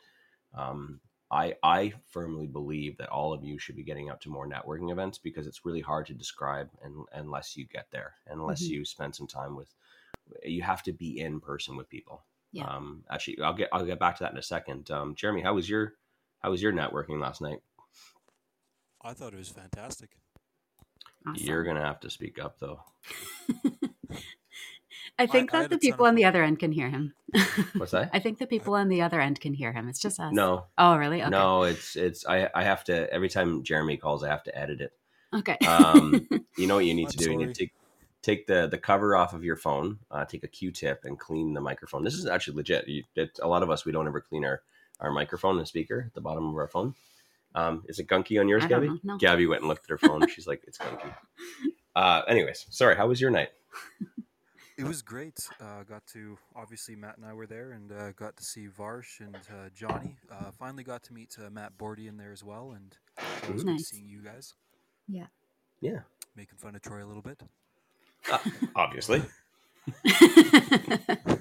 um 0.54 1.00
I 1.30 1.56
I 1.62 1.94
firmly 2.06 2.46
believe 2.46 2.98
that 2.98 3.08
all 3.08 3.32
of 3.32 3.42
you 3.44 3.58
should 3.58 3.76
be 3.76 3.82
getting 3.82 4.08
out 4.08 4.20
to 4.22 4.30
more 4.30 4.48
networking 4.48 4.92
events 4.92 5.18
because 5.18 5.46
it's 5.48 5.64
really 5.64 5.80
hard 5.80 6.06
to 6.06 6.14
describe 6.14 6.70
and 6.82 7.06
unless 7.12 7.56
you 7.56 7.66
get 7.66 7.90
there 7.90 8.14
unless 8.28 8.62
Mhm. 8.62 8.70
you 8.70 8.84
spend 8.84 9.14
some 9.16 9.26
time 9.26 9.56
with 9.56 9.74
you 10.44 10.62
have 10.62 10.82
to 10.84 10.92
be 10.92 11.18
in 11.20 11.40
person 11.40 11.76
with 11.76 11.88
people. 11.88 12.24
Yeah. 12.52 12.68
Um. 12.68 13.04
Actually, 13.10 13.40
I'll 13.42 13.54
get 13.54 13.68
I'll 13.72 13.84
get 13.84 13.98
back 13.98 14.16
to 14.18 14.24
that 14.24 14.32
in 14.32 14.38
a 14.38 14.42
second. 14.42 14.90
Um. 14.90 15.14
Jeremy, 15.16 15.42
how 15.42 15.54
was 15.54 15.68
your 15.68 15.94
how 16.46 16.52
was 16.52 16.62
your 16.62 16.72
networking 16.72 17.20
last 17.20 17.40
night? 17.40 17.58
I 19.02 19.14
thought 19.14 19.32
it 19.32 19.36
was 19.36 19.48
fantastic. 19.48 20.10
awesome. 21.26 21.44
You're 21.44 21.64
gonna 21.64 21.84
have 21.84 21.98
to 22.00 22.08
speak 22.08 22.38
up 22.38 22.60
though. 22.60 22.84
I 25.18 25.26
think 25.26 25.52
I 25.52 25.56
that 25.56 25.62
had 25.62 25.70
the 25.72 25.78
people 25.78 26.06
on 26.06 26.14
the 26.14 26.24
other 26.24 26.44
end 26.44 26.60
can 26.60 26.70
hear 26.70 26.88
him. 26.88 27.14
What's 27.76 27.90
that? 27.90 28.10
I 28.12 28.20
think 28.20 28.38
the 28.38 28.46
people 28.46 28.74
on 28.74 28.88
the 28.88 29.02
other 29.02 29.20
end 29.20 29.40
can 29.40 29.54
hear 29.54 29.72
him. 29.72 29.88
It's 29.88 29.98
just 29.98 30.20
us. 30.20 30.32
No, 30.32 30.66
Oh, 30.78 30.96
really? 30.96 31.20
Okay. 31.20 31.30
No, 31.30 31.64
it's 31.64 31.96
it's 31.96 32.24
I 32.28 32.48
I 32.54 32.62
have 32.62 32.84
to 32.84 33.12
every 33.12 33.28
time 33.28 33.64
Jeremy 33.64 33.96
calls, 33.96 34.22
I 34.22 34.28
have 34.28 34.44
to 34.44 34.56
edit 34.56 34.80
it. 34.80 34.92
Okay. 35.34 35.58
Um, 35.66 36.28
You 36.56 36.68
know 36.68 36.76
what 36.76 36.84
you 36.84 36.94
need 36.94 37.08
to 37.08 37.18
I'm 37.18 37.24
do? 37.24 37.32
You 37.32 37.38
need 37.38 37.54
to 37.56 37.60
take 37.60 37.72
take 38.22 38.46
the 38.46 38.68
the 38.68 38.78
cover 38.78 39.16
off 39.16 39.34
of 39.34 39.42
your 39.42 39.56
phone, 39.56 39.98
uh, 40.12 40.24
take 40.24 40.44
a 40.44 40.48
Q-tip, 40.48 41.00
and 41.06 41.18
clean 41.18 41.54
the 41.54 41.60
microphone. 41.60 42.04
This 42.04 42.14
is 42.14 42.26
actually 42.26 42.58
legit. 42.58 42.86
You, 42.86 43.02
it, 43.16 43.36
a 43.42 43.48
lot 43.48 43.64
of 43.64 43.70
us 43.70 43.84
we 43.84 43.90
don't 43.90 44.06
ever 44.06 44.20
clean 44.20 44.44
our 44.44 44.62
our 45.00 45.10
microphone 45.12 45.58
and 45.58 45.66
speaker 45.68 46.04
at 46.06 46.14
the 46.14 46.20
bottom 46.20 46.48
of 46.48 46.54
our 46.56 46.68
phone. 46.68 46.94
Um, 47.54 47.84
is 47.88 47.98
it 47.98 48.06
gunky 48.06 48.38
on 48.40 48.48
yours, 48.48 48.64
I 48.64 48.68
don't 48.68 48.80
Gabby? 48.82 48.88
know. 48.88 48.98
No. 49.14 49.18
Gabby 49.18 49.46
went 49.46 49.62
and 49.62 49.68
looked 49.68 49.84
at 49.84 49.90
her 49.90 49.98
phone. 49.98 50.26
She's 50.34 50.46
like, 50.46 50.62
it's 50.66 50.78
gunky. 50.78 51.14
Uh, 51.94 52.22
anyways, 52.28 52.66
sorry. 52.70 52.96
How 52.96 53.06
was 53.08 53.20
your 53.20 53.30
night? 53.30 53.50
It 54.78 54.84
was 54.84 55.00
great. 55.00 55.38
Uh, 55.58 55.84
got 55.88 56.06
to 56.08 56.36
obviously 56.54 56.94
Matt 56.96 57.16
and 57.16 57.24
I 57.24 57.32
were 57.32 57.46
there, 57.46 57.72
and 57.72 57.90
uh, 57.90 58.12
got 58.12 58.36
to 58.36 58.44
see 58.44 58.66
Varsh 58.66 59.20
and 59.20 59.34
uh, 59.50 59.70
Johnny. 59.74 60.18
Uh, 60.30 60.50
finally 60.50 60.84
got 60.84 61.02
to 61.04 61.14
meet 61.14 61.34
uh, 61.42 61.48
Matt 61.48 61.78
Bordy 61.78 62.08
in 62.08 62.18
there 62.18 62.30
as 62.32 62.44
well, 62.44 62.72
and 62.72 62.94
it 63.48 63.54
was 63.54 63.64
Nice. 63.64 63.86
seeing 63.88 64.06
you 64.06 64.20
guys 64.20 64.52
Yeah, 65.08 65.28
Yeah. 65.80 66.00
making 66.36 66.58
fun 66.58 66.74
of 66.76 66.82
Troy 66.82 67.02
a 67.02 67.06
little 67.06 67.22
bit. 67.22 67.40
uh, 68.30 68.38
obviously. 68.74 69.22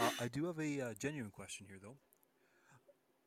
Uh, 0.00 0.10
I 0.20 0.28
do 0.28 0.44
have 0.46 0.60
a 0.60 0.80
uh, 0.80 0.94
genuine 1.00 1.30
question 1.32 1.66
here, 1.68 1.78
though. 1.82 1.96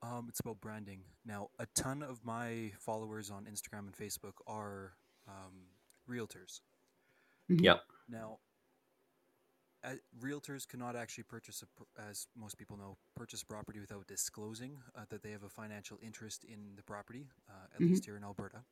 Um, 0.03 0.25
it's 0.29 0.39
about 0.39 0.59
branding. 0.61 1.01
Now, 1.25 1.49
a 1.59 1.67
ton 1.75 2.01
of 2.01 2.23
my 2.25 2.71
followers 2.79 3.29
on 3.29 3.45
Instagram 3.45 3.79
and 3.87 3.93
Facebook 3.95 4.33
are 4.47 4.93
um, 5.27 5.67
realtors. 6.09 6.61
Mhm. 7.49 7.61
Yep. 7.63 7.83
Now, 8.09 8.39
uh, 9.83 9.95
realtors 10.19 10.67
cannot 10.67 10.95
actually 10.95 11.25
purchase, 11.25 11.63
a, 11.63 12.01
as 12.01 12.27
most 12.35 12.57
people 12.57 12.77
know, 12.77 12.97
purchase 13.15 13.43
property 13.43 13.79
without 13.79 14.07
disclosing 14.07 14.81
uh, 14.95 15.05
that 15.09 15.21
they 15.21 15.31
have 15.31 15.43
a 15.43 15.49
financial 15.49 15.99
interest 16.01 16.43
in 16.45 16.75
the 16.75 16.83
property, 16.83 17.29
uh, 17.49 17.65
at 17.75 17.81
Mhm. 17.81 17.89
least 17.89 18.05
here 18.05 18.17
in 18.17 18.23
Alberta. 18.23 18.65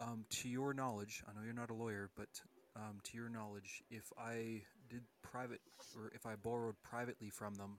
Um, 0.00 0.24
to 0.30 0.48
your 0.48 0.72
knowledge, 0.72 1.22
I 1.28 1.32
know 1.34 1.42
you're 1.42 1.52
not 1.52 1.68
a 1.70 1.74
lawyer, 1.74 2.10
but 2.14 2.42
um, 2.74 3.00
to 3.04 3.16
your 3.18 3.28
knowledge, 3.28 3.82
if 3.90 4.10
I 4.16 4.64
did 4.88 5.04
private 5.22 5.60
or 5.94 6.08
if 6.14 6.24
I 6.24 6.36
borrowed 6.36 6.80
privately 6.82 7.28
from 7.28 7.54
them, 7.56 7.78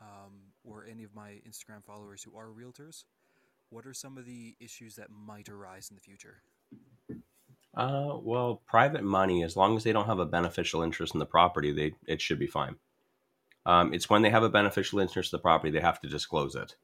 um, 0.00 0.52
or 0.64 0.86
any 0.90 1.04
of 1.04 1.14
my 1.14 1.40
Instagram 1.48 1.84
followers 1.84 2.22
who 2.22 2.36
are 2.36 2.48
realtors, 2.48 3.04
what 3.70 3.86
are 3.86 3.94
some 3.94 4.18
of 4.18 4.24
the 4.24 4.56
issues 4.60 4.96
that 4.96 5.10
might 5.10 5.48
arise 5.48 5.88
in 5.90 5.96
the 5.96 6.00
future? 6.00 6.42
Uh, 7.76 8.16
well, 8.22 8.62
private 8.66 9.04
money, 9.04 9.42
as 9.42 9.56
long 9.56 9.76
as 9.76 9.84
they 9.84 9.92
don't 9.92 10.06
have 10.06 10.18
a 10.18 10.26
beneficial 10.26 10.82
interest 10.82 11.14
in 11.14 11.20
the 11.20 11.26
property, 11.26 11.72
they 11.72 11.94
it 12.06 12.20
should 12.20 12.38
be 12.38 12.46
fine. 12.46 12.76
Um, 13.66 13.92
it's 13.92 14.08
when 14.08 14.22
they 14.22 14.30
have 14.30 14.44
a 14.44 14.48
beneficial 14.48 15.00
interest 15.00 15.32
in 15.32 15.36
the 15.36 15.42
property, 15.42 15.70
they 15.70 15.80
have 15.80 16.00
to 16.00 16.08
disclose 16.08 16.54
it. 16.54 16.76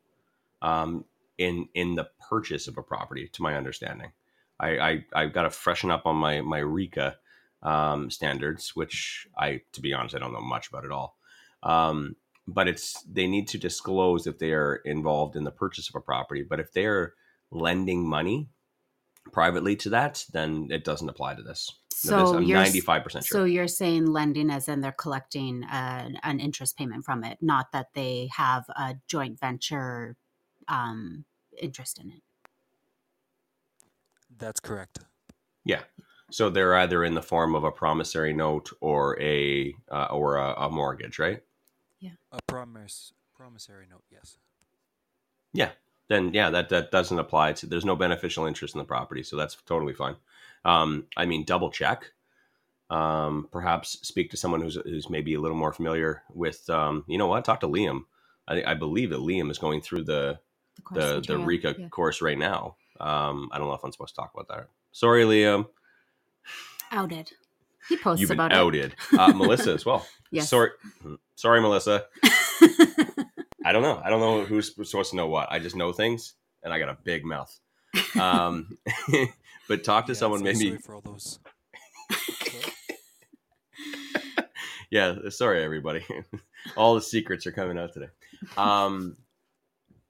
Um, 0.61 1.05
in 1.39 1.69
in 1.75 1.95
the 1.95 2.11
purchase 2.29 2.69
of 2.69 2.77
a 2.77 2.83
property, 2.83 3.29
to 3.33 3.43
my 3.43 3.57
understanding, 3.57 4.13
I, 4.61 4.79
I 4.79 5.05
I've 5.15 5.33
got 5.33 5.43
to 5.43 5.51
freshen 5.51 5.91
up 5.91 6.05
on 6.05 6.17
my 6.17 6.43
my 6.43 6.61
RECA 6.61 7.15
um, 7.63 8.11
standards, 8.11 8.77
which 8.77 9.27
I, 9.37 9.63
to 9.73 9.81
be 9.81 9.95
honest, 9.95 10.15
I 10.15 10.19
don't 10.19 10.33
know 10.33 10.41
much 10.41 10.69
about 10.69 10.85
at 10.85 10.91
all. 10.91 11.17
Um, 11.63 12.17
but 12.53 12.69
it's 12.69 13.03
they 13.03 13.27
need 13.27 13.49
to 13.49 13.59
disclose 13.59 14.27
if 14.27 14.39
they 14.39 14.53
are 14.53 14.77
involved 14.85 15.37
in 15.37 15.45
the 15.45 15.51
purchase 15.51 15.89
of 15.89 15.95
a 15.95 16.01
property. 16.01 16.43
But 16.49 16.61
if 16.61 16.73
they're 16.73 17.15
lending 17.51 18.07
money 18.09 18.49
privately 19.33 19.77
to 19.77 19.91
that, 19.91 20.25
then 20.33 20.69
it 20.71 20.85
doesn't 20.85 21.09
apply 21.09 21.35
to 21.35 21.43
this. 21.43 21.71
No, 22.05 22.19
this- 22.19 22.31
so 22.31 22.37
I'm 22.37 22.43
you're 22.45 22.59
95% 22.59 23.11
sure. 23.11 23.23
So 23.23 23.45
you're 23.45 23.69
saying 23.69 24.07
lending 24.07 24.51
as 24.51 24.69
in 24.69 24.81
they're 24.81 24.93
collecting 24.93 25.63
uh, 25.65 26.09
an 26.23 26.41
interest 26.41 26.77
payment 26.77 27.05
from 27.05 27.23
it, 27.25 27.39
not 27.41 27.71
that 27.73 27.89
they 27.95 28.29
have 28.37 28.65
a 28.71 28.97
joint 29.07 29.39
venture 29.39 30.17
um, 30.69 31.25
interest 31.61 31.99
in 32.01 32.11
it. 32.11 32.23
That's 34.37 34.61
correct. 34.61 35.01
yeah. 35.65 35.83
So 36.31 36.49
they're 36.49 36.75
either 36.77 37.05
in 37.05 37.13
the 37.15 37.21
form 37.23 37.55
of 37.55 37.63
a 37.63 37.71
promissory 37.71 38.33
note 38.33 38.71
or 38.81 39.21
a 39.21 39.75
uh, 39.91 40.07
or 40.11 40.37
a, 40.37 40.55
a 40.67 40.71
mortgage, 40.71 41.19
right? 41.19 41.41
A 42.33 42.39
promise 42.47 43.13
promissory 43.37 43.87
note, 43.91 44.05
yes. 44.11 44.37
Yeah. 45.53 45.71
Then 46.09 46.33
yeah, 46.35 46.51
that 46.51 46.69
that 46.71 46.91
doesn't 46.91 47.19
apply 47.19 47.53
to. 47.55 47.67
There's 47.67 47.85
no 47.85 47.97
beneficial 47.97 48.47
interest 48.47 48.75
in 48.75 48.79
the 48.79 48.85
property, 48.85 49.23
so 49.23 49.37
that's 49.37 49.57
totally 49.67 49.95
fine. 49.95 50.17
Um, 50.65 51.07
I 51.17 51.25
mean, 51.27 51.45
double 51.45 51.71
check. 51.71 52.13
Um, 52.91 53.49
perhaps 53.51 53.99
speak 54.07 54.31
to 54.31 54.37
someone 54.37 54.61
who's 54.61 54.75
who's 54.75 55.09
maybe 55.09 55.35
a 55.35 55.41
little 55.41 55.57
more 55.57 55.73
familiar 55.73 56.23
with. 56.35 56.69
Um, 56.69 57.05
you 57.07 57.17
know 57.19 57.27
what? 57.29 57.45
Talk 57.45 57.61
to 57.61 57.69
Liam. 57.69 58.03
I, 58.49 58.63
I 58.67 58.75
believe 58.75 59.11
that 59.11 59.21
Liam 59.21 59.51
is 59.51 59.59
going 59.59 59.81
through 59.81 60.05
the 60.05 60.39
The, 60.77 60.83
course 60.83 61.05
the 61.05 61.21
the 61.27 61.39
material, 61.39 61.47
RECA 61.47 61.79
yeah. 61.79 61.89
course 61.89 62.21
right 62.21 62.39
now. 62.39 62.77
Um, 63.01 63.49
I 63.53 63.59
don't 63.59 63.69
know 63.69 63.75
if 63.75 63.85
I'm 63.85 63.93
supposed 63.93 64.15
to 64.15 64.21
talk 64.21 64.33
about 64.35 64.49
that. 64.49 64.69
Sorry, 64.91 65.25
Liam. 65.25 65.67
outed. 66.91 67.33
He 67.89 67.97
posts 67.97 68.21
You've 68.21 68.29
been 68.29 68.39
about 68.39 68.53
outed. 68.53 68.95
Uh, 69.17 69.33
Melissa 69.33 69.73
as 69.73 69.85
well. 69.85 70.07
Yes. 70.35 70.49
Sorry, 70.49 70.71
sorry, 71.35 71.61
Melissa. 71.61 72.07
I 73.67 73.71
don't 73.73 73.83
know. 73.83 74.01
I 74.03 74.09
don't 74.09 74.21
know 74.21 74.45
who's 74.47 74.75
supposed 74.75 75.11
to 75.11 75.17
know 75.17 75.27
what. 75.27 75.53
I 75.53 75.59
just 75.59 75.77
know 75.77 75.93
things, 75.93 76.33
and 76.63 76.73
I 76.73 76.79
got 76.79 76.89
a 76.89 76.97
big 77.05 77.23
mouth. 77.27 77.55
Um, 78.19 78.79
but 79.69 79.85
talk 79.85 80.07
to 80.07 80.13
Yeah, 80.13 80.19
someone 80.19 80.43
maybe. 80.43 80.69
sorry 80.69 80.79
for 80.79 80.95
all 80.95 81.03
those. 81.03 81.39
yeah 84.91 85.15
sorry 85.31 85.63
everybody 85.65 86.05
all 86.77 86.95
the 86.95 87.01
secrets 87.03 87.47
are 87.47 87.53
coming 87.53 87.79
out 87.79 87.93
today 87.93 88.09
um 88.57 89.17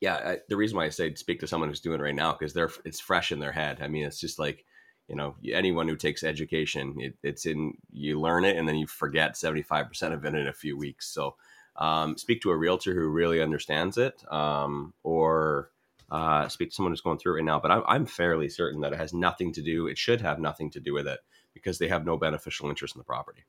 yeah 0.01 0.15
I, 0.17 0.39
the 0.49 0.57
reason 0.57 0.77
why 0.77 0.87
i 0.87 0.89
say 0.89 1.15
speak 1.15 1.41
to 1.41 1.47
someone 1.47 1.69
who's 1.69 1.81
doing 1.81 2.01
it 2.01 2.03
right 2.03 2.15
now 2.15 2.33
because 2.33 2.53
they're 2.53 2.71
it's 2.85 3.01
fresh 3.01 3.31
in 3.33 3.39
their 3.39 3.53
head 3.53 3.79
i 3.81 3.89
mean 3.89 4.05
it's 4.05 4.19
just 4.21 4.39
like 4.39 4.65
you 5.09 5.17
know 5.17 5.37
anyone 5.53 5.89
who 5.89 5.97
takes 5.97 6.23
education 6.23 6.95
it, 6.99 7.15
it's 7.23 7.47
in 7.47 7.75
you 7.93 8.21
learn 8.21 8.45
it 8.45 8.57
and 8.57 8.69
then 8.69 8.77
you 8.77 8.87
forget 8.87 9.35
75% 9.35 10.13
of 10.13 10.25
it 10.25 10.35
in 10.35 10.47
a 10.47 10.53
few 10.53 10.77
weeks 10.77 11.09
so 11.09 11.37
um, 11.77 12.19
speak 12.19 12.43
to 12.43 12.51
a 12.51 12.57
realtor 12.57 12.95
who 12.95 13.09
really 13.09 13.41
understands 13.41 13.97
it 13.99 14.23
um, 14.31 14.93
or 15.03 15.71
uh, 16.11 16.47
speak 16.49 16.71
to 16.71 16.75
someone 16.75 16.93
who's 16.93 17.01
going 17.01 17.19
through 17.19 17.35
it 17.35 17.37
right 17.37 17.45
now 17.45 17.61
but 17.61 17.71
I'm, 17.71 17.83
I'm 17.87 18.07
fairly 18.07 18.49
certain 18.49 18.81
that 18.83 18.93
it 18.93 18.99
has 18.99 19.13
nothing 19.13 19.53
to 19.55 19.63
do 19.63 19.87
it 19.87 19.99
should 19.99 20.21
have 20.21 20.39
nothing 20.39 20.71
to 20.71 20.81
do 20.81 20.93
with 20.93 21.07
it 21.07 21.21
because 21.55 21.79
they 21.79 21.89
have 21.89 22.05
no 22.05 22.17
beneficial 22.17 22.69
interest 22.69 22.95
in 22.95 23.01
the 23.01 23.05
property 23.05 23.45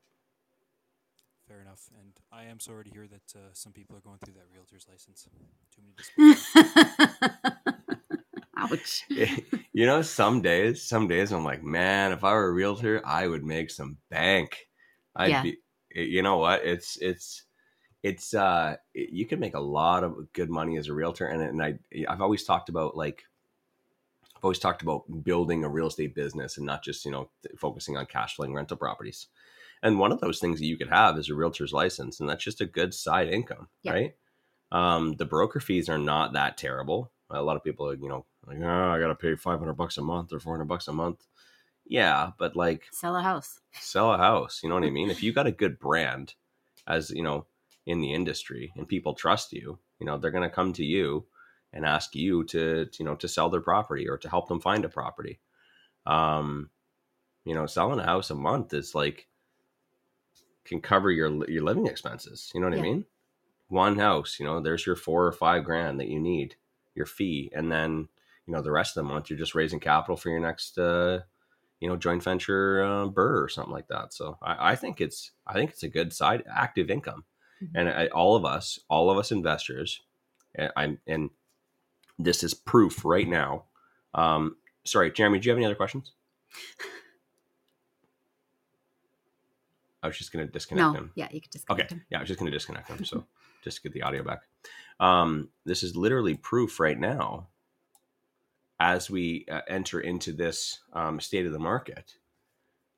Fair 1.47 1.61
enough. 1.61 1.89
And 1.99 2.13
I 2.31 2.45
am 2.45 2.59
sorry 2.59 2.85
to 2.85 2.89
hear 2.89 3.05
that 3.07 3.35
uh, 3.35 3.49
some 3.53 3.73
people 3.73 3.95
are 3.95 3.99
going 3.99 4.17
through 4.17 4.35
that 4.35 4.45
realtor's 4.51 4.87
license. 4.89 5.27
Too 5.75 5.81
many 5.81 5.93
disappointments. 6.47 7.63
Ouch. 8.63 9.03
you 9.73 9.85
know, 9.85 10.01
some 10.01 10.41
days, 10.41 10.83
some 10.83 11.07
days 11.07 11.31
I'm 11.31 11.43
like, 11.43 11.63
man, 11.63 12.11
if 12.11 12.23
I 12.23 12.33
were 12.33 12.47
a 12.47 12.51
realtor, 12.53 13.01
I 13.05 13.27
would 13.27 13.43
make 13.43 13.69
some 13.69 13.97
bank. 14.09 14.69
I'd 15.15 15.29
Yeah. 15.29 15.41
be, 15.41 15.57
you 15.91 16.21
know 16.21 16.37
what? 16.37 16.63
It's, 16.65 16.97
it's, 17.01 17.45
it's, 18.03 18.33
uh, 18.33 18.77
you 18.93 19.25
can 19.25 19.39
make 19.39 19.55
a 19.55 19.59
lot 19.61 20.03
of 20.03 20.33
good 20.33 20.49
money 20.49 20.77
as 20.77 20.89
a 20.89 20.93
realtor. 20.93 21.27
And, 21.27 21.41
and 21.41 21.63
I, 21.63 21.79
I've 22.07 22.21
always 22.21 22.43
talked 22.43 22.69
about 22.69 22.97
like, 22.97 23.25
I've 24.35 24.43
always 24.43 24.59
talked 24.59 24.81
about 24.81 25.23
building 25.23 25.63
a 25.63 25.69
real 25.69 25.87
estate 25.87 26.15
business 26.15 26.57
and 26.57 26.65
not 26.65 26.83
just, 26.83 27.05
you 27.05 27.11
know, 27.11 27.29
th- 27.43 27.57
focusing 27.57 27.97
on 27.97 28.05
cash 28.07 28.35
flowing 28.35 28.53
rental 28.53 28.77
properties. 28.77 29.27
And 29.83 29.99
one 29.99 30.11
of 30.11 30.21
those 30.21 30.39
things 30.39 30.59
that 30.59 30.65
you 30.65 30.77
could 30.77 30.89
have 30.89 31.17
is 31.17 31.29
a 31.29 31.35
realtor's 31.35 31.73
license, 31.73 32.19
and 32.19 32.29
that's 32.29 32.43
just 32.43 32.61
a 32.61 32.65
good 32.65 32.93
side 32.93 33.29
income, 33.29 33.69
Yeah. 33.83 33.93
right? 33.93 34.15
Um, 34.71 35.13
the 35.13 35.25
broker 35.25 35.59
fees 35.59 35.89
are 35.89 35.99
not 35.99 36.33
that 36.33 36.57
terrible. 36.57 37.11
A 37.29 37.43
lot 37.43 37.57
of 37.57 37.63
people, 37.63 37.93
you 37.95 38.09
know, 38.09 38.25
like, 38.45 38.59
oh, 38.61 38.89
I 38.91 38.99
got 38.99 39.07
to 39.07 39.15
pay 39.15 39.35
500 39.35 39.73
bucks 39.73 39.97
a 39.97 40.01
month 40.01 40.33
or 40.33 40.39
400 40.39 40.65
bucks 40.65 40.87
a 40.87 40.93
month. 40.93 41.25
Yeah, 41.85 42.31
but 42.37 42.55
like 42.55 42.83
Sell 42.91 43.15
a 43.15 43.21
house. 43.21 43.59
sell 43.73 44.13
a 44.13 44.17
house, 44.17 44.61
you 44.63 44.69
know 44.69 44.75
what 44.75 44.85
I 44.85 44.89
mean? 44.89 45.09
If 45.09 45.21
you 45.21 45.33
got 45.33 45.47
a 45.47 45.51
good 45.51 45.79
brand 45.79 46.35
as, 46.87 47.09
you 47.09 47.23
know, 47.23 47.45
in 47.85 47.99
the 47.99 48.13
industry 48.13 48.71
and 48.77 48.87
people 48.87 49.13
trust 49.13 49.51
you, 49.51 49.77
you 49.99 50.05
know, 50.05 50.17
they're 50.17 50.31
going 50.31 50.49
to 50.49 50.55
come 50.55 50.71
to 50.73 50.85
you 50.85 51.25
and 51.73 51.85
ask 51.85 52.15
you 52.15 52.43
to, 52.45 52.85
to, 52.85 52.97
you 52.99 53.05
know, 53.05 53.15
to 53.15 53.27
sell 53.27 53.49
their 53.49 53.61
property 53.61 54.07
or 54.07 54.17
to 54.17 54.29
help 54.29 54.47
them 54.47 54.61
find 54.61 54.85
a 54.85 54.89
property. 54.89 55.39
Um, 56.05 56.69
you 57.45 57.53
know, 57.53 57.65
selling 57.65 57.99
a 57.99 58.05
house 58.05 58.29
a 58.29 58.35
month 58.35 58.73
is 58.73 58.95
like 58.95 59.27
can 60.65 60.81
cover 60.81 61.11
your 61.11 61.49
your 61.49 61.63
living 61.63 61.87
expenses. 61.87 62.51
You 62.53 62.61
know 62.61 62.69
what 62.69 62.79
I 62.79 62.81
mean? 62.81 63.05
One 63.67 63.97
house, 63.97 64.37
you 64.39 64.45
know, 64.45 64.61
there's 64.61 64.85
your 64.85 64.95
four 64.95 65.25
or 65.25 65.31
five 65.31 65.63
grand 65.65 65.99
that 65.99 66.07
you 66.07 66.19
need, 66.19 66.55
your 66.95 67.05
fee, 67.05 67.51
and 67.53 67.71
then 67.71 68.07
you 68.47 68.53
know 68.53 68.61
the 68.61 68.71
rest 68.71 68.95
of 68.97 69.03
the 69.03 69.09
month 69.13 69.29
you're 69.29 69.39
just 69.39 69.55
raising 69.55 69.79
capital 69.79 70.17
for 70.17 70.29
your 70.29 70.39
next, 70.39 70.77
uh, 70.77 71.19
you 71.79 71.87
know, 71.87 71.95
joint 71.97 72.23
venture 72.23 72.83
uh, 72.83 73.05
BRRRR 73.07 73.43
or 73.43 73.49
something 73.49 73.73
like 73.73 73.87
that. 73.87 74.13
So 74.13 74.37
I, 74.41 74.71
I 74.71 74.75
think 74.75 75.01
it's 75.01 75.31
I 75.47 75.53
think 75.53 75.71
it's 75.71 75.83
a 75.83 75.89
good 75.89 76.13
side 76.13 76.43
active 76.53 76.89
income, 76.89 77.25
Mhm. 77.61 77.69
and 77.75 77.89
I, 77.89 78.07
all 78.07 78.35
of 78.35 78.45
us, 78.45 78.79
all 78.89 79.09
of 79.09 79.17
us 79.17 79.31
investors, 79.31 80.01
and 80.55 80.71
I'm 80.75 80.99
and 81.07 81.29
this 82.19 82.43
is 82.43 82.53
proof 82.53 83.03
right 83.05 83.27
now. 83.27 83.65
Um, 84.13 84.57
sorry, 84.85 85.11
Jeremy, 85.11 85.39
do 85.39 85.47
you 85.47 85.51
have 85.51 85.57
any 85.57 85.65
other 85.65 85.75
questions? 85.75 86.11
I 90.01 90.07
was 90.07 90.17
just 90.17 90.31
going 90.33 90.45
to 90.45 90.51
disconnect 90.51 90.93
No. 90.93 90.99
him. 90.99 91.11
Yeah, 91.15 91.27
you 91.31 91.39
could 91.41 91.51
just 91.51 91.69
Okay. 91.69 91.87
Yeah, 92.09 92.17
I 92.17 92.21
was 92.21 92.27
just 92.27 92.39
going 92.39 92.51
to 92.51 92.55
disconnect 92.55 92.89
them. 92.89 93.05
So 93.05 93.25
just 93.63 93.77
to 93.77 93.83
get 93.83 93.93
the 93.93 94.01
audio 94.01 94.21
back. 94.23 94.41
Um, 94.99 95.49
this 95.65 95.81
is 95.81 95.95
literally 95.95 96.35
proof 96.35 96.79
right 96.79 96.99
now 96.99 97.47
as 98.83 99.09
we 99.09 99.45
uh, 99.49 99.61
enter 99.69 100.01
into 100.01 100.33
this 100.33 100.81
um, 100.91 101.17
state 101.17 101.45
of 101.45 101.53
the 101.53 101.59
market 101.59 102.15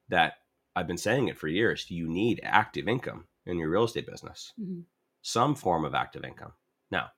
that 0.09 0.39
I've 0.75 0.87
been 0.87 0.97
saying 0.97 1.27
it 1.27 1.37
for 1.37 1.47
years. 1.47 1.91
You 1.91 2.09
need 2.09 2.39
active 2.43 2.87
income 2.87 3.27
in 3.45 3.59
your 3.59 3.69
real 3.69 3.83
estate 3.83 4.07
business, 4.07 4.51
Mhm. 4.59 4.85
some 5.21 5.53
form 5.53 5.85
of 5.85 5.93
active 5.93 6.23
income. 6.25 6.53
Now, 6.89 7.11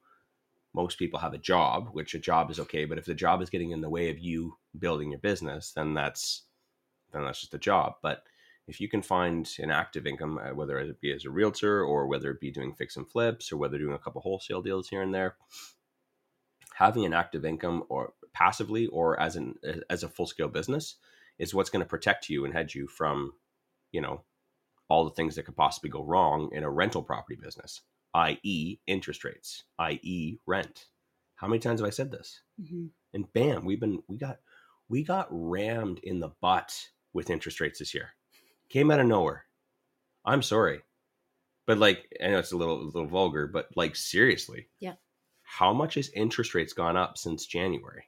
most 0.74 0.99
people 0.99 1.18
have 1.18 1.34
a 1.34 1.38
job, 1.38 1.88
which 1.93 2.13
a 2.13 2.20
job 2.20 2.51
is 2.51 2.59
okay, 2.59 2.84
but 2.84 2.97
if 2.97 3.05
the 3.05 3.15
job 3.15 3.41
is 3.41 3.49
getting 3.49 3.72
in 3.72 3.80
the 3.80 3.89
way 3.89 4.09
of 4.09 4.20
you 4.20 4.57
building 4.78 5.11
your 5.11 5.22
business, 5.22 5.72
then 5.72 5.93
that's 5.93 6.43
then 7.13 7.24
that's 7.24 7.39
just 7.39 7.53
a 7.53 7.57
job. 7.57 7.95
But 8.01 8.26
if 8.68 8.82
you 8.82 8.89
can 8.89 9.01
find 9.01 9.49
an 9.59 9.72
active 9.72 10.05
income, 10.05 10.39
uh, 10.39 10.53
whether 10.53 10.78
it 10.78 10.99
be 10.99 11.13
as 11.13 11.24
a 11.24 11.30
realtor 11.30 11.86
or 11.86 12.05
whether 12.05 12.30
it 12.32 12.41
be 12.41 12.51
doing 12.51 12.74
fix 12.74 12.97
and 12.97 13.09
flips 13.09 13.49
or 13.49 13.55
whether 13.57 13.78
doing 13.78 13.93
a 13.95 13.99
couple 13.99 14.20
wholesale 14.20 14.61
deals 14.61 14.89
here 14.89 15.03
and 15.03 15.13
there, 15.15 15.38
having 16.74 17.05
an 17.05 17.13
active 17.13 17.45
income 17.45 17.86
or 17.89 18.13
passively 18.38 18.86
or 18.88 19.20
as 19.20 19.36
an 19.36 19.56
as 19.90 20.04
a 20.04 20.10
full 20.10 20.28
scale 20.28 20.48
business 20.48 20.96
is 21.40 21.54
what's 21.56 21.72
going 21.72 21.84
to 21.84 21.90
protect 21.90 22.30
you 22.30 22.46
and 22.46 22.54
hedge 22.54 22.76
you 22.76 22.88
from, 22.88 23.34
you 23.92 24.00
know, 24.02 24.22
all 24.90 25.04
the 25.06 25.12
things 25.16 25.36
that 25.36 25.44
could 25.44 25.56
possibly 25.56 25.90
go 25.90 26.04
wrong 26.04 26.50
in 26.52 26.64
a 26.64 26.70
rental 26.70 27.02
property 27.02 27.38
business, 27.42 27.82
i.e., 28.14 28.78
interest 28.86 29.24
rates, 29.24 29.64
i.e., 29.80 30.38
rent. 30.46 30.86
How 31.36 31.48
many 31.48 31.60
times 31.60 31.80
have 31.80 31.88
I 31.88 31.92
said 31.92 32.12
this? 32.12 32.42
Mhm. 32.62 32.90
And 33.14 33.32
bam, 33.34 33.66
we've 33.66 33.80
been 33.80 34.04
we 34.08 34.18
got 34.18 34.38
we 34.88 35.04
got 35.04 35.28
rammed 35.32 36.00
in 36.04 36.20
the 36.20 36.32
butt 36.42 36.90
with 37.14 37.30
interest 37.32 37.60
rates 37.60 37.80
this 37.80 37.94
year. 37.94 38.10
Came 38.70 38.92
out 38.92 39.00
of 39.00 39.08
nowhere. 39.08 39.46
I'm 40.26 40.44
sorry. 40.44 40.82
But 41.66 41.80
like 41.80 42.08
I 42.24 42.28
know 42.28 42.40
it's 42.40 42.52
a 42.52 42.58
little 42.58 42.82
a 42.82 42.86
little 42.86 43.08
vulgar, 43.08 43.48
but 43.48 43.70
like 43.76 43.96
seriously. 43.96 44.70
Yeah. 44.80 44.96
How 45.44 45.74
much 45.74 45.96
has 45.96 46.10
interest 46.10 46.54
rates 46.54 46.74
gone 46.74 46.98
up 46.98 47.18
since 47.18 47.46
January? 47.46 48.04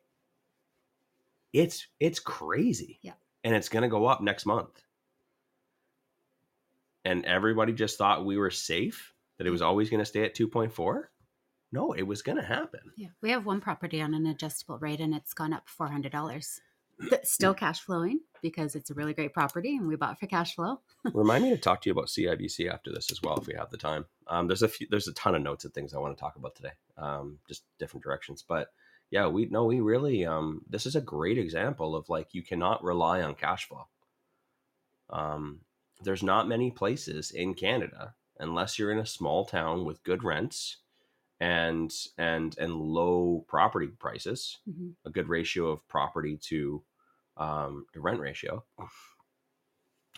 It's 1.54 1.88
it's 2.00 2.20
crazy. 2.20 3.00
Yeah. 3.02 3.14
And 3.44 3.56
it's 3.56 3.70
gonna 3.70 3.90
go 3.90 4.06
up 4.06 4.22
next 4.22 4.46
month. 4.46 4.82
And 7.06 7.26
everybody 7.26 7.74
just 7.74 7.98
thought 7.98 8.26
we 8.26 8.38
were 8.38 8.52
safe, 8.52 9.14
that 9.38 9.48
it 9.48 9.52
was 9.52 9.62
always 9.62 9.90
gonna 9.90 10.06
stay 10.06 10.26
at 10.26 10.36
2.4. 10.36 11.04
No, 11.72 11.94
it 11.94 12.04
was 12.04 12.22
gonna 12.22 12.44
happen. 12.44 12.92
Yeah. 12.98 13.10
We 13.22 13.32
have 13.32 13.46
one 13.46 13.62
property 13.62 14.02
on 14.02 14.14
an 14.14 14.26
adjustable 14.26 14.78
rate 14.80 15.00
and 15.00 15.16
it's 15.16 15.34
gone 15.34 15.54
up 15.54 15.68
$400. 15.68 16.60
Still 17.24 17.54
cash 17.54 17.80
flowing 17.80 18.20
because 18.42 18.76
it's 18.76 18.90
a 18.90 18.94
really 18.94 19.14
great 19.14 19.34
property 19.34 19.78
and 19.78 19.88
we 19.88 19.96
bought 19.96 20.20
for 20.20 20.28
cash 20.28 20.56
flow. 20.56 20.82
Remind 21.14 21.44
me 21.44 21.50
to 21.52 21.58
talk 21.58 21.82
to 21.82 21.90
you 21.90 21.94
about 21.94 22.08
CIBC 22.08 22.72
after 22.72 22.92
this 22.92 23.10
as 23.12 23.22
well, 23.22 23.38
if 23.38 23.48
we 23.48 23.54
have 23.54 23.70
the 23.70 23.78
time. 23.78 24.06
Um, 24.28 24.48
there's 24.48 24.64
a 24.64 24.68
few, 24.68 24.86
there's 24.90 25.08
a 25.08 25.14
ton 25.14 25.36
of 25.36 25.42
notes 25.42 25.64
and 25.64 25.74
things 25.74 25.94
I 25.94 26.00
want 26.00 26.16
to 26.18 26.20
talk 26.20 26.36
about 26.36 26.56
today, 26.56 26.74
um, 26.98 27.40
just 27.48 27.64
different 27.80 28.04
directions. 28.04 28.44
But 28.46 28.68
yeah, 29.12 29.28
we 29.28 29.46
no, 29.48 29.66
we 29.66 29.80
really, 29.80 30.26
um, 30.26 30.62
this 30.70 30.86
is 30.86 30.96
a 30.96 31.02
great 31.02 31.38
example 31.38 31.96
of 31.96 32.10
like 32.10 32.34
you 32.34 32.44
cannot 32.44 32.84
rely 32.84 33.22
on 33.22 33.36
cash 33.36 33.68
flow. 33.68 33.88
Um, 35.10 35.62
there's 36.02 36.24
not 36.24 36.48
many 36.48 36.72
places 36.72 37.32
in 37.32 37.54
Canada 37.54 38.16
unless 38.40 38.80
you're 38.80 38.92
in 38.92 39.00
a 39.00 39.06
small 39.06 39.46
town 39.46 39.84
with 39.86 40.04
good 40.04 40.24
rents 40.24 40.78
and 41.40 41.92
and 42.18 42.58
and 42.58 42.74
low 42.74 43.46
property 43.48 43.88
prices, 43.88 44.60
Mhm. 44.70 44.96
a 45.06 45.10
good 45.10 45.28
ratio 45.30 45.68
of 45.68 45.88
property 45.88 46.38
to 46.50 46.84
um, 47.38 47.86
to 47.94 48.02
rent 48.02 48.20
ratio 48.20 48.66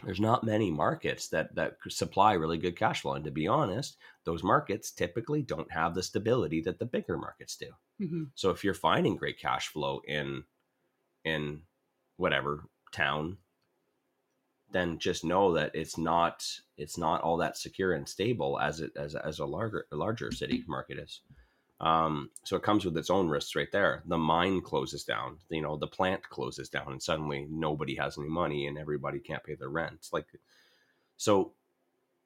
there's 0.04 0.20
not 0.20 0.44
many 0.44 0.72
markets 0.72 1.28
that 1.30 1.54
that 1.56 1.78
supply 1.90 2.34
really 2.34 2.58
good 2.58 2.78
cash 2.78 3.02
flow. 3.02 3.14
And 3.14 3.26
to 3.26 3.32
be 3.32 3.48
honest 3.48 3.98
those 4.26 4.44
markets 4.44 4.92
typically 4.92 5.42
don't 5.42 5.72
have 5.72 5.96
the 5.96 6.04
stability 6.04 6.62
that 6.62 6.80
the 6.80 6.86
bigger 6.86 7.18
markets 7.18 7.56
do. 7.58 7.68
Hmm 8.00 8.24
so 8.36 8.50
if 8.50 8.64
you're 8.64 8.74
finding 8.74 9.16
great 9.16 9.40
cash 9.40 9.68
flow 9.68 10.02
in 10.08 10.44
in 11.24 11.62
whatever 12.18 12.66
town 12.92 13.38
then 14.72 14.98
just 15.00 15.24
know 15.24 15.54
that 15.54 15.72
it's 15.74 15.98
not 15.98 16.46
it's 16.78 16.98
not 16.98 17.22
all 17.22 17.38
that 17.38 17.58
secure 17.58 17.94
and 17.94 18.08
stable 18.08 18.60
as 18.60 18.80
it 18.80 18.92
as 18.96 19.16
as 19.16 19.40
a 19.40 19.46
larger 19.46 19.86
larger 19.92 20.32
city 20.32 20.64
market 20.68 20.98
is. 20.98 21.22
Um, 21.82 22.30
so 22.44 22.56
it 22.56 22.62
comes 22.62 22.86
with 22.86 22.96
its 22.96 23.10
own 23.10 23.28
risks 23.28 23.56
right 23.56 23.72
there. 23.72 24.04
The 24.06 24.18
mine 24.18 24.62
closes 24.62 25.04
down, 25.04 25.40
you 25.50 25.64
know, 25.64 25.78
the 25.78 25.88
plant 25.88 26.22
closes 26.30 26.70
down, 26.70 26.92
and 26.92 27.02
suddenly 27.02 27.48
nobody 27.50 27.96
has 27.96 28.20
any 28.20 28.30
money 28.30 28.68
and 28.68 28.78
everybody 28.78 29.20
can't 29.20 29.44
pay 29.44 29.56
their 29.56 29.70
rent. 29.70 30.08
Like, 30.14 30.28
so 31.18 31.54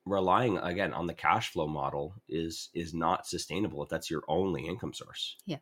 relying 0.06 0.58
again 0.58 0.94
on 0.94 1.08
the 1.08 1.14
cash 1.14 1.52
flow 1.52 1.68
model 1.68 2.14
is 2.28 2.70
is 2.74 2.94
not 2.94 3.26
sustainable 3.26 3.82
if 3.82 3.90
that's 3.90 4.12
your 4.12 4.24
only 4.28 4.68
income 4.68 4.94
source. 4.94 5.38
Yeah. 5.46 5.60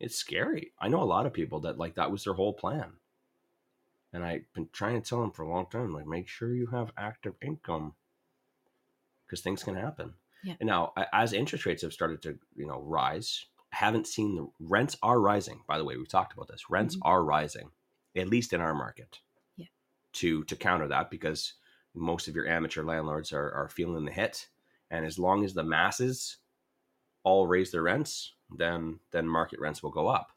It's 0.00 0.16
scary. 0.16 0.72
I 0.78 0.88
know 0.88 1.02
a 1.02 1.04
lot 1.04 1.26
of 1.26 1.34
people 1.34 1.60
that 1.60 1.76
like 1.76 1.96
that 1.96 2.10
was 2.10 2.24
their 2.24 2.32
whole 2.32 2.54
plan. 2.54 2.92
And 4.14 4.24
I've 4.24 4.50
been 4.54 4.68
trying 4.72 5.00
to 5.00 5.08
tell 5.08 5.20
them 5.20 5.30
for 5.30 5.42
a 5.42 5.48
long 5.48 5.66
time, 5.66 5.92
like, 5.92 6.06
make 6.06 6.26
sure 6.26 6.52
you 6.52 6.66
have 6.68 6.90
active 6.96 7.34
income 7.40 7.94
because 9.24 9.40
things 9.40 9.62
can 9.62 9.76
happen. 9.76 10.14
Yeah. 10.42 10.54
And 10.60 10.66
now, 10.68 10.92
as 11.12 11.32
interest 11.32 11.66
rates 11.66 11.82
have 11.82 11.92
started 11.92 12.22
to, 12.22 12.38
you 12.56 12.66
know, 12.66 12.80
rise, 12.80 13.46
I 13.72 13.76
haven't 13.76 14.06
seen 14.06 14.34
the 14.34 14.48
rents 14.58 14.96
are 15.02 15.20
rising. 15.20 15.62
By 15.68 15.78
the 15.78 15.84
way, 15.84 15.96
we've 15.96 16.08
talked 16.08 16.32
about 16.32 16.48
this. 16.48 16.70
Rents 16.70 16.96
Mhm. 16.96 17.00
are 17.02 17.22
rising, 17.24 17.72
at 18.16 18.28
least 18.28 18.52
in 18.52 18.60
our 18.60 18.74
market. 18.74 19.20
Yeah. 19.56 19.66
To 20.14 20.44
to 20.44 20.56
counter 20.56 20.88
that, 20.88 21.10
because 21.10 21.54
most 21.94 22.28
of 22.28 22.34
your 22.34 22.46
amateur 22.46 22.82
landlords 22.84 23.32
are 23.32 23.52
are 23.52 23.68
feeling 23.68 24.04
the 24.04 24.12
hit, 24.12 24.48
and 24.90 25.04
as 25.04 25.18
long 25.18 25.44
as 25.44 25.54
the 25.54 25.62
masses 25.64 26.38
all 27.22 27.46
raise 27.46 27.70
their 27.70 27.82
rents, 27.82 28.34
then 28.50 29.00
then 29.10 29.28
market 29.28 29.60
rents 29.60 29.82
will 29.82 29.90
go 29.90 30.08
up. 30.08 30.32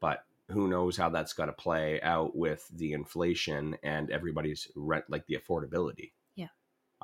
But 0.00 0.26
who 0.50 0.68
knows 0.68 0.96
how 0.98 1.08
that's 1.08 1.32
going 1.32 1.48
to 1.48 1.52
play 1.54 2.00
out 2.02 2.36
with 2.36 2.68
the 2.68 2.92
inflation 2.92 3.78
and 3.82 4.10
everybody's 4.10 4.70
rent, 4.76 5.08
like 5.08 5.26
the 5.26 5.36
affordability. 5.36 6.12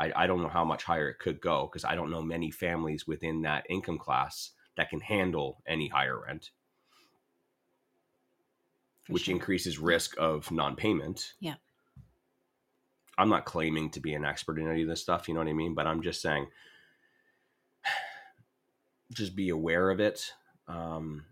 I, 0.01 0.13
I 0.17 0.27
don't 0.27 0.41
know 0.41 0.49
how 0.49 0.65
much 0.65 0.83
higher 0.83 1.11
it 1.11 1.19
could 1.19 1.41
go 1.43 1.69
because 1.71 1.85
I 1.85 1.95
don't 1.95 2.11
know 2.11 2.23
many 2.23 2.51
families 2.51 3.07
within 3.07 3.43
that 3.43 3.67
income 3.69 3.99
class 3.99 4.53
that 4.77 4.89
can 4.89 5.01
handle 5.01 5.63
any 5.67 5.89
higher 5.89 6.19
rent, 6.27 6.51
For 9.05 9.13
which 9.13 9.25
sure. 9.25 9.35
increases 9.35 9.79
risk 9.79 10.15
of 10.19 10.51
non-payment. 10.51 11.35
Yeah. 11.39 11.57
I'm 13.19 13.29
not 13.29 13.45
claiming 13.45 13.91
to 13.91 14.01
be 14.01 14.15
an 14.15 14.25
expert 14.25 14.59
in 14.59 14.71
any 14.71 14.83
of 14.83 14.89
this 14.89 15.03
stuff, 15.03 15.29
you 15.29 15.35
know 15.35 15.41
what 15.41 15.49
I 15.49 15.53
mean? 15.53 15.75
But 15.75 15.87
I'm 15.87 16.03
just 16.03 16.23
saying, 16.23 16.47
just 19.13 19.37
be 19.37 19.51
aware 19.51 19.91
of 19.91 20.01
it. 20.01 20.33
Um, 20.67 21.27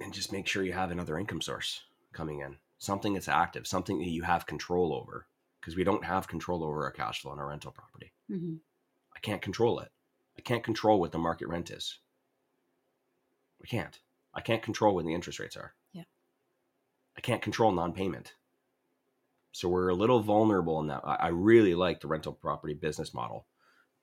and 0.00 0.12
just 0.12 0.32
make 0.32 0.46
sure 0.46 0.62
you 0.62 0.74
have 0.74 0.90
another 0.90 1.18
income 1.18 1.40
source 1.40 1.80
coming 2.12 2.40
in, 2.40 2.56
something 2.76 3.14
that's 3.14 3.28
active, 3.28 3.66
something 3.66 3.98
that 4.00 4.08
you 4.08 4.22
have 4.22 4.46
control 4.46 4.92
over, 4.92 5.26
because 5.60 5.76
we 5.76 5.84
don't 5.84 6.04
have 6.04 6.28
control 6.28 6.62
over 6.64 6.84
our 6.84 6.90
cash 6.90 7.22
flow 7.22 7.32
in 7.32 7.38
our 7.38 7.48
rental 7.48 7.72
property. 7.72 8.12
Mhm. 8.30 8.60
I 9.14 9.20
can't 9.20 9.42
control 9.42 9.80
it. 9.80 9.92
I 10.36 10.40
can't 10.40 10.62
control 10.64 11.00
what 11.00 11.12
the 11.12 11.18
market 11.18 11.48
rent 11.48 11.70
is. 11.70 11.98
I 13.62 13.66
can't. 13.66 14.00
I 14.34 14.40
can't 14.40 14.62
control 14.62 14.94
when 14.94 15.06
the 15.06 15.14
interest 15.14 15.38
rates 15.40 15.56
are. 15.56 15.74
Yeah. 15.92 16.04
I 17.16 17.20
can't 17.20 17.42
control 17.42 17.72
non-payment. 17.72 18.34
So 19.52 19.68
we're 19.68 19.88
a 19.88 19.94
little 19.94 20.20
vulnerable 20.20 20.78
in 20.80 20.86
that. 20.88 21.02
I 21.04 21.14
I 21.16 21.28
really 21.28 21.74
like 21.74 22.00
the 22.00 22.06
rental 22.06 22.32
property 22.32 22.74
business 22.74 23.12
model, 23.12 23.46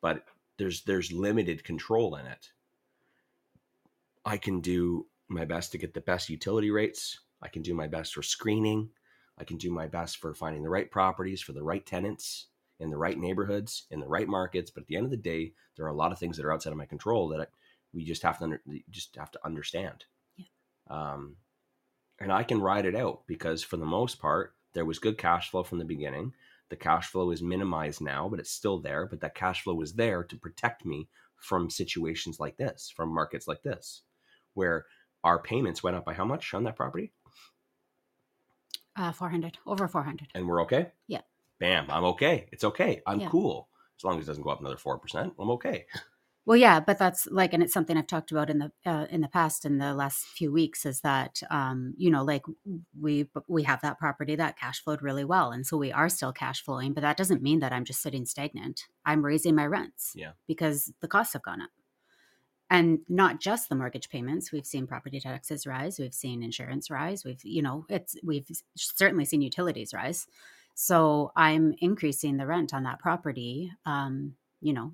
but 0.02 0.26
there's 0.58 0.84
there's 0.84 1.12
limited 1.12 1.64
control 1.64 2.16
in 2.16 2.26
it. 2.26 2.52
I 4.26 4.38
can 4.38 4.60
do 4.60 5.08
my 5.28 5.46
best 5.46 5.72
to 5.72 5.78
get 5.78 5.94
the 5.94 6.02
best 6.02 6.30
utility 6.30 6.72
rates. 6.72 7.20
I 7.42 7.48
can 7.48 7.62
do 7.62 7.74
my 7.74 7.88
best 7.88 8.14
for 8.14 8.24
screening. 8.24 8.90
I 9.38 9.44
can 9.44 9.58
do 9.58 9.72
my 9.72 9.88
best 9.88 10.18
for 10.18 10.34
finding 10.34 10.64
the 10.64 10.70
right 10.70 10.90
properties 10.90 11.42
for 11.42 11.54
the 11.54 11.64
right 11.64 11.86
tenants 11.86 12.48
in 12.80 12.90
the 12.90 12.98
right 12.98 13.18
neighborhoods 13.18 13.86
in 13.92 14.00
the 14.00 14.08
right 14.08 14.28
markets. 14.28 14.72
But 14.72 14.82
at 14.82 14.88
the 14.88 14.96
end 14.96 15.06
of 15.06 15.12
the 15.12 15.18
day, 15.18 15.54
there 15.76 15.86
are 15.86 15.90
a 15.90 15.96
lot 15.96 16.12
of 16.12 16.20
things 16.20 16.38
that 16.38 16.46
are 16.46 16.54
outside 16.54 16.72
of 16.72 16.78
my 16.78 16.86
control 16.86 17.30
that 17.30 17.42
I, 17.42 17.46
we 17.94 18.04
just 18.04 18.24
have 18.24 18.38
to 18.40 18.44
under, 18.44 18.62
just 18.90 19.16
have 19.16 19.32
to 19.32 19.46
understand. 19.46 20.06
Yeah. 20.38 20.46
Um, 20.90 21.38
and 22.20 22.32
I 22.32 22.44
can 22.44 22.62
ride 22.62 22.86
it 22.86 22.96
out 22.96 23.24
because 23.28 23.64
for 23.64 23.78
the 23.78 23.86
most 23.86 24.20
part, 24.20 24.56
there 24.74 24.86
was 24.86 25.00
good 25.00 25.18
cash 25.18 25.50
flow 25.50 25.64
from 25.64 25.80
the 25.80 25.86
beginning. 25.86 26.34
The 26.70 26.76
cash 26.76 27.08
flow 27.08 27.32
is 27.32 27.42
minimized 27.42 28.02
now, 28.02 28.28
but 28.28 28.40
it's 28.40 28.52
still 28.52 28.80
there. 28.80 29.06
But 29.06 29.22
that 29.22 29.36
cash 29.36 29.62
flow 29.64 29.76
was 29.76 29.94
there 29.94 30.24
to 30.24 30.38
protect 30.38 30.86
me 30.86 31.08
from 31.38 31.70
situations 31.70 32.40
like 32.40 32.58
this, 32.58 32.92
from 32.96 33.14
markets 33.14 33.48
like 33.48 33.64
this, 33.64 34.02
where 34.54 34.86
our 35.24 35.42
payments 35.42 35.84
went 35.84 35.96
up 35.96 36.06
by 36.06 36.14
how 36.14 36.26
much 36.26 36.54
on 36.54 36.64
that 36.64 36.76
property? 36.76 37.12
Uh, 38.96 39.12
400, 39.12 39.58
over 39.66 39.88
400. 39.88 40.30
And 40.36 40.48
we're 40.48 40.62
okay? 40.64 40.92
Yeah. 41.08 41.22
Bam, 41.60 41.90
I'm 41.90 42.06
okay. 42.06 42.48
It's 42.52 42.64
okay. 42.64 43.02
I'm 43.06 43.20
Yeah. 43.20 43.30
cool. 43.30 43.70
As 44.00 44.04
long 44.04 44.18
as 44.20 44.26
it 44.26 44.28
doesn't 44.28 44.44
go 44.44 44.50
up 44.52 44.60
another 44.62 44.78
4%, 44.78 45.36
I'm 45.40 45.50
okay. 45.52 45.86
Well, 46.48 46.58
yeah, 46.58 46.80
but 46.80 47.00
that's 47.00 47.26
like, 47.32 47.54
and 47.54 47.64
it's 47.64 47.74
something 47.74 47.98
I've 47.98 48.06
talked 48.06 48.30
about 48.30 48.52
in 48.52 48.60
the 48.60 48.72
uh, 48.86 49.08
in 49.10 49.22
the 49.22 49.28
past 49.28 49.66
in 49.66 49.80
the 49.80 49.96
last 49.96 50.26
few 50.28 50.52
weeks 50.52 50.86
is 50.86 51.02
that, 51.02 51.42
um, 51.50 51.96
you 51.98 52.12
know, 52.12 52.24
like 52.24 52.44
we 53.02 53.28
we 53.48 53.64
have 53.64 53.82
that 53.82 53.98
property 53.98 54.36
that 54.36 54.56
cash 54.60 54.84
flowed 54.84 55.02
really 55.02 55.26
well, 55.26 55.52
and 55.52 55.66
so 55.66 55.76
we 55.76 55.92
are 55.92 56.08
still 56.08 56.32
cash 56.32 56.62
flowing, 56.64 56.94
but 56.94 57.02
that 57.02 57.18
doesn't 57.18 57.42
mean 57.42 57.62
that 57.62 57.74
I'm 57.74 57.84
just 57.84 58.00
sitting 58.04 58.28
stagnant. 58.28 58.82
I'm 59.06 59.26
raising 59.26 59.56
my 59.56 59.66
rents, 59.66 60.12
Yeah. 60.16 60.34
because 60.48 60.94
the 61.02 61.08
costs 61.08 61.34
have 61.34 61.42
gone 61.42 61.62
up, 61.64 61.72
and 62.70 63.00
not 63.08 63.40
just 63.40 63.70
the 63.70 63.76
mortgage 63.76 64.10
payments. 64.10 64.52
We've 64.52 64.66
seen 64.66 64.88
property 64.88 65.20
taxes 65.20 65.68
rise, 65.68 66.00
we've 66.00 66.14
seen 66.14 66.44
insurance 66.44 66.90
rise, 66.90 67.24
we've 67.24 67.44
you 67.44 67.62
know, 67.62 67.86
it's 67.90 68.16
we've 68.24 68.48
certainly 68.76 69.26
seen 69.26 69.42
utilities 69.42 69.94
rise. 69.94 70.28
So 70.74 71.32
I'm 71.36 71.74
increasing 71.80 72.38
the 72.38 72.48
rent 72.48 72.74
on 72.74 72.84
that 72.84 73.00
property. 73.00 73.72
Um, 73.86 74.36
you 74.62 74.74
know, 74.74 74.94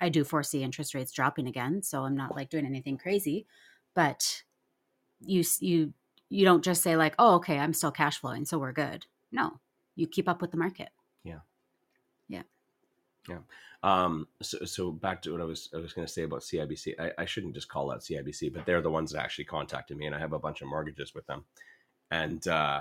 I 0.00 0.08
do 0.08 0.24
foresee 0.24 0.62
interest 0.62 0.94
rates 0.94 1.10
dropping 1.12 1.48
again, 1.48 1.82
so 1.82 2.04
I'm 2.04 2.16
not 2.16 2.36
like 2.36 2.50
doing 2.50 2.66
anything 2.66 2.98
crazy, 2.98 3.46
but 3.94 4.42
you 5.20 5.42
you 5.60 5.94
you 6.28 6.44
don't 6.44 6.64
just 6.64 6.82
say 6.82 6.96
like, 6.96 7.14
"Oh, 7.18 7.36
okay, 7.36 7.58
I'm 7.58 7.72
still 7.72 7.92
cash 7.92 8.18
flowing, 8.20 8.44
so 8.44 8.58
we're 8.58 8.72
good." 8.72 9.06
No. 9.32 9.60
You 9.96 10.06
keep 10.06 10.28
up 10.28 10.42
with 10.42 10.50
the 10.50 10.58
market. 10.58 10.90
Um, 13.82 14.26
so, 14.42 14.64
so 14.64 14.90
back 14.90 15.22
to 15.22 15.32
what 15.32 15.40
I 15.40 15.44
was 15.44 15.68
I 15.74 15.78
was 15.78 15.92
going 15.92 16.06
to 16.06 16.12
say 16.12 16.22
about 16.22 16.40
CIBC. 16.40 16.98
I, 16.98 17.12
I 17.18 17.24
shouldn't 17.24 17.54
just 17.54 17.68
call 17.68 17.92
out 17.92 18.00
CIBC, 18.00 18.52
but 18.52 18.66
they're 18.66 18.80
the 18.82 18.90
ones 18.90 19.12
that 19.12 19.22
actually 19.22 19.44
contacted 19.44 19.96
me, 19.96 20.06
and 20.06 20.14
I 20.14 20.18
have 20.18 20.32
a 20.32 20.38
bunch 20.38 20.62
of 20.62 20.68
mortgages 20.68 21.14
with 21.14 21.26
them, 21.26 21.44
and 22.10 22.46
uh, 22.48 22.80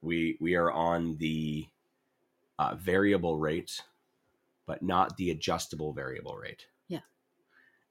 we 0.00 0.36
we 0.40 0.54
are 0.56 0.70
on 0.72 1.16
the 1.18 1.66
uh, 2.58 2.74
variable 2.74 3.38
rate, 3.38 3.82
but 4.66 4.82
not 4.82 5.16
the 5.16 5.30
adjustable 5.30 5.92
variable 5.92 6.36
rate. 6.36 6.66
Yeah. 6.88 7.00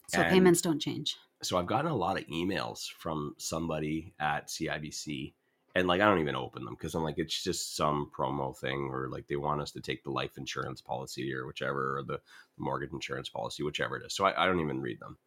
So 0.07 0.21
And- 0.21 0.31
payments 0.31 0.61
don't 0.61 0.79
change. 0.79 1.17
so 1.41 1.57
I've 1.57 1.67
gotten 1.67 1.89
a 1.91 1.95
lot 1.95 2.17
of 2.19 2.25
emails 2.27 2.89
from 2.99 3.35
somebody 3.37 4.13
at 4.19 4.47
CIBC, 4.47 5.33
and 5.75 5.87
like 5.87 6.01
I 6.01 6.05
don't 6.05 6.19
even 6.19 6.35
open 6.35 6.65
them 6.65 6.75
because 6.75 6.95
I'm 6.95 7.03
like 7.03 7.17
it's 7.17 7.43
just 7.43 7.75
some 7.75 8.11
promo 8.17 8.57
thing, 8.57 8.89
or 8.91 9.07
like 9.09 9.27
they 9.27 9.35
want 9.35 9.61
us 9.61 9.71
to 9.71 9.81
take 9.81 10.03
the 10.03 10.11
life 10.11 10.37
insurance 10.37 10.81
policy 10.81 11.33
or 11.33 11.45
whichever, 11.45 11.97
or 11.97 12.03
the 12.03 12.19
mortgage 12.57 12.91
insurance 12.91 13.29
policy, 13.29 13.63
whichever 13.63 13.97
it 13.97 14.05
is. 14.05 14.13
So 14.13 14.25
I, 14.25 14.43
I 14.43 14.45
don't 14.45 14.59
even 14.59 14.81
read 14.81 14.99
them. 14.99 15.17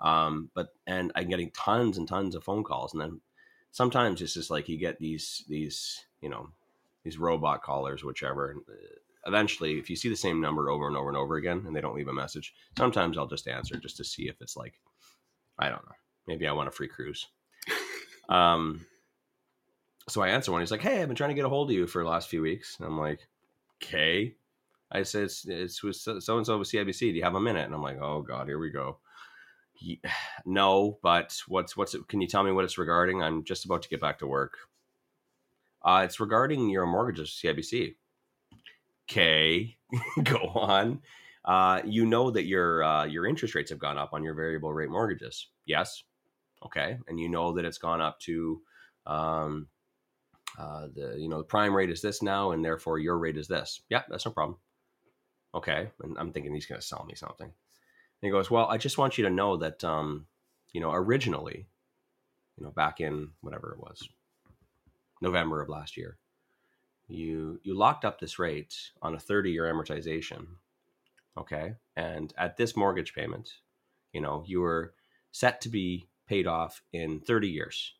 Um, 0.00 0.50
but 0.54 0.68
and 0.86 1.12
I'm 1.14 1.28
getting 1.28 1.50
tons 1.50 1.98
and 1.98 2.08
tons 2.08 2.34
of 2.34 2.44
phone 2.44 2.64
calls, 2.64 2.92
and 2.92 3.02
then 3.02 3.20
sometimes 3.70 4.22
it's 4.22 4.34
just 4.34 4.50
like 4.50 4.68
you 4.68 4.78
get 4.78 4.98
these 4.98 5.44
these 5.48 6.00
you 6.22 6.28
know 6.28 6.48
these 7.04 7.18
robot 7.18 7.62
callers, 7.62 8.02
whichever. 8.02 8.52
And 8.52 8.60
uh, 8.68 8.72
eventually, 9.26 9.78
if 9.78 9.90
you 9.90 9.96
see 9.96 10.08
the 10.08 10.16
same 10.16 10.40
number 10.40 10.70
over 10.70 10.86
and 10.86 10.96
over 10.96 11.08
and 11.08 11.16
over 11.16 11.36
again, 11.36 11.64
and 11.66 11.76
they 11.76 11.80
don't 11.82 11.94
leave 11.94 12.08
a 12.08 12.12
message, 12.12 12.54
sometimes 12.78 13.18
I'll 13.18 13.26
just 13.26 13.48
answer 13.48 13.76
just 13.76 13.98
to 13.98 14.04
see 14.04 14.28
if 14.28 14.40
it's 14.40 14.56
like 14.56 14.74
I 15.58 15.68
don't 15.68 15.84
know. 15.84 15.94
Maybe 16.26 16.46
I 16.46 16.52
want 16.52 16.68
a 16.68 16.72
free 16.72 16.88
cruise. 16.88 17.26
Um, 18.28 18.86
so 20.10 20.22
I 20.22 20.28
answer 20.28 20.52
one. 20.52 20.60
He's 20.60 20.70
like, 20.70 20.82
"Hey, 20.82 21.00
I've 21.02 21.08
been 21.08 21.16
trying 21.16 21.30
to 21.30 21.34
get 21.34 21.44
a 21.44 21.48
hold 21.48 21.70
of 21.70 21.76
you 21.76 21.86
for 21.86 22.02
the 22.02 22.08
last 22.10 22.28
few 22.28 22.42
weeks." 22.42 22.76
And 22.78 22.86
I'm 22.86 22.98
like, 22.98 23.26
"Okay." 23.82 24.36
I 24.92 25.02
said, 25.04 25.24
"It's 25.24 25.46
it's 25.46 25.82
with 25.82 25.96
so 25.96 26.36
and 26.36 26.46
so 26.46 26.58
with 26.58 26.68
CIBC. 26.68 27.00
Do 27.00 27.16
you 27.16 27.22
have 27.24 27.34
a 27.36 27.40
minute?" 27.40 27.66
And 27.66 27.74
I'm 27.74 27.82
like, 27.82 27.98
"Oh 28.00 28.22
God, 28.22 28.48
here 28.48 28.58
we 28.58 28.70
go." 28.70 28.98
Ye- 29.78 30.00
No, 30.46 30.98
but 31.02 31.36
what's 31.48 31.76
what's 31.76 31.94
it? 31.94 32.08
Can 32.08 32.20
you 32.20 32.26
tell 32.28 32.42
me 32.42 32.52
what 32.52 32.64
it's 32.64 32.78
regarding? 32.78 33.22
I'm 33.22 33.44
just 33.44 33.64
about 33.64 33.82
to 33.82 33.88
get 33.88 34.00
back 34.00 34.18
to 34.20 34.26
work. 34.26 34.58
Uh, 35.82 36.02
it's 36.04 36.20
regarding 36.20 36.68
your 36.68 36.86
mortgages, 36.86 37.30
CIBC. 37.42 37.96
Okay, 39.10 39.76
go 40.24 40.38
on. 40.54 41.00
Uh, 41.44 41.80
you 41.84 42.04
know 42.06 42.30
that 42.30 42.44
your 42.44 42.84
uh, 42.84 43.04
your 43.06 43.26
interest 43.26 43.54
rates 43.54 43.70
have 43.70 43.78
gone 43.78 43.98
up 43.98 44.10
on 44.12 44.22
your 44.22 44.34
variable 44.34 44.72
rate 44.72 44.90
mortgages. 44.90 45.48
Yes. 45.66 46.02
Okay, 46.64 46.98
and 47.08 47.18
you 47.18 47.28
know 47.28 47.52
that 47.52 47.64
it's 47.64 47.78
gone 47.78 48.02
up 48.02 48.20
to 48.20 48.60
um, 49.06 49.68
uh, 50.58 50.88
the 50.94 51.16
you 51.18 51.28
know 51.28 51.38
the 51.38 51.44
prime 51.44 51.74
rate 51.74 51.90
is 51.90 52.02
this 52.02 52.22
now, 52.22 52.52
and 52.52 52.64
therefore 52.64 52.98
your 52.98 53.18
rate 53.18 53.36
is 53.36 53.48
this. 53.48 53.82
Yeah, 53.88 54.02
that's 54.08 54.26
no 54.26 54.32
problem. 54.32 54.58
Okay, 55.54 55.90
and 56.02 56.16
I'm 56.18 56.32
thinking 56.32 56.54
he's 56.54 56.66
going 56.66 56.80
to 56.80 56.86
sell 56.86 57.04
me 57.08 57.14
something. 57.14 57.46
And 57.46 58.28
he 58.28 58.30
goes, 58.30 58.50
"Well, 58.50 58.66
I 58.66 58.78
just 58.78 58.98
want 58.98 59.18
you 59.18 59.24
to 59.24 59.30
know 59.30 59.56
that 59.58 59.82
um, 59.84 60.26
you 60.72 60.80
know 60.80 60.92
originally, 60.92 61.66
you 62.56 62.64
know 62.64 62.70
back 62.70 63.00
in 63.00 63.30
whatever 63.40 63.72
it 63.72 63.80
was, 63.80 64.08
November 65.20 65.60
of 65.62 65.68
last 65.68 65.96
year, 65.96 66.18
you 67.10 67.60
you 67.62 67.74
locked 67.74 68.04
up 68.04 68.20
this 68.20 68.38
rate 68.38 68.74
on 69.02 69.14
a 69.14 69.20
30 69.20 69.50
year 69.50 69.64
amortization 69.64 70.46
okay 71.36 71.74
and 71.96 72.32
at 72.38 72.56
this 72.56 72.76
mortgage 72.76 73.14
payment 73.14 73.50
you 74.12 74.20
know 74.20 74.44
you 74.46 74.60
were 74.60 74.94
set 75.32 75.60
to 75.60 75.68
be 75.68 76.06
paid 76.28 76.46
off 76.46 76.82
in 76.92 77.20
30 77.20 77.48
years 77.48 77.94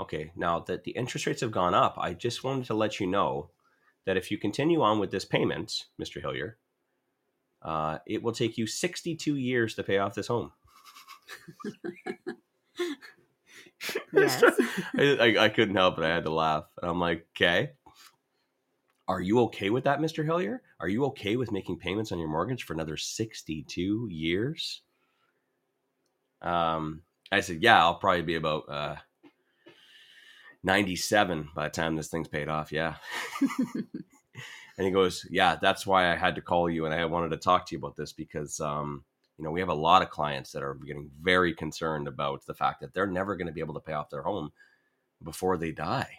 okay 0.00 0.32
now 0.36 0.60
that 0.60 0.84
the 0.84 0.92
interest 0.92 1.26
rates 1.26 1.40
have 1.40 1.50
gone 1.50 1.74
up 1.74 1.96
i 1.98 2.12
just 2.12 2.44
wanted 2.44 2.64
to 2.64 2.74
let 2.74 3.00
you 3.00 3.06
know 3.06 3.50
that 4.04 4.16
if 4.16 4.30
you 4.30 4.38
continue 4.38 4.82
on 4.82 4.98
with 4.98 5.10
this 5.10 5.24
payment 5.24 5.84
mr 6.00 6.20
hillier 6.20 6.58
uh, 7.62 7.98
it 8.06 8.22
will 8.22 8.32
take 8.32 8.58
you 8.58 8.66
62 8.66 9.34
years 9.34 9.74
to 9.74 9.82
pay 9.82 9.98
off 9.98 10.14
this 10.14 10.28
home 10.28 10.52
Yes. 14.12 14.42
I, 14.98 15.34
I, 15.38 15.44
I 15.44 15.48
couldn't 15.48 15.76
help 15.76 15.98
it. 15.98 16.04
I 16.04 16.14
had 16.14 16.24
to 16.24 16.32
laugh. 16.32 16.64
And 16.80 16.90
I'm 16.90 17.00
like, 17.00 17.26
okay. 17.36 17.72
Are 19.08 19.20
you 19.20 19.40
okay 19.42 19.70
with 19.70 19.84
that, 19.84 20.00
Mr. 20.00 20.24
Hillier? 20.24 20.62
Are 20.80 20.88
you 20.88 21.04
okay 21.06 21.36
with 21.36 21.52
making 21.52 21.78
payments 21.78 22.10
on 22.10 22.18
your 22.18 22.28
mortgage 22.28 22.64
for 22.64 22.72
another 22.72 22.96
62 22.96 24.08
years? 24.10 24.82
Um, 26.42 27.02
I 27.30 27.40
said, 27.40 27.62
yeah, 27.62 27.80
I'll 27.80 27.96
probably 27.96 28.22
be 28.22 28.34
about 28.34 28.68
uh, 28.68 28.96
97 30.62 31.48
by 31.54 31.64
the 31.64 31.70
time 31.70 31.96
this 31.96 32.08
thing's 32.08 32.28
paid 32.28 32.48
off. 32.48 32.72
Yeah. 32.72 32.96
and 34.78 34.86
he 34.86 34.90
goes, 34.90 35.26
yeah, 35.30 35.56
that's 35.60 35.86
why 35.86 36.12
I 36.12 36.16
had 36.16 36.34
to 36.36 36.40
call 36.40 36.68
you 36.68 36.84
and 36.84 36.94
I 36.94 37.04
wanted 37.04 37.30
to 37.30 37.36
talk 37.36 37.66
to 37.66 37.74
you 37.74 37.78
about 37.78 37.96
this 37.96 38.12
because, 38.12 38.60
um, 38.60 39.04
you 39.38 39.44
know, 39.44 39.50
we 39.50 39.60
have 39.60 39.68
a 39.68 39.74
lot 39.74 40.02
of 40.02 40.10
clients 40.10 40.52
that 40.52 40.62
are 40.62 40.74
getting 40.74 41.10
very 41.20 41.54
concerned 41.54 42.08
about 42.08 42.44
the 42.46 42.54
fact 42.54 42.80
that 42.80 42.94
they're 42.94 43.06
never 43.06 43.36
going 43.36 43.48
to 43.48 43.52
be 43.52 43.60
able 43.60 43.74
to 43.74 43.80
pay 43.80 43.92
off 43.92 44.10
their 44.10 44.22
home 44.22 44.50
before 45.22 45.56
they 45.56 45.72
die. 45.72 46.10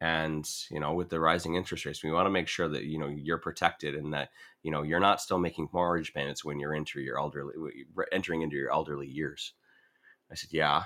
And, 0.00 0.46
you 0.70 0.78
know, 0.78 0.92
with 0.92 1.08
the 1.08 1.20
rising 1.20 1.54
interest 1.54 1.86
rates, 1.86 2.04
we 2.04 2.12
want 2.12 2.26
to 2.26 2.30
make 2.30 2.48
sure 2.48 2.68
that, 2.68 2.84
you 2.84 2.98
know, 2.98 3.08
you're 3.08 3.38
protected 3.38 3.94
and 3.94 4.12
that, 4.12 4.28
you 4.62 4.70
know, 4.70 4.82
you're 4.82 5.00
not 5.00 5.22
still 5.22 5.38
making 5.38 5.70
mortgage 5.72 6.12
payments 6.12 6.44
when 6.44 6.60
you're 6.60 6.74
into 6.74 7.00
your 7.00 7.18
elderly, 7.18 7.54
entering 8.12 8.42
into 8.42 8.56
your 8.56 8.70
elderly 8.70 9.06
years. 9.06 9.54
I 10.30 10.34
said, 10.34 10.52
yeah. 10.52 10.82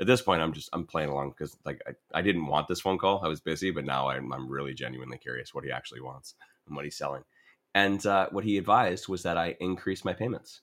At 0.00 0.06
this 0.06 0.22
point, 0.22 0.42
I'm 0.42 0.52
just, 0.52 0.68
I'm 0.72 0.86
playing 0.86 1.10
along 1.10 1.30
because 1.30 1.56
like 1.64 1.80
I, 1.86 2.18
I 2.18 2.22
didn't 2.22 2.46
want 2.46 2.68
this 2.68 2.80
phone 2.80 2.98
call. 2.98 3.24
I 3.24 3.28
was 3.28 3.40
busy, 3.40 3.70
but 3.70 3.84
now 3.84 4.08
I'm, 4.08 4.32
I'm 4.32 4.48
really 4.48 4.74
genuinely 4.74 5.18
curious 5.18 5.54
what 5.54 5.64
he 5.64 5.70
actually 5.70 6.00
wants 6.00 6.34
and 6.66 6.76
what 6.76 6.84
he's 6.84 6.96
selling. 6.96 7.22
And 7.74 8.04
uh, 8.04 8.28
what 8.30 8.44
he 8.44 8.58
advised 8.58 9.08
was 9.08 9.22
that 9.22 9.36
I 9.36 9.56
increase 9.60 10.04
my 10.04 10.12
payments. 10.12 10.60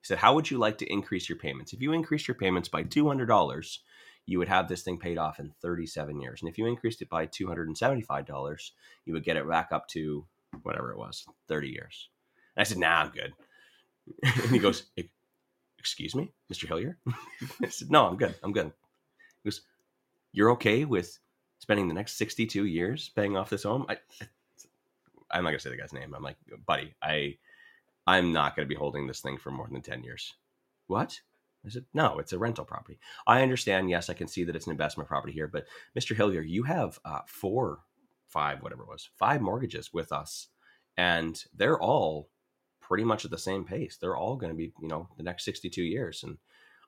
He 0.00 0.06
said, 0.06 0.18
How 0.18 0.34
would 0.34 0.50
you 0.50 0.58
like 0.58 0.78
to 0.78 0.92
increase 0.92 1.28
your 1.28 1.38
payments? 1.38 1.72
If 1.72 1.80
you 1.80 1.92
increase 1.92 2.28
your 2.28 2.34
payments 2.34 2.68
by 2.68 2.84
$200, 2.84 3.78
you 4.26 4.38
would 4.38 4.48
have 4.48 4.68
this 4.68 4.82
thing 4.82 4.98
paid 4.98 5.18
off 5.18 5.38
in 5.38 5.52
37 5.62 6.20
years. 6.20 6.40
And 6.42 6.48
if 6.48 6.58
you 6.58 6.66
increased 6.66 7.02
it 7.02 7.08
by 7.08 7.26
$275, 7.26 8.70
you 9.04 9.12
would 9.12 9.24
get 9.24 9.36
it 9.36 9.48
back 9.48 9.68
up 9.72 9.88
to 9.88 10.26
whatever 10.62 10.92
it 10.92 10.98
was, 10.98 11.24
30 11.48 11.68
years. 11.68 12.08
And 12.56 12.62
I 12.62 12.64
said, 12.64 12.78
Nah, 12.78 13.02
I'm 13.02 13.10
good. 13.10 13.32
and 14.22 14.50
he 14.52 14.58
goes, 14.58 14.84
Excuse 15.84 16.14
me, 16.14 16.32
Mr. 16.50 16.66
Hillier? 16.66 16.96
I 17.62 17.68
said, 17.68 17.90
No, 17.90 18.06
I'm 18.06 18.16
good. 18.16 18.34
I'm 18.42 18.52
good. 18.52 18.72
He 19.42 19.50
goes, 19.50 19.60
You're 20.32 20.52
okay 20.52 20.86
with 20.86 21.18
spending 21.58 21.88
the 21.88 21.94
next 21.94 22.16
62 22.16 22.64
years 22.64 23.10
paying 23.14 23.36
off 23.36 23.50
this 23.50 23.64
home? 23.64 23.84
I, 23.86 23.98
I'm 25.30 25.44
not 25.44 25.50
gonna 25.50 25.60
say 25.60 25.68
the 25.68 25.76
guy's 25.76 25.92
name. 25.92 26.14
I'm 26.14 26.22
like, 26.22 26.38
buddy, 26.66 26.94
I 27.02 27.36
I'm 28.06 28.32
not 28.32 28.56
gonna 28.56 28.66
be 28.66 28.74
holding 28.74 29.06
this 29.06 29.20
thing 29.20 29.36
for 29.36 29.50
more 29.50 29.68
than 29.70 29.82
10 29.82 30.04
years. 30.04 30.32
What? 30.86 31.20
I 31.66 31.68
said, 31.68 31.84
no, 31.92 32.18
it's 32.18 32.32
a 32.32 32.38
rental 32.38 32.64
property. 32.64 32.98
I 33.26 33.42
understand. 33.42 33.90
Yes, 33.90 34.08
I 34.08 34.14
can 34.14 34.26
see 34.26 34.44
that 34.44 34.56
it's 34.56 34.66
an 34.66 34.72
investment 34.72 35.06
property 35.06 35.34
here, 35.34 35.48
but 35.48 35.66
Mr. 35.98 36.16
Hillier, 36.16 36.40
you 36.40 36.62
have 36.62 36.98
uh, 37.04 37.20
four, 37.26 37.80
five, 38.26 38.62
whatever 38.62 38.84
it 38.84 38.88
was, 38.88 39.10
five 39.18 39.42
mortgages 39.42 39.92
with 39.92 40.12
us, 40.12 40.48
and 40.96 41.44
they're 41.54 41.78
all 41.78 42.30
pretty 42.86 43.04
much 43.04 43.24
at 43.24 43.30
the 43.30 43.38
same 43.38 43.64
pace. 43.64 43.96
They're 43.96 44.16
all 44.16 44.36
going 44.36 44.52
to 44.52 44.56
be, 44.56 44.72
you 44.80 44.88
know, 44.88 45.08
the 45.16 45.22
next 45.22 45.44
62 45.44 45.82
years. 45.82 46.22
And 46.22 46.38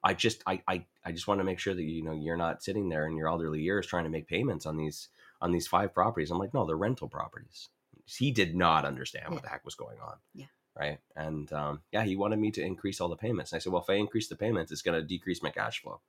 I 0.05 0.15
just, 0.15 0.43
I, 0.47 0.63
I, 0.69 0.85
I 1.05 1.13
just 1.13 1.27
want 1.27 1.41
to 1.41 1.45
make 1.45 1.59
sure 1.59 1.75
that 1.75 1.83
you 1.83 2.03
know 2.03 2.13
you're 2.13 2.37
not 2.37 2.63
sitting 2.63 2.89
there 2.89 3.07
in 3.07 3.17
your 3.17 3.29
elderly 3.29 3.61
years 3.61 3.87
trying 3.87 4.05
to 4.05 4.11
make 4.11 4.29
payments 4.29 4.67
on 4.67 4.77
these 4.77 5.09
on 5.41 5.53
these 5.53 5.67
five 5.67 5.93
properties. 5.93 6.31
I'm 6.31 6.39
like, 6.39 6.55
no, 6.55 6.65
they're 6.65 6.77
rental 6.77 7.09
properties 7.09 7.69
he 8.07 8.31
did 8.31 8.55
not 8.55 8.85
understand 8.85 9.33
what 9.33 9.43
the 9.43 9.49
heck 9.49 9.65
was 9.65 9.75
going 9.75 9.99
on. 10.01 10.15
Yeah. 10.35 10.47
Right. 10.79 10.99
And 11.17 11.51
um, 11.53 11.81
yeah, 11.91 12.05
he 12.05 12.17
wanted 12.17 12.39
me 12.39 12.51
to 12.53 12.63
increase 12.63 13.01
all 13.01 13.09
the 13.09 13.17
payments. 13.17 13.53
And 13.53 13.57
I 13.57 13.61
said, 13.61 13.73
well, 13.73 13.83
if 13.83 13.91
I 13.91 13.95
increase 13.95 14.29
the 14.29 14.37
payments, 14.37 14.71
it's 14.71 14.83
going 14.83 15.01
to 15.01 15.07
decrease 15.07 15.43
my 15.43 15.51
cash 15.51 15.81
flow. 15.81 16.01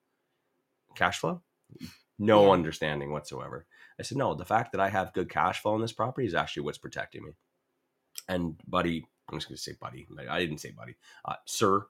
Cash 0.95 1.19
flow? 1.19 1.41
No 2.19 2.45
yeah. 2.45 2.51
understanding 2.51 3.11
whatsoever. 3.11 3.65
I 3.99 4.03
said, 4.03 4.17
no, 4.17 4.35
the 4.35 4.45
fact 4.45 4.73
that 4.73 4.81
I 4.81 4.89
have 4.89 5.13
good 5.13 5.29
cash 5.29 5.61
flow 5.61 5.73
on 5.73 5.81
this 5.81 5.93
property 5.93 6.27
is 6.27 6.35
actually 6.35 6.63
what's 6.63 6.77
protecting 6.77 7.23
me. 7.23 7.31
And 8.27 8.55
buddy, 8.67 9.05
I'm 9.29 9.37
just 9.37 9.49
going 9.49 9.57
to 9.57 9.61
say 9.61 9.73
buddy. 9.79 10.07
I 10.29 10.39
didn't 10.39 10.59
say 10.59 10.71
buddy. 10.71 10.95
Uh, 11.25 11.35
sir, 11.45 11.85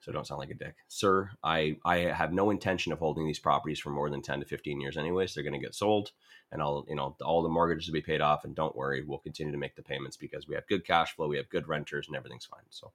so 0.00 0.12
don't 0.12 0.26
sound 0.26 0.38
like 0.38 0.50
a 0.50 0.54
dick, 0.54 0.76
sir. 0.88 1.30
I 1.42 1.76
I 1.84 1.98
have 1.98 2.32
no 2.32 2.50
intention 2.50 2.92
of 2.92 2.98
holding 2.98 3.26
these 3.26 3.38
properties 3.38 3.78
for 3.78 3.90
more 3.90 4.10
than 4.10 4.22
ten 4.22 4.40
to 4.40 4.46
fifteen 4.46 4.80
years. 4.80 4.96
Anyways, 4.96 5.34
they're 5.34 5.42
going 5.42 5.58
to 5.58 5.64
get 5.64 5.74
sold, 5.74 6.12
and 6.52 6.62
I'll 6.62 6.84
you 6.88 6.96
know 6.96 7.16
all 7.22 7.42
the 7.42 7.48
mortgages 7.48 7.88
will 7.88 7.94
be 7.94 8.02
paid 8.02 8.20
off, 8.20 8.44
and 8.44 8.54
don't 8.54 8.76
worry, 8.76 9.02
we'll 9.04 9.18
continue 9.18 9.52
to 9.52 9.58
make 9.58 9.76
the 9.76 9.82
payments 9.82 10.16
because 10.16 10.48
we 10.48 10.54
have 10.54 10.68
good 10.68 10.86
cash 10.86 11.14
flow, 11.14 11.28
we 11.28 11.36
have 11.36 11.48
good 11.48 11.68
renters, 11.68 12.06
and 12.06 12.16
everything's 12.16 12.44
fine. 12.46 12.64
So, 12.70 12.92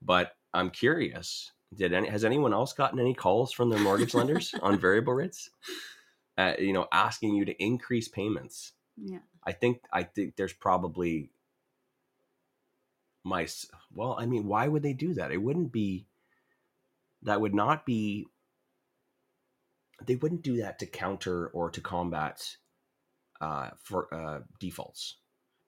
but 0.00 0.36
I'm 0.54 0.70
curious. 0.70 1.52
Did 1.74 1.92
any 1.92 2.08
has 2.08 2.24
anyone 2.24 2.52
else 2.52 2.72
gotten 2.72 3.00
any 3.00 3.14
calls 3.14 3.52
from 3.52 3.70
their 3.70 3.80
mortgage 3.80 4.14
lenders 4.14 4.54
on 4.62 4.78
variable 4.78 5.14
rates? 5.14 5.50
Uh, 6.38 6.52
you 6.58 6.72
know, 6.72 6.86
asking 6.92 7.34
you 7.34 7.44
to 7.44 7.62
increase 7.62 8.08
payments. 8.08 8.72
Yeah. 8.96 9.18
I 9.44 9.52
think 9.52 9.80
I 9.92 10.04
think 10.04 10.36
there's 10.36 10.52
probably 10.52 11.30
my 13.26 13.46
well, 13.92 14.16
I 14.18 14.24
mean, 14.26 14.46
why 14.46 14.68
would 14.68 14.84
they 14.84 14.92
do 14.92 15.14
that? 15.14 15.32
It 15.32 15.42
wouldn't 15.42 15.72
be 15.72 16.06
that 17.22 17.40
would 17.40 17.54
not 17.54 17.84
be 17.84 18.26
they 20.06 20.14
wouldn't 20.14 20.42
do 20.42 20.58
that 20.58 20.78
to 20.78 20.86
counter 20.86 21.48
or 21.48 21.70
to 21.70 21.80
combat 21.80 22.56
uh, 23.40 23.70
for 23.82 24.14
uh, 24.14 24.40
defaults 24.60 25.16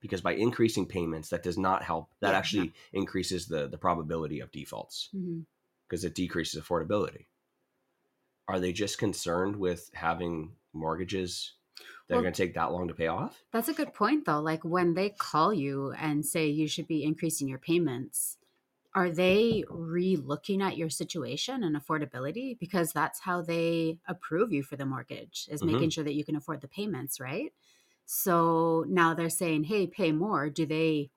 because 0.00 0.20
by 0.20 0.34
increasing 0.34 0.86
payments 0.86 1.30
that 1.30 1.42
does 1.42 1.58
not 1.58 1.82
help 1.82 2.10
that 2.20 2.30
yeah, 2.30 2.38
actually 2.38 2.72
increases 2.92 3.46
the 3.46 3.66
the 3.66 3.78
probability 3.78 4.40
of 4.40 4.52
defaults 4.52 5.08
because 5.12 6.00
mm-hmm. 6.00 6.06
it 6.06 6.14
decreases 6.14 6.62
affordability 6.62 7.26
are 8.46 8.60
they 8.60 8.72
just 8.72 8.98
concerned 8.98 9.56
with 9.56 9.90
having 9.94 10.52
mortgages 10.72 11.54
that 12.08 12.14
well, 12.14 12.20
are 12.20 12.22
going 12.22 12.34
to 12.34 12.42
take 12.42 12.54
that 12.54 12.72
long 12.72 12.88
to 12.88 12.94
pay 12.94 13.06
off? 13.06 13.42
That's 13.52 13.68
a 13.68 13.74
good 13.74 13.92
point 13.92 14.24
though 14.24 14.40
like 14.40 14.64
when 14.64 14.94
they 14.94 15.10
call 15.10 15.52
you 15.52 15.92
and 15.92 16.24
say 16.24 16.48
you 16.48 16.66
should 16.66 16.88
be 16.88 17.04
increasing 17.04 17.48
your 17.48 17.58
payments 17.58 18.38
are 18.94 19.10
they 19.10 19.64
re-looking 19.70 20.62
at 20.62 20.78
your 20.78 20.90
situation 20.90 21.62
and 21.62 21.76
affordability? 21.76 22.58
Because 22.58 22.92
that's 22.92 23.20
how 23.20 23.42
they 23.42 23.98
approve 24.08 24.52
you 24.52 24.62
for 24.62 24.76
the 24.76 24.86
mortgage 24.86 25.46
is 25.50 25.60
mm-hmm. 25.60 25.72
making 25.72 25.90
sure 25.90 26.04
that 26.04 26.14
you 26.14 26.24
can 26.24 26.34
afford 26.36 26.62
the 26.62 26.68
payments 26.68 27.20
right? 27.20 27.52
So 28.06 28.84
now 28.88 29.14
they're 29.14 29.28
saying 29.28 29.64
hey 29.64 29.86
pay 29.86 30.12
more 30.12 30.48
do 30.48 30.66
they 30.66 31.10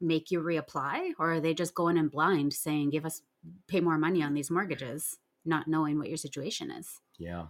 make 0.00 0.30
you 0.30 0.40
reapply 0.40 1.12
or 1.18 1.32
are 1.32 1.40
they 1.40 1.54
just 1.54 1.74
going 1.74 1.96
in 1.96 2.08
blind 2.08 2.52
saying 2.52 2.90
give 2.90 3.04
us 3.04 3.22
pay 3.66 3.80
more 3.80 3.98
money 3.98 4.22
on 4.22 4.34
these 4.34 4.50
mortgages 4.50 5.18
not 5.44 5.66
knowing 5.66 5.98
what 5.98 6.08
your 6.08 6.18
situation 6.18 6.70
is? 6.70 7.00
Yeah. 7.18 7.46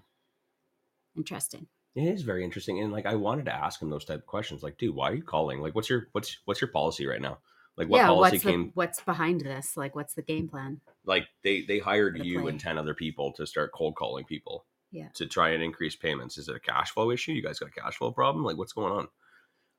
Interesting 1.17 1.67
it 1.95 2.03
is 2.03 2.23
very 2.23 2.45
interesting 2.45 2.81
and 2.81 2.93
like 2.93 3.07
i 3.07 3.15
wanted 3.15 3.45
to 3.45 3.55
ask 3.55 3.81
him 3.81 3.91
those 3.91 4.05
type 4.05 4.21
of 4.21 4.27
questions 4.27 4.63
like 4.63 4.77
dude 4.79 4.95
why 4.95 5.11
are 5.11 5.15
you 5.15 5.23
calling 5.23 5.61
like 5.61 5.75
what's 5.75 5.91
your 5.91 6.09
what's 6.13 6.39
what's 6.45 6.61
your 6.61 6.71
policy 6.71 7.07
right 7.07 7.21
now 7.21 7.39
like 7.79 7.89
what 7.89 7.99
yeah, 7.99 8.07
policy 8.09 8.35
what's 8.35 8.45
came? 8.45 8.65
The, 8.65 8.71
what's 8.75 9.01
behind 9.01 9.41
this? 9.41 9.77
Like, 9.77 9.95
what's 9.95 10.15
the 10.15 10.23
game 10.23 10.49
plan? 10.49 10.81
Like 11.07 11.29
they 11.45 11.63
they 11.63 11.79
hired 11.79 12.17
the 12.17 12.27
you 12.27 12.41
play. 12.41 12.51
and 12.51 12.61
ten 12.61 12.77
other 12.77 12.93
people 12.93 13.33
to 13.35 13.47
start 13.47 13.73
cold 13.73 13.95
calling 13.95 14.25
people. 14.25 14.67
Yeah. 14.91 15.09
To 15.15 15.27
try 15.27 15.51
and 15.51 15.63
increase 15.63 15.95
payments. 15.95 16.39
Is 16.39 16.49
it 16.49 16.57
a 16.57 16.61
cash 16.61 16.91
flow 16.91 17.13
issue? 17.13 17.33
You 17.33 17.43
guys 17.43 17.61
got 17.61 17.69
a 17.69 17.81
cash 17.81 17.97
flow 17.97 18.11
problem? 18.11 18.45
Like, 18.45 18.57
what's 18.57 18.73
going 18.73 18.93
on? 18.93 19.09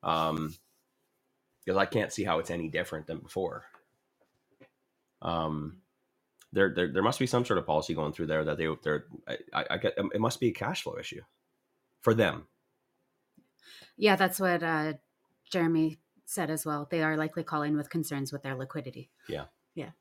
Um, 0.02 0.56
because 1.66 1.78
I 1.78 1.86
can't 1.86 2.14
see 2.14 2.24
how 2.24 2.40
it's 2.40 2.52
any 2.52 2.70
different 2.70 3.06
than 3.06 3.18
before. 3.18 3.66
Um, 5.22 5.82
there, 6.54 6.74
there, 6.74 6.88
there 6.94 7.04
must 7.04 7.20
be 7.20 7.28
some 7.28 7.44
sort 7.44 7.60
of 7.60 7.66
policy 7.66 7.94
going 7.94 8.14
through 8.14 8.28
there 8.28 8.46
that 8.46 8.58
they, 8.58 8.68
they're, 8.82 9.06
I, 9.54 9.66
I 9.72 9.78
get, 9.78 9.96
it 9.98 10.22
must 10.22 10.40
be 10.40 10.48
a 10.48 10.54
cash 10.54 10.84
flow 10.84 10.98
issue 10.98 11.22
for 12.02 12.14
them. 12.14 12.48
Yeah, 13.98 14.16
that's 14.16 14.40
what 14.40 14.64
uh, 14.64 14.94
Jeremy 15.52 16.00
said 16.26 16.50
as 16.50 16.66
well. 16.66 16.88
They 16.90 17.04
are 17.04 17.18
likely 17.18 17.44
calling 17.44 17.76
with 17.76 17.90
concerns 17.90 18.32
with 18.32 18.44
their 18.44 18.56
liquidity. 18.56 19.10
Yeah. 19.28 19.46
Yeah. 19.76 19.92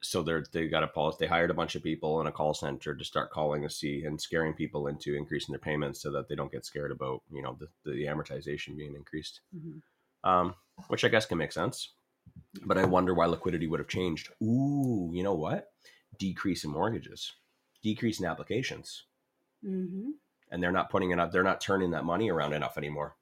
So 0.00 0.22
they're 0.22 0.44
they 0.52 0.68
got 0.68 0.82
a 0.82 0.88
policy. 0.88 1.18
They 1.20 1.26
hired 1.26 1.50
a 1.50 1.54
bunch 1.54 1.74
of 1.74 1.82
people 1.82 2.20
in 2.20 2.26
a 2.26 2.32
call 2.32 2.54
center 2.54 2.94
to 2.94 3.04
start 3.04 3.30
calling 3.30 3.62
to 3.62 3.70
see 3.70 4.04
and 4.04 4.20
scaring 4.20 4.54
people 4.54 4.86
into 4.86 5.16
increasing 5.16 5.52
their 5.52 5.60
payments 5.60 6.02
so 6.02 6.12
that 6.12 6.28
they 6.28 6.34
don't 6.34 6.52
get 6.52 6.64
scared 6.64 6.92
about 6.92 7.22
you 7.32 7.42
know 7.42 7.56
the, 7.58 7.68
the 7.90 8.04
amortization 8.04 8.76
being 8.76 8.94
increased. 8.94 9.40
Mm-hmm. 9.56 9.78
Um, 10.28 10.54
which 10.88 11.04
I 11.04 11.08
guess 11.08 11.26
can 11.26 11.38
make 11.38 11.52
sense. 11.52 11.92
But 12.64 12.78
I 12.78 12.84
wonder 12.84 13.14
why 13.14 13.26
liquidity 13.26 13.66
would 13.66 13.80
have 13.80 13.88
changed. 13.88 14.30
Ooh, 14.42 15.10
you 15.12 15.22
know 15.22 15.34
what? 15.34 15.70
Decrease 16.18 16.64
in 16.64 16.70
mortgages, 16.70 17.32
decrease 17.82 18.20
in 18.20 18.26
applications. 18.26 19.04
Mm-hmm. 19.64 20.10
And 20.50 20.62
they're 20.62 20.72
not 20.72 20.90
putting 20.90 21.10
it 21.10 21.18
up. 21.18 21.32
They're 21.32 21.42
not 21.42 21.60
turning 21.60 21.90
that 21.92 22.04
money 22.04 22.30
around 22.30 22.52
enough 22.52 22.78
anymore. 22.78 23.16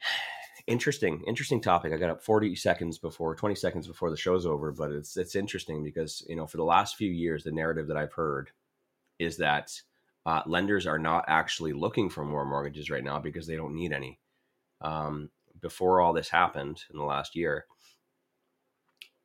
Interesting, 0.66 1.22
interesting 1.28 1.60
topic. 1.60 1.92
I 1.92 1.96
got 1.96 2.10
up 2.10 2.24
40 2.24 2.56
seconds 2.56 2.98
before, 2.98 3.36
20 3.36 3.54
seconds 3.54 3.86
before 3.86 4.10
the 4.10 4.16
show's 4.16 4.44
over, 4.44 4.72
but 4.72 4.90
it's 4.90 5.16
it's 5.16 5.36
interesting 5.36 5.84
because 5.84 6.26
you 6.28 6.34
know 6.34 6.44
for 6.48 6.56
the 6.56 6.64
last 6.64 6.96
few 6.96 7.08
years, 7.08 7.44
the 7.44 7.52
narrative 7.52 7.86
that 7.86 7.96
I've 7.96 8.14
heard 8.14 8.50
is 9.20 9.36
that 9.36 9.70
uh, 10.26 10.42
lenders 10.44 10.84
are 10.84 10.98
not 10.98 11.24
actually 11.28 11.72
looking 11.72 12.10
for 12.10 12.24
more 12.24 12.44
mortgages 12.44 12.90
right 12.90 13.04
now 13.04 13.20
because 13.20 13.46
they 13.46 13.54
don't 13.54 13.76
need 13.76 13.92
any. 13.92 14.18
Um, 14.80 15.30
before 15.60 16.00
all 16.00 16.12
this 16.12 16.28
happened 16.28 16.82
in 16.92 16.98
the 16.98 17.04
last 17.04 17.36
year, 17.36 17.66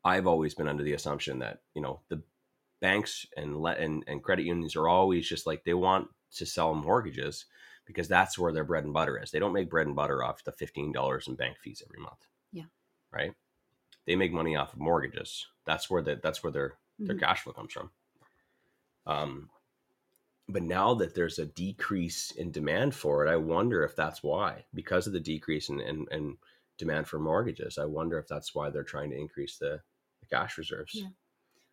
I've 0.03 0.27
always 0.27 0.53
been 0.53 0.67
under 0.67 0.83
the 0.83 0.93
assumption 0.93 1.39
that 1.39 1.61
you 1.73 1.81
know 1.81 2.01
the 2.09 2.21
banks 2.81 3.25
and 3.37 3.57
let 3.57 3.77
and, 3.79 4.03
and 4.07 4.23
credit 4.23 4.45
unions 4.45 4.75
are 4.75 4.89
always 4.89 5.27
just 5.27 5.47
like 5.47 5.63
they 5.63 5.73
want 5.73 6.07
to 6.33 6.45
sell 6.45 6.73
mortgages 6.73 7.45
because 7.85 8.07
that's 8.07 8.37
where 8.37 8.51
their 8.53 8.63
bread 8.63 8.83
and 8.83 8.93
butter 8.93 9.17
is. 9.21 9.31
They 9.31 9.39
don't 9.39 9.53
make 9.53 9.69
bread 9.69 9.87
and 9.87 9.95
butter 9.95 10.23
off 10.23 10.43
the 10.43 10.51
fifteen 10.51 10.91
dollars 10.91 11.27
in 11.27 11.35
bank 11.35 11.57
fees 11.59 11.81
every 11.85 12.01
month. 12.01 12.27
Yeah. 12.51 12.65
Right. 13.11 13.33
They 14.05 14.15
make 14.15 14.33
money 14.33 14.55
off 14.55 14.73
of 14.73 14.79
mortgages. 14.79 15.47
That's 15.65 15.89
where 15.89 16.01
the 16.01 16.19
that's 16.21 16.43
where 16.43 16.51
their 16.51 16.73
their 16.99 17.15
Mhm. 17.15 17.19
cash 17.19 17.41
flow 17.41 17.53
comes 17.53 17.73
from. 17.73 17.91
Um, 19.05 19.49
but 20.47 20.63
now 20.63 20.93
that 20.95 21.15
there's 21.15 21.39
a 21.39 21.45
decrease 21.45 22.31
in 22.31 22.51
demand 22.51 22.93
for 22.93 23.25
it, 23.25 23.29
I 23.31 23.37
wonder 23.37 23.83
if 23.83 23.95
that's 23.95 24.21
why. 24.21 24.65
Because 24.73 25.07
of 25.07 25.13
the 25.13 25.19
decrease 25.19 25.69
in, 25.69 25.79
in, 25.79 26.05
in 26.11 26.37
demand 26.77 27.07
for 27.07 27.19
mortgages, 27.19 27.77
I 27.77 27.85
wonder 27.85 28.17
if 28.19 28.27
that's 28.27 28.53
why 28.53 28.69
they're 28.69 28.83
trying 28.83 29.11
to 29.11 29.17
increase 29.17 29.57
the, 29.57 29.81
the 30.19 30.25
cash 30.27 30.57
reserves. 30.57 30.91
Yeah. 30.95 31.09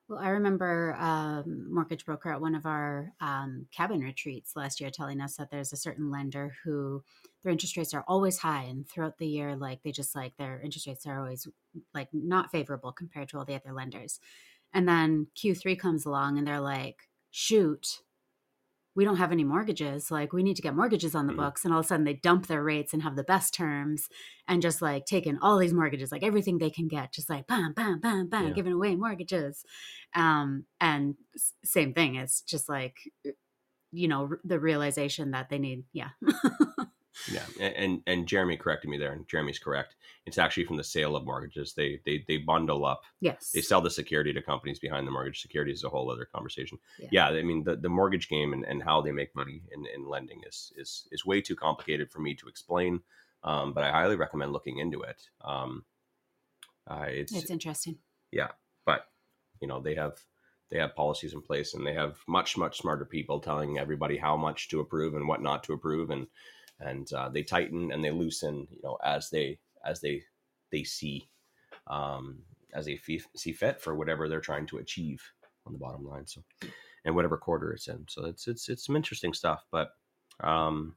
Well, 0.08 0.18
I 0.18 0.30
remember 0.30 0.94
um, 0.98 1.72
mortgage 1.72 2.06
broker 2.06 2.32
at 2.32 2.40
one 2.40 2.54
of 2.54 2.64
our 2.64 3.12
um, 3.20 3.66
cabin 3.70 4.00
retreats 4.00 4.56
last 4.56 4.80
year 4.80 4.90
telling 4.90 5.20
us 5.20 5.36
that 5.36 5.50
there's 5.50 5.72
a 5.72 5.76
certain 5.76 6.10
lender 6.10 6.56
who 6.64 7.04
their 7.42 7.52
interest 7.52 7.76
rates 7.76 7.92
are 7.92 8.04
always 8.08 8.38
high, 8.38 8.62
and 8.62 8.88
throughout 8.88 9.18
the 9.18 9.26
year, 9.28 9.54
like 9.54 9.82
they 9.82 9.92
just 9.92 10.14
like 10.14 10.36
their 10.36 10.60
interest 10.60 10.86
rates 10.86 11.06
are 11.06 11.18
always 11.20 11.46
like 11.92 12.08
not 12.14 12.50
favorable 12.50 12.90
compared 12.90 13.28
to 13.28 13.38
all 13.38 13.44
the 13.44 13.54
other 13.54 13.72
lenders. 13.72 14.18
And 14.72 14.88
then 14.88 15.28
Q3 15.34 15.76
comes 15.76 16.06
along, 16.06 16.38
and 16.38 16.46
they're 16.46 16.60
like, 16.60 17.08
"Shoot, 17.30 18.02
we 18.98 19.04
don't 19.06 19.16
have 19.18 19.32
any 19.32 19.44
mortgages. 19.44 20.10
Like 20.10 20.32
we 20.34 20.42
need 20.42 20.56
to 20.56 20.62
get 20.62 20.74
mortgages 20.76 21.14
on 21.14 21.26
the 21.28 21.32
Mhm. 21.32 21.36
books." 21.42 21.64
And 21.64 21.72
all 21.72 21.80
of 21.80 21.86
a 21.86 21.88
sudden, 21.88 22.04
they 22.04 22.14
dump 22.14 22.48
their 22.48 22.64
rates 22.64 22.92
and 22.94 23.02
have 23.02 23.16
the 23.16 23.24
best 23.24 23.54
terms, 23.54 24.08
and 24.48 24.62
just 24.62 24.82
like 24.82 25.06
taking 25.06 25.38
all 25.40 25.58
these 25.58 25.74
mortgages, 25.74 26.12
like 26.12 26.24
everything 26.24 26.58
they 26.58 26.70
can 26.70 26.88
get, 26.88 27.12
just 27.14 27.30
like 27.30 27.46
bam, 27.46 27.72
bam, 27.74 28.00
bam, 28.00 28.28
bam, 28.28 28.48
Yeah. 28.48 28.54
giving 28.54 28.72
away 28.74 28.96
mortgages 28.96 29.64
um 30.14 30.64
and 30.80 31.16
same 31.64 31.92
thing 31.94 32.14
it's 32.16 32.40
just 32.42 32.68
like 32.68 32.96
you 33.92 34.08
know 34.08 34.28
r- 34.30 34.40
the 34.44 34.60
realization 34.60 35.30
that 35.32 35.48
they 35.50 35.58
need 35.58 35.84
yeah 35.92 36.10
Yeah, 37.30 37.44
and, 37.60 38.00
and 38.06 38.26
Jeremy 38.26 38.56
corrected 38.56 38.90
me 38.90 38.96
there, 38.96 39.12
and 39.12 39.26
Jeremy's 39.28 39.58
correct. 39.58 39.96
It's 40.26 40.38
actually 40.38 40.64
from 40.64 40.76
the 40.76 40.84
sale 40.84 41.16
of 41.16 41.24
mortgages. 41.24 41.74
They 41.74 42.00
they 42.04 42.24
they 42.28 42.38
bundle 42.38 42.84
up. 42.84 43.02
yes 43.20 43.50
They 43.52 43.60
sell 43.60 43.80
the 43.80 43.90
security 43.90 44.32
to 44.32 44.42
companies 44.42 44.78
behind 44.78 45.06
the 45.06 45.10
mortgage. 45.10 45.42
Security 45.42 45.72
is 45.72 45.84
a 45.84 45.88
whole 45.88 46.10
other 46.10 46.24
conversation. 46.24 46.78
Yeah. 46.98 47.08
Yeah, 47.10 47.26
I 47.28 47.42
mean 47.42 47.64
the, 47.64 47.76
the 47.76 47.88
mortgage 47.88 48.28
game 48.28 48.52
and, 48.52 48.64
and 48.64 48.82
how 48.82 49.00
they 49.00 49.12
make 49.12 49.34
money 49.34 49.62
in, 49.72 49.84
in 49.94 50.08
lending 50.08 50.42
is 50.46 50.72
is 50.76 51.08
is 51.10 51.26
way 51.26 51.40
too 51.40 51.56
complicated 51.56 52.10
for 52.10 52.20
me 52.20 52.34
to 52.34 52.48
explain. 52.48 53.00
Um, 53.42 53.72
but 53.72 53.84
I 53.84 53.90
highly 53.90 54.16
recommend 54.16 54.52
looking 54.52 54.78
into 54.78 55.02
it. 55.02 55.28
Um, 55.44 55.84
uh, 56.88 57.06
it's, 57.08 57.32
it's 57.34 57.50
interesting 57.50 57.98
Yeah, 58.32 58.48
but 58.86 59.06
you 59.60 59.68
know 59.68 59.80
they 59.80 59.94
have 59.94 60.18
they 60.70 60.78
have 60.78 60.94
policies 60.96 61.32
in 61.32 61.40
place 61.42 61.74
and 61.74 61.86
they 61.86 61.94
have 61.94 62.18
much 62.26 62.56
much 62.56 62.78
smarter 62.78 63.04
people 63.04 63.40
telling 63.40 63.78
everybody 63.78 64.16
how 64.16 64.36
much 64.36 64.68
to 64.68 64.80
approve 64.80 65.14
and 65.14 65.26
what 65.26 65.42
not 65.42 65.64
to 65.64 65.72
approve 65.72 66.10
and 66.10 66.26
and 66.80 67.12
uh, 67.12 67.28
they 67.28 67.42
tighten 67.42 67.92
and 67.92 68.02
they 68.04 68.10
loosen 68.10 68.66
you 68.70 68.80
know 68.82 68.98
as 69.04 69.30
they 69.30 69.58
as 69.84 70.00
they 70.00 70.22
they 70.70 70.84
see 70.84 71.28
um, 71.86 72.38
as 72.74 72.84
they 72.86 72.96
fee- 72.96 73.22
see 73.36 73.52
fit 73.52 73.80
for 73.80 73.94
whatever 73.94 74.28
they're 74.28 74.40
trying 74.40 74.66
to 74.66 74.78
achieve 74.78 75.22
on 75.66 75.72
the 75.72 75.78
bottom 75.78 76.06
line 76.06 76.26
so 76.26 76.42
and 77.04 77.14
whatever 77.14 77.36
quarter 77.36 77.72
it's 77.72 77.88
in 77.88 78.04
so 78.08 78.24
it's 78.24 78.48
it's 78.48 78.68
it's 78.68 78.86
some 78.86 78.96
interesting 78.96 79.32
stuff 79.32 79.64
but 79.70 79.96
um 80.40 80.94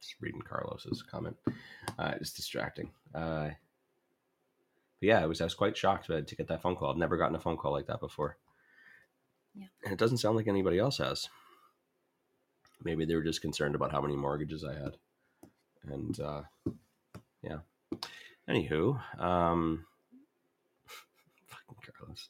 just 0.00 0.14
reading 0.20 0.40
carlos's 0.42 1.02
comment 1.02 1.36
uh 1.98 2.12
it's 2.20 2.32
distracting 2.32 2.90
uh 3.14 3.50
but 5.00 5.06
yeah, 5.06 5.22
I 5.22 5.26
was 5.26 5.40
I 5.40 5.44
was 5.44 5.54
quite 5.54 5.76
shocked 5.76 6.06
to 6.06 6.36
get 6.36 6.48
that 6.48 6.62
phone 6.62 6.76
call. 6.76 6.90
I've 6.90 6.98
never 6.98 7.16
gotten 7.16 7.34
a 7.34 7.40
phone 7.40 7.56
call 7.56 7.72
like 7.72 7.86
that 7.86 8.00
before. 8.00 8.36
Yeah. 9.54 9.66
And 9.82 9.92
it 9.92 9.98
doesn't 9.98 10.18
sound 10.18 10.36
like 10.36 10.46
anybody 10.46 10.78
else 10.78 10.98
has. 10.98 11.28
Maybe 12.82 13.04
they 13.04 13.14
were 13.14 13.22
just 13.22 13.42
concerned 13.42 13.74
about 13.74 13.92
how 13.92 14.00
many 14.00 14.16
mortgages 14.16 14.64
I 14.64 14.74
had. 14.74 14.96
And 15.84 16.18
uh 16.20 16.42
yeah. 17.42 17.58
Anywho, 18.48 19.00
um 19.20 19.84
fucking 21.46 21.76
Carlos. 21.98 22.28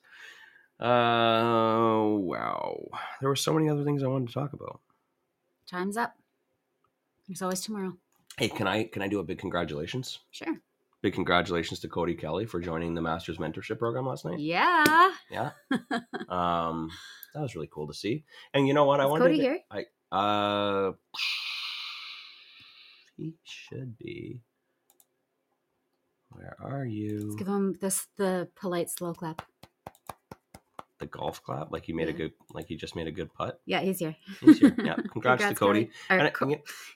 Uh 0.78 2.18
wow. 2.18 2.88
There 3.20 3.28
were 3.28 3.36
so 3.36 3.53
many 3.53 3.68
other 3.68 3.84
things 3.84 4.03
I 4.03 4.07
wanted 4.09 4.28
to 4.28 4.34
talk 4.34 4.53
about. 4.53 4.80
time's 5.66 5.96
up 5.96 6.14
there's 7.28 7.42
always 7.42 7.61
tomorrow 7.61 7.96
Hey, 8.38 8.48
can 8.48 8.66
I 8.66 8.84
can 8.84 9.03
I 9.03 9.09
do 9.09 9.20
a 9.20 9.24
big 9.24 9.38
congratulations? 9.38 10.18
sure 10.30 10.61
Big 11.03 11.14
congratulations 11.14 11.80
to 11.80 11.88
Cody 11.88 12.14
Kelly 12.14 12.44
for 12.44 12.61
joining 12.61 12.94
the 12.94 13.01
Masters 13.01 13.38
Mentorship 13.38 13.78
Program 13.78 14.05
last 14.07 14.24
night. 14.26 14.38
yeah 14.38 15.12
Yeah. 15.30 15.51
um, 16.28 16.90
that 17.32 17.40
was 17.40 17.55
really 17.55 17.70
cool 17.72 17.86
to 17.86 17.94
see. 17.94 18.24
And 18.53 18.66
you 18.68 18.74
know 18.74 18.84
what? 18.84 19.01
I 19.01 19.07
wanted 19.07 19.24
cody 19.24 19.36
to, 19.36 19.42
here 19.42 19.59
I 19.70 19.86
uh 20.12 20.92
he 23.16 23.34
should 23.44 23.96
be. 23.98 24.40
Where 26.30 26.56
are 26.62 26.86
you? 26.86 27.20
let's 27.24 27.34
give 27.36 27.48
him 27.48 27.76
this 27.80 28.06
the 28.16 28.48
polite 28.56 28.88
slow 28.88 29.12
clap 29.14 29.42
The 31.00 31.06
golf 31.06 31.42
clap, 31.42 31.72
like 31.72 31.88
you 31.88 31.94
made 31.94 32.08
a 32.08 32.12
Yeah. 32.12 32.16
good, 32.18 32.32
like 32.54 32.70
you 32.70 32.78
just 32.78 32.94
made 32.96 33.08
a 33.08 33.12
good 33.12 33.32
putt. 33.34 33.61
yeah 33.66 33.80
he's 33.80 33.98
here 33.98 34.16
He's 34.40 34.58
here. 34.61 34.74
Yeah, 34.82 34.94
congrats, 35.12 35.44
to 35.46 35.54
Cody. 35.54 35.90
Or 36.08 36.16
And 36.18 36.28
I- 36.28 36.30
Co- 36.30 36.54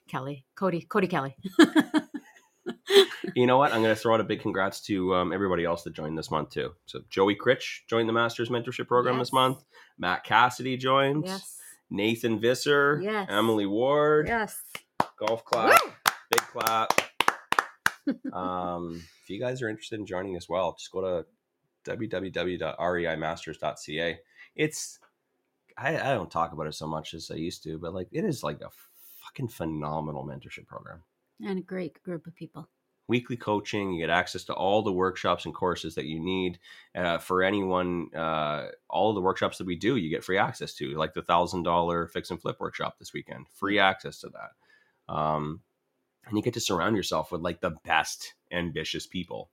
kelly 0.09 0.45
cody 0.55 0.83
cody 0.83 1.09
kelly 1.09 1.37
you 3.35 3.47
know 3.47 3.59
what? 3.59 3.73
I'm 3.73 3.83
going 3.83 3.95
to 3.95 4.01
throw 4.01 4.15
out 4.15 4.21
a 4.21 4.25
big 4.25 4.41
congrats 4.41 4.81
to 4.83 5.15
um, 5.15 5.33
everybody 5.33 5.65
else 5.65 5.83
that 5.83 5.93
joined 5.95 6.17
this 6.17 6.31
month 6.31 6.51
too. 6.51 6.73
So 6.87 7.01
Joey 7.11 7.35
Critch 7.35 7.85
joined 7.89 8.09
the 8.09 8.13
Masters 8.13 8.49
Mentorship 8.49 8.87
Program 8.87 9.19
this 9.19 9.33
month. 9.33 9.65
Matt 9.99 10.25
Cassidy 10.25 10.77
joined. 10.77 11.25
yes 11.27 11.57
Nathan 11.91 12.39
Visser. 12.41 13.01
Yes. 13.03 13.27
Emily 13.31 13.67
Ward. 13.67 14.29
yes 14.29 14.61
Golf 15.19 15.45
clap. 15.45 15.81
Woo! 15.85 15.93
Big 16.31 16.41
clap. 16.41 16.91
um, 18.33 19.03
if 19.23 19.31
you 19.31 19.39
guys 19.41 19.63
are 19.63 19.69
interested 19.69 19.99
in 19.99 20.07
joining 20.07 20.37
as 20.37 20.49
well, 20.49 20.75
just 20.79 20.91
go 20.91 21.01
to 21.01 21.25
www.reimasters.ca. 21.91 24.19
It's 24.57 24.99
I, 25.77 25.97
I 25.97 26.15
don't 26.15 26.31
talk 26.31 26.53
about 26.53 26.67
it 26.69 26.75
so 26.75 26.87
much 26.87 27.15
as 27.15 27.31
I 27.31 27.35
used 27.37 27.63
to, 27.65 27.79
but 27.79 27.95
like 27.95 28.09
it 28.13 28.25
is 28.25 28.43
like 28.43 28.61
a 28.61 28.71
fucking 29.23 29.49
phenomenal 29.49 30.25
mentorship 30.27 30.67
program. 30.67 31.03
and 31.45 31.59
a 31.59 31.63
great 31.63 32.03
group 32.03 32.27
of 32.27 32.35
people 32.35 32.69
Weekly 33.07 33.37
coaching, 33.37 33.93
you 33.93 34.01
get 34.01 34.11
access 34.11 34.45
to 34.45 34.55
all 34.55 34.83
the 34.83 34.93
workshops 34.93 35.45
and 35.45 35.55
courses 35.55 35.95
that 35.95 36.07
you 36.07 36.19
need. 36.19 36.59
Uh, 36.95 37.19
for 37.19 37.43
anyone, 37.43 38.09
uh, 38.15 38.69
all 38.89 39.13
the 39.13 39.21
workshops 39.21 39.59
that 39.59 39.67
we 39.67 39.77
do, 39.77 39.97
you 39.97 40.09
get 40.09 40.25
free 40.25 40.39
access 40.39 40.73
to, 40.75 40.95
like 40.97 41.13
the 41.13 41.23
thousand 41.23 41.65
dollar 41.65 42.07
fix 42.07 42.31
and 42.31 42.41
flip 42.41 42.57
workshop 42.61 42.99
this 42.99 43.13
weekend, 43.13 43.47
free 43.51 43.79
access 43.79 44.21
to 44.21 44.31
that. 44.31 45.13
Um, 45.15 45.61
and 46.27 46.37
you 46.37 46.43
get 46.43 46.55
to 46.55 46.61
surround 46.61 46.97
yourself 46.97 47.31
with 47.31 47.43
like 47.43 47.61
the 47.61 47.77
best 47.85 48.35
ambitious 48.51 49.07
people. 49.07 49.51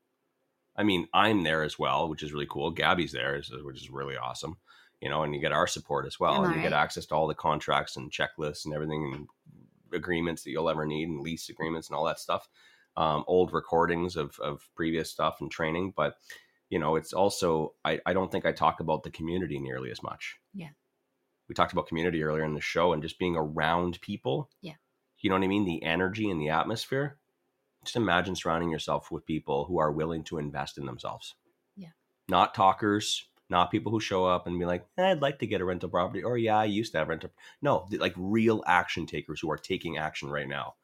I 0.76 0.84
mean, 0.84 1.08
I'm 1.14 1.43
there 1.43 1.64
as 1.64 1.78
well, 1.78 2.10
which 2.10 2.24
is 2.24 2.32
really 2.32 2.47
cool. 2.49 2.72
Gabby's 2.72 3.12
there, 3.12 3.41
which 3.64 3.82
is 3.82 3.89
really 3.89 4.16
awesome. 4.16 4.58
You 5.02 5.10
know, 5.10 5.24
and 5.24 5.34
you 5.34 5.41
get 5.41 5.52
our 5.52 5.68
support 5.68 6.06
as 6.06 6.20
well, 6.20 6.36
Am 6.36 6.45
and 6.45 6.56
you 6.56 6.62
get 6.62 6.74
access 6.74 7.08
to 7.08 7.16
all 7.16 7.28
the 7.28 7.34
contracts 7.34 7.97
and 7.97 8.12
checklists 8.12 8.66
and 8.66 8.74
everything, 8.74 9.14
and 9.14 9.28
agreements 9.93 10.43
that 10.43 10.52
you'll 10.52 10.70
ever 10.70 10.86
need, 10.86 11.10
and 11.10 11.22
lease 11.22 11.49
agreements 11.49 11.89
and 11.89 11.97
all 11.97 12.06
that 12.06 12.20
stuff. 12.20 12.47
Um, 12.98 13.24
old 13.26 13.54
recordings 13.54 14.18
of 14.18 14.38
of 14.39 14.68
previous 14.76 15.10
stuff 15.10 15.38
and 15.39 15.50
training, 15.50 15.94
but 15.96 16.16
you 16.70 16.80
know, 16.80 16.96
it's 16.96 17.14
also 17.14 17.76
I, 17.86 18.00
I 18.06 18.14
don't 18.14 18.32
think 18.32 18.46
I 18.46 18.52
talk 18.52 18.80
about 18.80 19.04
the 19.04 19.12
community 19.12 19.60
nearly 19.60 19.92
as 19.92 20.02
much. 20.02 20.38
Yeah. 20.54 20.70
We 21.48 21.54
talked 21.54 21.74
about 21.74 21.88
community 21.88 22.24
earlier 22.24 22.46
in 22.46 22.54
the 22.54 22.62
show 22.62 22.94
and 22.94 23.04
just 23.04 23.20
being 23.20 23.36
around 23.36 24.00
people. 24.02 24.50
Yeah. 24.62 24.76
You 25.20 25.30
know 25.30 25.36
what 25.36 25.44
I 25.44 25.48
mean? 25.48 25.66
The 25.66 25.84
energy 25.84 26.30
and 26.30 26.42
the 26.42 26.50
atmosphere. 26.50 27.18
Just 27.84 27.98
imagine 27.98 28.36
surrounding 28.36 28.70
yourself 28.70 29.12
with 29.12 29.26
people 29.26 29.66
who 29.66 29.80
are 29.80 29.92
willing 29.92 30.24
to 30.26 30.38
invest 30.38 30.78
in 30.78 30.86
themselves. 30.86 31.36
Yeah. 31.76 31.89
Not 32.30 32.54
talkers, 32.54 33.26
not 33.50 33.70
people 33.70 33.92
who 33.92 34.00
show 34.00 34.26
up 34.26 34.48
and 34.48 34.58
be 34.58 34.66
like, 34.66 34.86
eh, 34.98 35.12
I'd 35.12 35.22
like 35.22 35.39
to 35.39 35.48
get 35.48 35.62
a 35.62 35.66
rental 35.66 35.89
property, 35.89 36.24
or 36.24 36.38
yeah, 36.38 36.58
I 36.58 36.66
used 36.66 36.94
to 36.94 37.00
have 37.00 37.10
rental. 37.10 37.32
No, 37.62 37.88
like 37.92 38.14
real 38.16 38.64
action 38.66 39.06
takers 39.06 39.42
who 39.42 39.52
are 39.52 39.58
taking 39.58 39.98
action 39.98 40.30
right 40.30 40.48
now. 40.48 40.76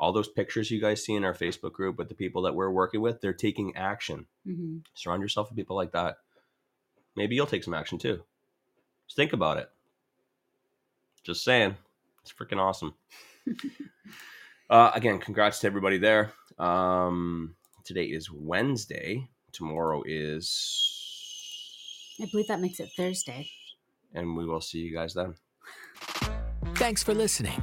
All 0.00 0.12
those 0.12 0.28
pictures 0.28 0.70
you 0.70 0.80
guys 0.80 1.04
see 1.04 1.14
in 1.14 1.24
our 1.24 1.34
Facebook 1.34 1.72
group 1.74 1.98
with 1.98 2.08
the 2.08 2.14
people 2.14 2.40
that 2.42 2.54
we're 2.54 2.70
working 2.70 3.02
with, 3.02 3.20
they're 3.20 3.32
taking 3.34 3.76
action 3.76 4.26
hmm 4.44 4.78
surround 4.94 5.20
yourself 5.22 5.48
with 5.50 5.56
people 5.56 5.76
like 5.76 5.92
that 5.92 6.16
maybe 7.16 7.34
you'll 7.36 7.46
take 7.46 7.64
some 7.64 7.74
action 7.74 7.98
too 7.98 8.22
just 9.06 9.16
think 9.16 9.32
about 9.34 9.58
it 9.58 9.68
Just 11.22 11.44
saying, 11.44 11.76
it's 12.22 12.32
freaking 12.32 12.58
awesome. 12.58 12.94
uh, 14.70 14.90
again, 14.94 15.18
congrats 15.18 15.58
to 15.60 15.66
everybody 15.66 15.98
there. 15.98 16.32
Um, 16.58 17.54
today 17.84 18.04
is 18.04 18.30
Wednesday. 18.30 19.28
Tomorrow 19.52 20.02
is, 20.06 22.16
I 22.22 22.26
believe 22.30 22.46
that 22.48 22.60
makes 22.60 22.80
it 22.80 22.88
Thursday. 22.96 23.50
and 24.14 24.34
we 24.36 24.46
will 24.46 24.60
see 24.62 24.78
you 24.78 24.94
guys 24.94 25.12
then. 25.14 25.34
Thanks 26.76 27.02
for 27.02 27.12
listening 27.14 27.62